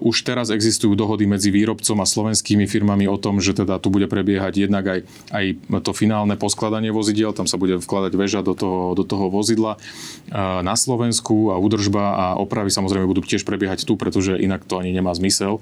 Už 0.00 0.24
teraz 0.24 0.48
existujú 0.48 0.96
dohody 0.96 1.28
medzi 1.28 1.52
výrobcom 1.52 2.00
a 2.00 2.06
slovenskými 2.08 2.64
firmami 2.64 3.04
o 3.10 3.20
tom, 3.20 3.42
že 3.44 3.52
teda 3.52 3.76
tu 3.76 3.92
bude 3.92 4.08
prebiehať 4.08 4.64
jednak 4.64 4.84
aj, 4.88 5.00
aj 5.34 5.44
to 5.84 5.92
finálne 5.92 6.32
poskladanie 6.38 6.94
vozidiel, 6.94 7.36
tam 7.36 7.44
sa 7.44 7.60
bude 7.60 7.76
vkladať 7.82 8.12
väža 8.16 8.40
do 8.40 8.56
toho, 8.56 8.96
do 8.96 9.04
toho 9.04 9.28
vozidla 9.28 9.76
na 10.32 10.74
Slovensku 10.78 11.52
a 11.52 11.60
údržba 11.60 12.04
a 12.16 12.26
opravy 12.40 12.72
samozrejme 12.72 13.04
budú 13.04 13.26
tiež 13.26 13.44
prebiehať 13.44 13.84
tu, 13.84 13.98
pretože 13.98 14.38
inak 14.38 14.64
to 14.64 14.78
ani 14.80 14.94
nemá 14.94 15.12
zmysel 15.12 15.25
zmysel. 15.26 15.58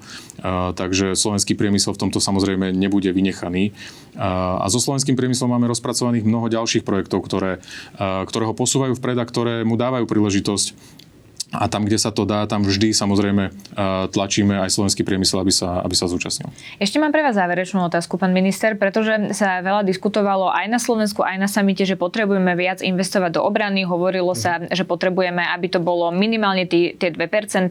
Takže 0.77 1.17
slovenský 1.17 1.57
priemysel 1.57 1.97
v 1.97 2.05
tomto 2.05 2.21
samozrejme 2.21 2.69
nebude 2.69 3.09
vynechaný. 3.09 3.73
A 4.15 4.63
so 4.69 4.77
slovenským 4.77 5.17
priemyslom 5.17 5.49
máme 5.49 5.65
rozpracovaných 5.65 6.23
mnoho 6.23 6.47
ďalších 6.53 6.85
projektov, 6.85 7.25
ktoré, 7.25 7.65
ktoré 7.99 8.43
ho 8.45 8.53
posúvajú 8.53 8.93
vpred 8.95 9.17
a 9.17 9.25
ktoré 9.25 9.55
mu 9.65 9.73
dávajú 9.75 10.05
príležitosť 10.05 10.94
a 11.55 11.65
tam, 11.71 11.87
kde 11.87 11.97
sa 11.97 12.11
to 12.11 12.27
dá, 12.27 12.43
tam 12.45 12.61
vždy 12.67 12.91
samozrejme 12.91 13.49
tlačíme 14.11 14.59
aj 14.61 14.69
slovenský 14.71 15.07
priemysel, 15.07 15.41
aby 15.41 15.53
sa, 15.53 15.81
aby 15.81 15.95
sa 15.95 16.05
zúčastnil. 16.05 16.51
Ešte 16.77 16.99
mám 16.99 17.15
pre 17.15 17.23
vás 17.23 17.35
záverečnú 17.39 17.81
otázku, 17.87 18.19
pán 18.19 18.35
minister, 18.35 18.75
pretože 18.75 19.35
sa 19.35 19.63
veľa 19.63 19.87
diskutovalo 19.87 20.51
aj 20.51 20.65
na 20.67 20.79
Slovensku, 20.79 21.23
aj 21.23 21.37
na 21.39 21.49
samite, 21.49 21.87
že 21.87 21.95
potrebujeme 21.95 22.53
viac 22.53 22.83
investovať 22.83 23.39
do 23.39 23.41
obrany. 23.43 23.87
Hovorilo 23.87 24.35
sa, 24.35 24.59
že 24.71 24.83
potrebujeme, 24.83 25.41
aby 25.55 25.67
to 25.71 25.79
bolo 25.79 26.11
minimálne 26.11 26.67
tie 26.67 26.95
2% 26.95 27.15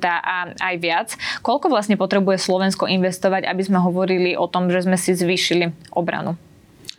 a 0.04 0.52
aj 0.56 0.74
viac. 0.80 1.08
Koľko 1.44 1.68
vlastne 1.72 1.96
potrebuje 2.00 2.40
Slovensko 2.40 2.88
investovať, 2.88 3.46
aby 3.48 3.62
sme 3.64 3.78
hovorili 3.80 4.36
o 4.38 4.48
tom, 4.48 4.68
že 4.72 4.84
sme 4.84 4.98
si 5.00 5.12
zvýšili 5.12 5.94
obranu? 5.94 6.36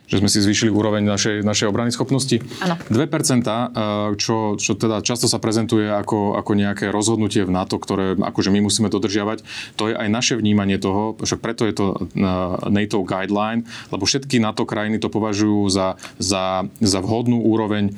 Že 0.06 0.22
sme 0.22 0.30
si 0.30 0.38
zvýšili 0.38 0.70
úroveň 0.70 1.02
našej, 1.02 1.42
našej 1.42 1.66
obrany 1.66 1.90
schopnosti. 1.90 2.38
Áno. 2.62 2.78
2%, 2.90 2.94
eh, 2.94 4.14
čo, 4.18 4.54
čo 4.54 4.72
teda 4.78 5.02
často 5.02 5.26
sa 5.26 5.42
prezentuje 5.42 5.90
ako, 5.90 6.38
ako 6.38 6.52
nejaké 6.54 6.90
rozhodnutie 6.94 7.42
v 7.42 7.50
NATO, 7.50 7.76
ktoré 7.82 8.14
akože 8.14 8.54
my 8.54 8.62
musíme 8.62 8.88
dodržiavať, 8.88 9.42
to 9.74 9.90
je 9.90 9.94
aj 9.98 10.08
naše 10.08 10.34
vnímanie 10.38 10.78
toho, 10.78 11.18
však 11.18 11.42
preto 11.42 11.66
je 11.66 11.74
to 11.74 11.86
eh, 11.94 12.26
NATO 12.70 13.02
guideline, 13.02 13.66
lebo 13.90 14.06
všetky 14.06 14.38
NATO 14.38 14.62
krajiny 14.62 15.02
to 15.02 15.10
považujú 15.10 15.66
za, 15.70 15.98
za, 16.22 16.64
za 16.78 16.98
vhodnú 17.02 17.42
úroveň 17.42 17.90
eh, 17.90 17.94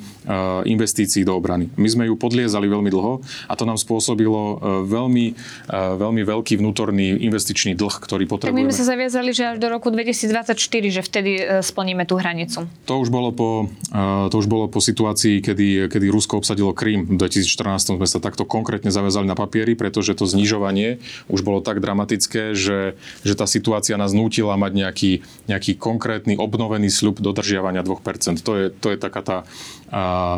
investícií 0.65 1.21
do 1.21 1.37
obrany. 1.37 1.69
My 1.77 1.89
sme 1.89 2.03
ju 2.09 2.17
podliezali 2.17 2.65
veľmi 2.65 2.89
dlho 2.89 3.21
a 3.47 3.53
to 3.53 3.63
nám 3.63 3.77
spôsobilo 3.77 4.61
veľmi, 4.85 5.35
veľmi 5.71 6.21
veľký 6.25 6.59
vnútorný 6.59 7.19
investičný 7.21 7.75
dlh, 7.77 7.95
ktorý 8.01 8.25
Tak 8.25 8.29
my 8.29 8.33
potrebujeme. 8.33 8.69
sme 8.71 8.75
sa 8.75 8.85
zaviazali, 8.95 9.29
že 9.31 9.43
až 9.55 9.57
do 9.61 9.67
roku 9.69 9.91
2024, 9.91 10.55
že 10.89 11.01
vtedy 11.03 11.31
e, 11.39 11.43
splníme 11.99 12.07
tú 12.07 12.15
hranicu. 12.15 12.59
To 12.87 12.93
už 13.03 13.09
bolo 13.11 13.35
po, 13.35 13.67
to 14.31 14.35
už 14.35 14.47
bolo 14.47 14.71
po 14.71 14.79
situácii, 14.79 15.43
kedy, 15.43 15.91
kedy 15.91 16.07
Rusko 16.07 16.39
obsadilo 16.39 16.71
Krym. 16.71 17.03
V 17.03 17.19
2014 17.19 17.99
sme 17.99 18.07
sa 18.07 18.23
takto 18.23 18.47
konkrétne 18.47 18.87
zavezali 18.87 19.27
na 19.27 19.35
papieri, 19.35 19.75
pretože 19.75 20.15
to 20.15 20.23
znižovanie 20.23 21.03
už 21.27 21.43
bolo 21.43 21.59
tak 21.59 21.83
dramatické, 21.83 22.55
že, 22.55 22.95
že 23.27 23.33
tá 23.35 23.43
situácia 23.43 23.99
nás 23.99 24.15
nútila 24.15 24.55
mať 24.55 24.71
nejaký, 24.79 25.11
nejaký 25.51 25.75
konkrétny 25.75 26.39
obnovený 26.39 26.87
sľub 26.87 27.19
dodržiavania 27.19 27.83
2%. 27.83 28.39
To 28.47 28.51
je, 28.55 28.65
to 28.71 28.87
je 28.95 28.97
taká 28.97 29.21
tá 29.21 29.37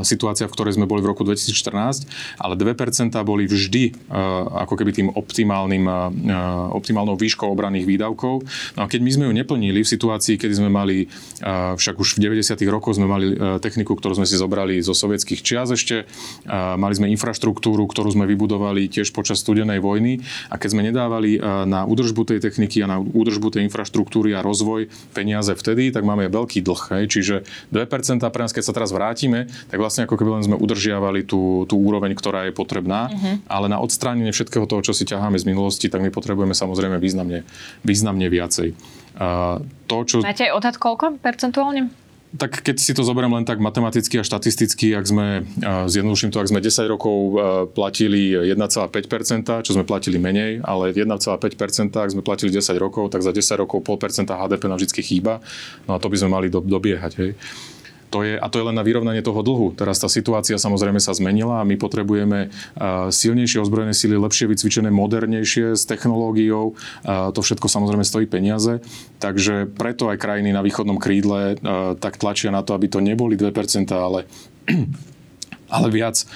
situácia, 0.01 0.47
v 0.47 0.53
ktorej 0.55 0.79
sme 0.79 0.87
boli 0.87 1.03
v 1.03 1.11
roku 1.11 1.27
2014, 1.27 2.07
ale 2.39 2.53
2% 2.55 3.13
boli 3.21 3.45
vždy 3.45 4.11
ako 4.51 4.73
keby 4.79 4.91
tým 4.91 5.07
optimálnym, 5.11 5.85
optimálnou 6.71 7.19
výškou 7.19 7.51
obranných 7.51 7.85
výdavkov. 7.85 8.43
No 8.75 8.81
a 8.83 8.87
keď 8.87 8.99
my 9.03 9.11
sme 9.11 9.23
ju 9.27 9.33
neplnili 9.35 9.79
v 9.83 9.87
situácii, 9.87 10.39
kedy 10.39 10.53
sme 10.63 10.69
mali, 10.71 11.11
však 11.75 11.95
už 11.99 12.17
v 12.17 12.31
90. 12.31 12.55
rokoch 12.71 12.95
sme 12.95 13.07
mali 13.07 13.27
a, 13.35 13.57
techniku, 13.59 13.93
ktorú 13.97 14.17
sme 14.21 14.27
si 14.27 14.39
zobrali 14.39 14.79
zo 14.79 14.95
sovietských 14.95 15.41
čias 15.43 15.69
ešte, 15.71 16.07
mali 16.51 16.93
sme 16.95 17.11
infraštruktúru, 17.11 17.85
ktorú 17.89 18.15
sme 18.15 18.25
vybudovali 18.29 18.87
tiež 18.87 19.11
počas 19.11 19.43
studenej 19.43 19.83
vojny 19.83 20.23
a 20.47 20.55
keď 20.55 20.69
sme 20.71 20.81
nedávali 20.87 21.37
a, 21.37 21.65
na 21.67 21.83
údržbu 21.83 22.27
tej 22.27 22.39
techniky 22.39 22.81
a 22.81 22.87
na 22.87 22.97
údržbu 23.01 23.59
tej 23.59 23.67
infraštruktúry 23.67 24.31
a 24.35 24.43
rozvoj 24.45 24.87
peniaze 25.11 25.51
vtedy, 25.53 25.91
tak 25.91 26.07
máme 26.07 26.31
veľký 26.31 26.63
dlh. 26.63 26.81
Hej? 26.97 27.03
Čiže 27.11 27.35
2% 27.73 28.23
pre 28.31 28.41
nás, 28.41 28.53
keď 28.55 28.63
sa 28.63 28.73
teraz 28.73 28.89
vrátime, 28.93 29.40
tak 29.45 29.77
vlastne 29.77 30.05
ako 30.05 30.17
keby 30.17 30.41
len 30.41 30.43
sme 30.43 30.57
udržiavali 30.57 31.23
tú, 31.23 31.63
tú 31.69 31.79
úroveň, 31.79 32.17
ktorá 32.17 32.49
je 32.49 32.53
potrebná, 32.53 33.09
uh-huh. 33.09 33.41
ale 33.47 33.71
na 33.71 33.79
odstránenie 33.79 34.33
všetkého 34.35 34.67
toho, 34.67 34.81
čo 34.81 34.93
si 34.93 35.07
ťaháme 35.07 35.37
z 35.39 35.47
minulosti, 35.47 35.87
tak 35.87 36.03
my 36.03 36.09
potrebujeme 36.11 36.53
samozrejme 36.53 36.99
významne, 36.99 37.47
významne 37.81 38.27
viacej. 38.27 38.73
A 39.19 39.59
to, 39.85 39.95
čo... 40.07 40.15
Máte 40.23 40.47
aj 40.47 40.55
odhad 40.55 40.75
koľko 40.79 41.19
percentuálne? 41.19 41.91
Tak 42.31 42.63
keď 42.63 42.79
si 42.79 42.95
to 42.95 43.03
zoberiem 43.03 43.35
len 43.35 43.43
tak 43.43 43.59
matematicky 43.59 44.15
a 44.15 44.23
štatisticky, 44.23 44.95
ak 44.95 45.03
sme, 45.03 45.43
zjednoduším 45.91 46.31
to, 46.31 46.39
ak 46.39 46.47
sme 46.47 46.63
10 46.63 46.87
rokov 46.87 47.35
platili 47.75 48.31
1,5%, 48.55 49.67
čo 49.67 49.75
sme 49.75 49.83
platili 49.83 50.15
menej, 50.15 50.63
ale 50.63 50.95
1,5%, 50.95 51.11
ak 51.91 52.11
sme 52.15 52.23
platili 52.23 52.55
10 52.55 52.71
rokov, 52.79 53.11
tak 53.11 53.19
za 53.19 53.35
10 53.35 53.59
rokov 53.59 53.83
0,5% 53.83 54.31
HDP 54.31 54.63
nám 54.71 54.79
vždy 54.79 55.03
chýba. 55.03 55.43
No 55.91 55.95
a 55.95 55.99
to 55.99 56.07
by 56.07 56.23
sme 56.23 56.31
mali 56.31 56.47
do, 56.47 56.63
dobiehať. 56.63 57.11
Hej. 57.19 57.35
To 58.11 58.27
je, 58.27 58.35
a 58.35 58.47
to 58.51 58.59
je 58.59 58.67
len 58.67 58.75
na 58.75 58.83
vyrovnanie 58.83 59.23
toho 59.23 59.39
dlhu. 59.39 59.71
Teraz 59.71 60.03
tá 60.03 60.11
situácia 60.11 60.59
samozrejme 60.59 60.99
sa 60.99 61.15
zmenila 61.15 61.63
a 61.63 61.67
my 61.67 61.79
potrebujeme 61.79 62.51
silnejšie 63.07 63.63
ozbrojené 63.63 63.95
síly, 63.95 64.19
lepšie 64.19 64.51
vycvičené, 64.51 64.91
modernejšie 64.91 65.79
s 65.79 65.87
technológiou. 65.87 66.75
To 67.07 67.39
všetko 67.39 67.71
samozrejme 67.71 68.03
stojí 68.03 68.27
peniaze. 68.27 68.83
Takže 69.23 69.71
preto 69.71 70.11
aj 70.11 70.19
krajiny 70.19 70.51
na 70.51 70.59
východnom 70.59 70.99
krídle 70.99 71.55
tak 72.03 72.19
tlačia 72.19 72.51
na 72.51 72.67
to, 72.67 72.75
aby 72.75 72.91
to 72.91 72.99
neboli 72.99 73.39
2%, 73.39 73.47
ale 73.95 74.27
ale 75.71 75.87
viac. 75.87 76.27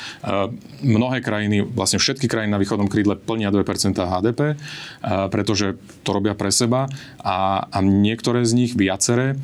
Mnohé 0.79 1.19
krajiny, 1.19 1.67
vlastne 1.67 1.99
všetky 1.99 2.31
krajiny 2.31 2.55
na 2.55 2.61
východnom 2.61 2.87
krídle 2.87 3.19
plnia 3.19 3.51
2% 3.51 3.99
HDP, 3.99 4.55
pretože 5.29 5.75
to 6.07 6.09
robia 6.15 6.33
pre 6.33 6.49
seba 6.49 6.87
a, 7.19 7.67
a 7.67 7.77
niektoré 7.83 8.47
z 8.47 8.55
nich, 8.55 8.71
viaceré, 8.73 9.35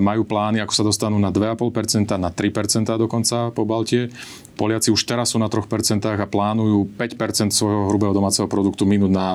majú 0.00 0.24
plány, 0.24 0.64
ako 0.64 0.72
sa 0.72 0.84
dostanú 0.86 1.20
na 1.20 1.28
2,5%, 1.28 2.16
na 2.16 2.32
3% 2.32 2.88
dokonca 2.96 3.52
po 3.52 3.68
Baltie. 3.68 4.08
Poliaci 4.58 4.90
už 4.90 5.06
teraz 5.06 5.32
sú 5.32 5.38
na 5.38 5.46
3% 5.46 6.02
a 6.02 6.26
plánujú 6.26 6.90
5% 6.98 7.54
svojho 7.54 7.86
hrubého 7.94 8.10
domáceho 8.10 8.50
produktu 8.50 8.82
minúť 8.82 9.12
na, 9.14 9.28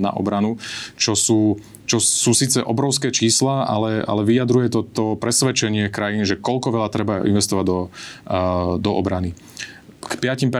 na 0.00 0.10
obranu, 0.16 0.56
čo 0.96 1.12
sú 1.12 1.60
čo 1.90 1.98
sú 1.98 2.30
síce 2.38 2.62
obrovské 2.62 3.10
čísla, 3.10 3.66
ale, 3.66 4.06
ale 4.06 4.22
vyjadruje 4.22 4.70
to, 4.70 4.86
to 4.86 5.04
presvedčenie 5.18 5.90
krajín, 5.90 6.22
že 6.22 6.38
koľko 6.38 6.70
veľa 6.70 6.86
treba 6.86 7.26
investovať 7.26 7.64
do, 7.66 7.78
do 8.78 8.90
obrany 8.94 9.34
k 10.00 10.12
5% 10.16 10.50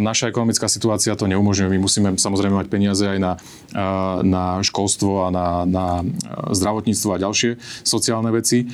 naša 0.00 0.32
ekonomická 0.32 0.66
situácia 0.66 1.14
to 1.14 1.30
neumožňuje. 1.30 1.70
My 1.70 1.78
musíme 1.78 2.08
samozrejme 2.18 2.58
mať 2.58 2.68
peniaze 2.72 3.04
aj 3.06 3.18
na, 3.22 3.32
na 4.24 4.44
školstvo 4.64 5.28
a 5.28 5.28
na, 5.30 5.46
na 5.62 5.86
zdravotníctvo 6.50 7.10
a 7.14 7.22
ďalšie 7.22 7.60
sociálne 7.86 8.32
veci 8.34 8.66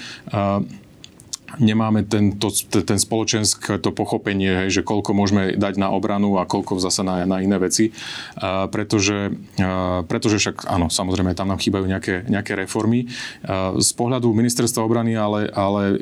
nemáme 1.59 2.07
ten, 2.07 2.37
to, 2.37 2.49
ten 2.85 2.97
spoločenské 2.97 3.77
to 3.83 3.91
pochopenie, 3.93 4.65
hej, 4.65 4.81
že 4.81 4.83
koľko 4.87 5.13
môžeme 5.13 5.57
dať 5.57 5.75
na 5.77 5.93
obranu 5.93 6.41
a 6.41 6.49
koľko 6.49 6.81
zase 6.81 7.05
na, 7.05 7.25
na 7.29 7.43
iné 7.45 7.57
veci. 7.61 7.93
A 8.39 8.71
pretože, 8.71 9.35
a 9.61 10.07
pretože 10.07 10.41
však, 10.41 10.69
áno, 10.69 10.89
samozrejme, 10.89 11.37
tam 11.37 11.51
nám 11.51 11.61
chýbajú 11.61 11.85
nejaké, 11.85 12.25
nejaké 12.29 12.57
reformy. 12.57 13.11
A 13.45 13.77
z 13.77 13.91
pohľadu 13.93 14.33
ministerstva 14.33 14.85
obrany, 14.85 15.17
ale, 15.19 15.51
ale 15.53 16.01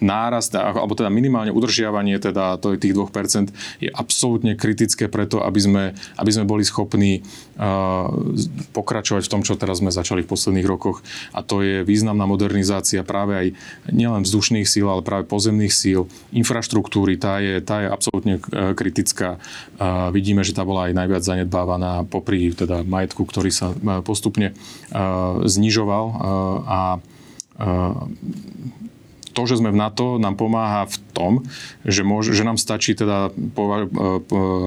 nárast, 0.00 0.52
alebo 0.56 0.92
teda 0.96 1.08
minimálne 1.12 1.52
udržiavanie 1.52 2.16
teda 2.20 2.56
tých 2.60 2.94
2% 2.94 3.50
je 3.82 3.90
absolútne 3.90 4.54
kritické 4.54 5.08
preto, 5.08 5.42
aby 5.44 5.60
sme, 5.60 5.84
aby 6.16 6.30
sme 6.30 6.44
boli 6.48 6.62
schopní 6.64 7.20
uh, 7.20 8.08
pokračovať 8.76 9.26
v 9.26 9.32
tom, 9.32 9.42
čo 9.44 9.58
teraz 9.60 9.80
sme 9.82 9.92
začali 9.92 10.24
v 10.24 10.30
posledných 10.30 10.68
rokoch. 10.68 11.02
A 11.34 11.44
to 11.44 11.64
je 11.64 11.82
významná 11.82 12.24
modernizácia 12.24 13.02
práve 13.02 13.32
aj 13.36 13.46
nielen 13.90 14.22
vzdušných 14.24 14.68
síl, 14.68 14.86
ale 14.88 15.04
práve 15.04 15.28
pozemných 15.28 15.72
síl, 15.72 16.06
infraštruktúry, 16.32 17.16
tá 17.16 17.40
je, 17.40 17.60
tá 17.60 17.84
je 17.84 17.88
absolútne 17.88 18.34
kritická. 18.76 19.40
Uh, 19.76 20.08
vidíme, 20.14 20.44
že 20.44 20.56
tá 20.56 20.62
bola 20.64 20.88
aj 20.88 20.96
najviac 20.96 21.22
zanedbávaná 21.24 22.04
popri 22.06 22.52
teda 22.52 22.82
majetku, 22.84 23.24
ktorý 23.24 23.50
sa 23.52 23.72
postupne 24.02 24.52
znižoval 25.44 26.04
a 26.66 26.80
to, 29.40 29.48
že 29.48 29.64
sme 29.64 29.72
v 29.72 29.80
NATO, 29.80 30.20
nám 30.20 30.36
pomáha 30.36 30.84
v 30.84 30.96
tom, 31.16 31.32
že, 31.88 32.04
môž, 32.04 32.36
že 32.36 32.44
nám 32.44 32.60
stačí 32.60 32.92
teda 32.92 33.32
pova, 33.56 33.88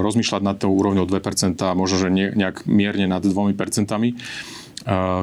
rozmýšľať 0.01 0.41
nad 0.41 0.57
tou 0.57 0.73
úrovňou 0.73 1.05
2% 1.05 1.61
a 1.61 1.77
možno, 1.77 2.01
že 2.01 2.09
nejak 2.09 2.65
mierne 2.65 3.05
nad 3.05 3.21
2%. 3.21 3.53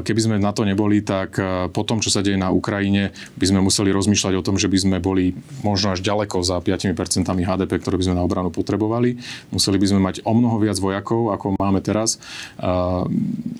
Keby 0.04 0.20
sme 0.20 0.36
na 0.40 0.56
to 0.56 0.64
neboli, 0.64 1.04
tak 1.04 1.36
po 1.70 1.82
tom, 1.84 2.00
čo 2.00 2.08
sa 2.08 2.24
deje 2.24 2.40
na 2.40 2.48
Ukrajine, 2.48 3.12
by 3.36 3.44
sme 3.44 3.60
museli 3.60 3.92
rozmýšľať 3.92 4.34
o 4.40 4.44
tom, 4.44 4.56
že 4.56 4.72
by 4.72 4.78
sme 4.80 4.96
boli 4.98 5.36
možno 5.60 5.92
až 5.92 6.00
ďaleko 6.00 6.40
za 6.40 6.56
5% 6.60 6.96
HDP, 7.28 7.72
ktoré 7.80 7.94
by 8.00 8.04
sme 8.08 8.16
na 8.16 8.24
obranu 8.24 8.48
potrebovali. 8.48 9.20
Museli 9.52 9.76
by 9.76 9.86
sme 9.86 10.00
mať 10.00 10.24
o 10.24 10.32
mnoho 10.32 10.56
viac 10.60 10.80
vojakov, 10.80 11.36
ako 11.36 11.60
máme 11.60 11.84
teraz. 11.84 12.16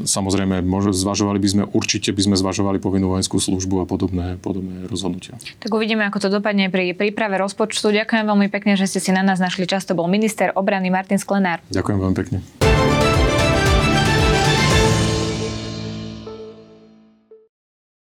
Samozrejme, 0.00 0.64
zvažovali 0.90 1.38
by 1.38 1.48
sme, 1.48 1.62
určite 1.70 2.16
by 2.16 2.32
sme 2.32 2.36
zvažovali 2.40 2.80
povinnú 2.80 3.12
vojenskú 3.12 3.36
službu 3.36 3.84
a 3.84 3.86
podobné, 3.86 4.40
podobné 4.40 4.88
rozhodnutia. 4.88 5.36
Tak 5.60 5.68
uvidíme, 5.68 6.08
ako 6.08 6.18
to 6.20 6.28
dopadne 6.32 6.72
pri 6.72 6.96
príprave 6.96 7.36
rozpočtu. 7.36 7.92
Ďakujem 7.92 8.24
veľmi 8.24 8.48
pekne, 8.48 8.76
že 8.76 8.88
ste 8.88 9.04
si 9.04 9.10
na 9.12 9.20
nás 9.20 9.36
našli 9.36 9.68
čas. 9.68 9.84
To 9.84 9.96
bol 9.98 10.08
minister 10.08 10.52
obrany 10.56 10.88
Martin 10.88 11.20
Sklenár. 11.20 11.60
Ďakujem 11.68 11.98
veľmi 12.00 12.16
pekne. 12.16 12.38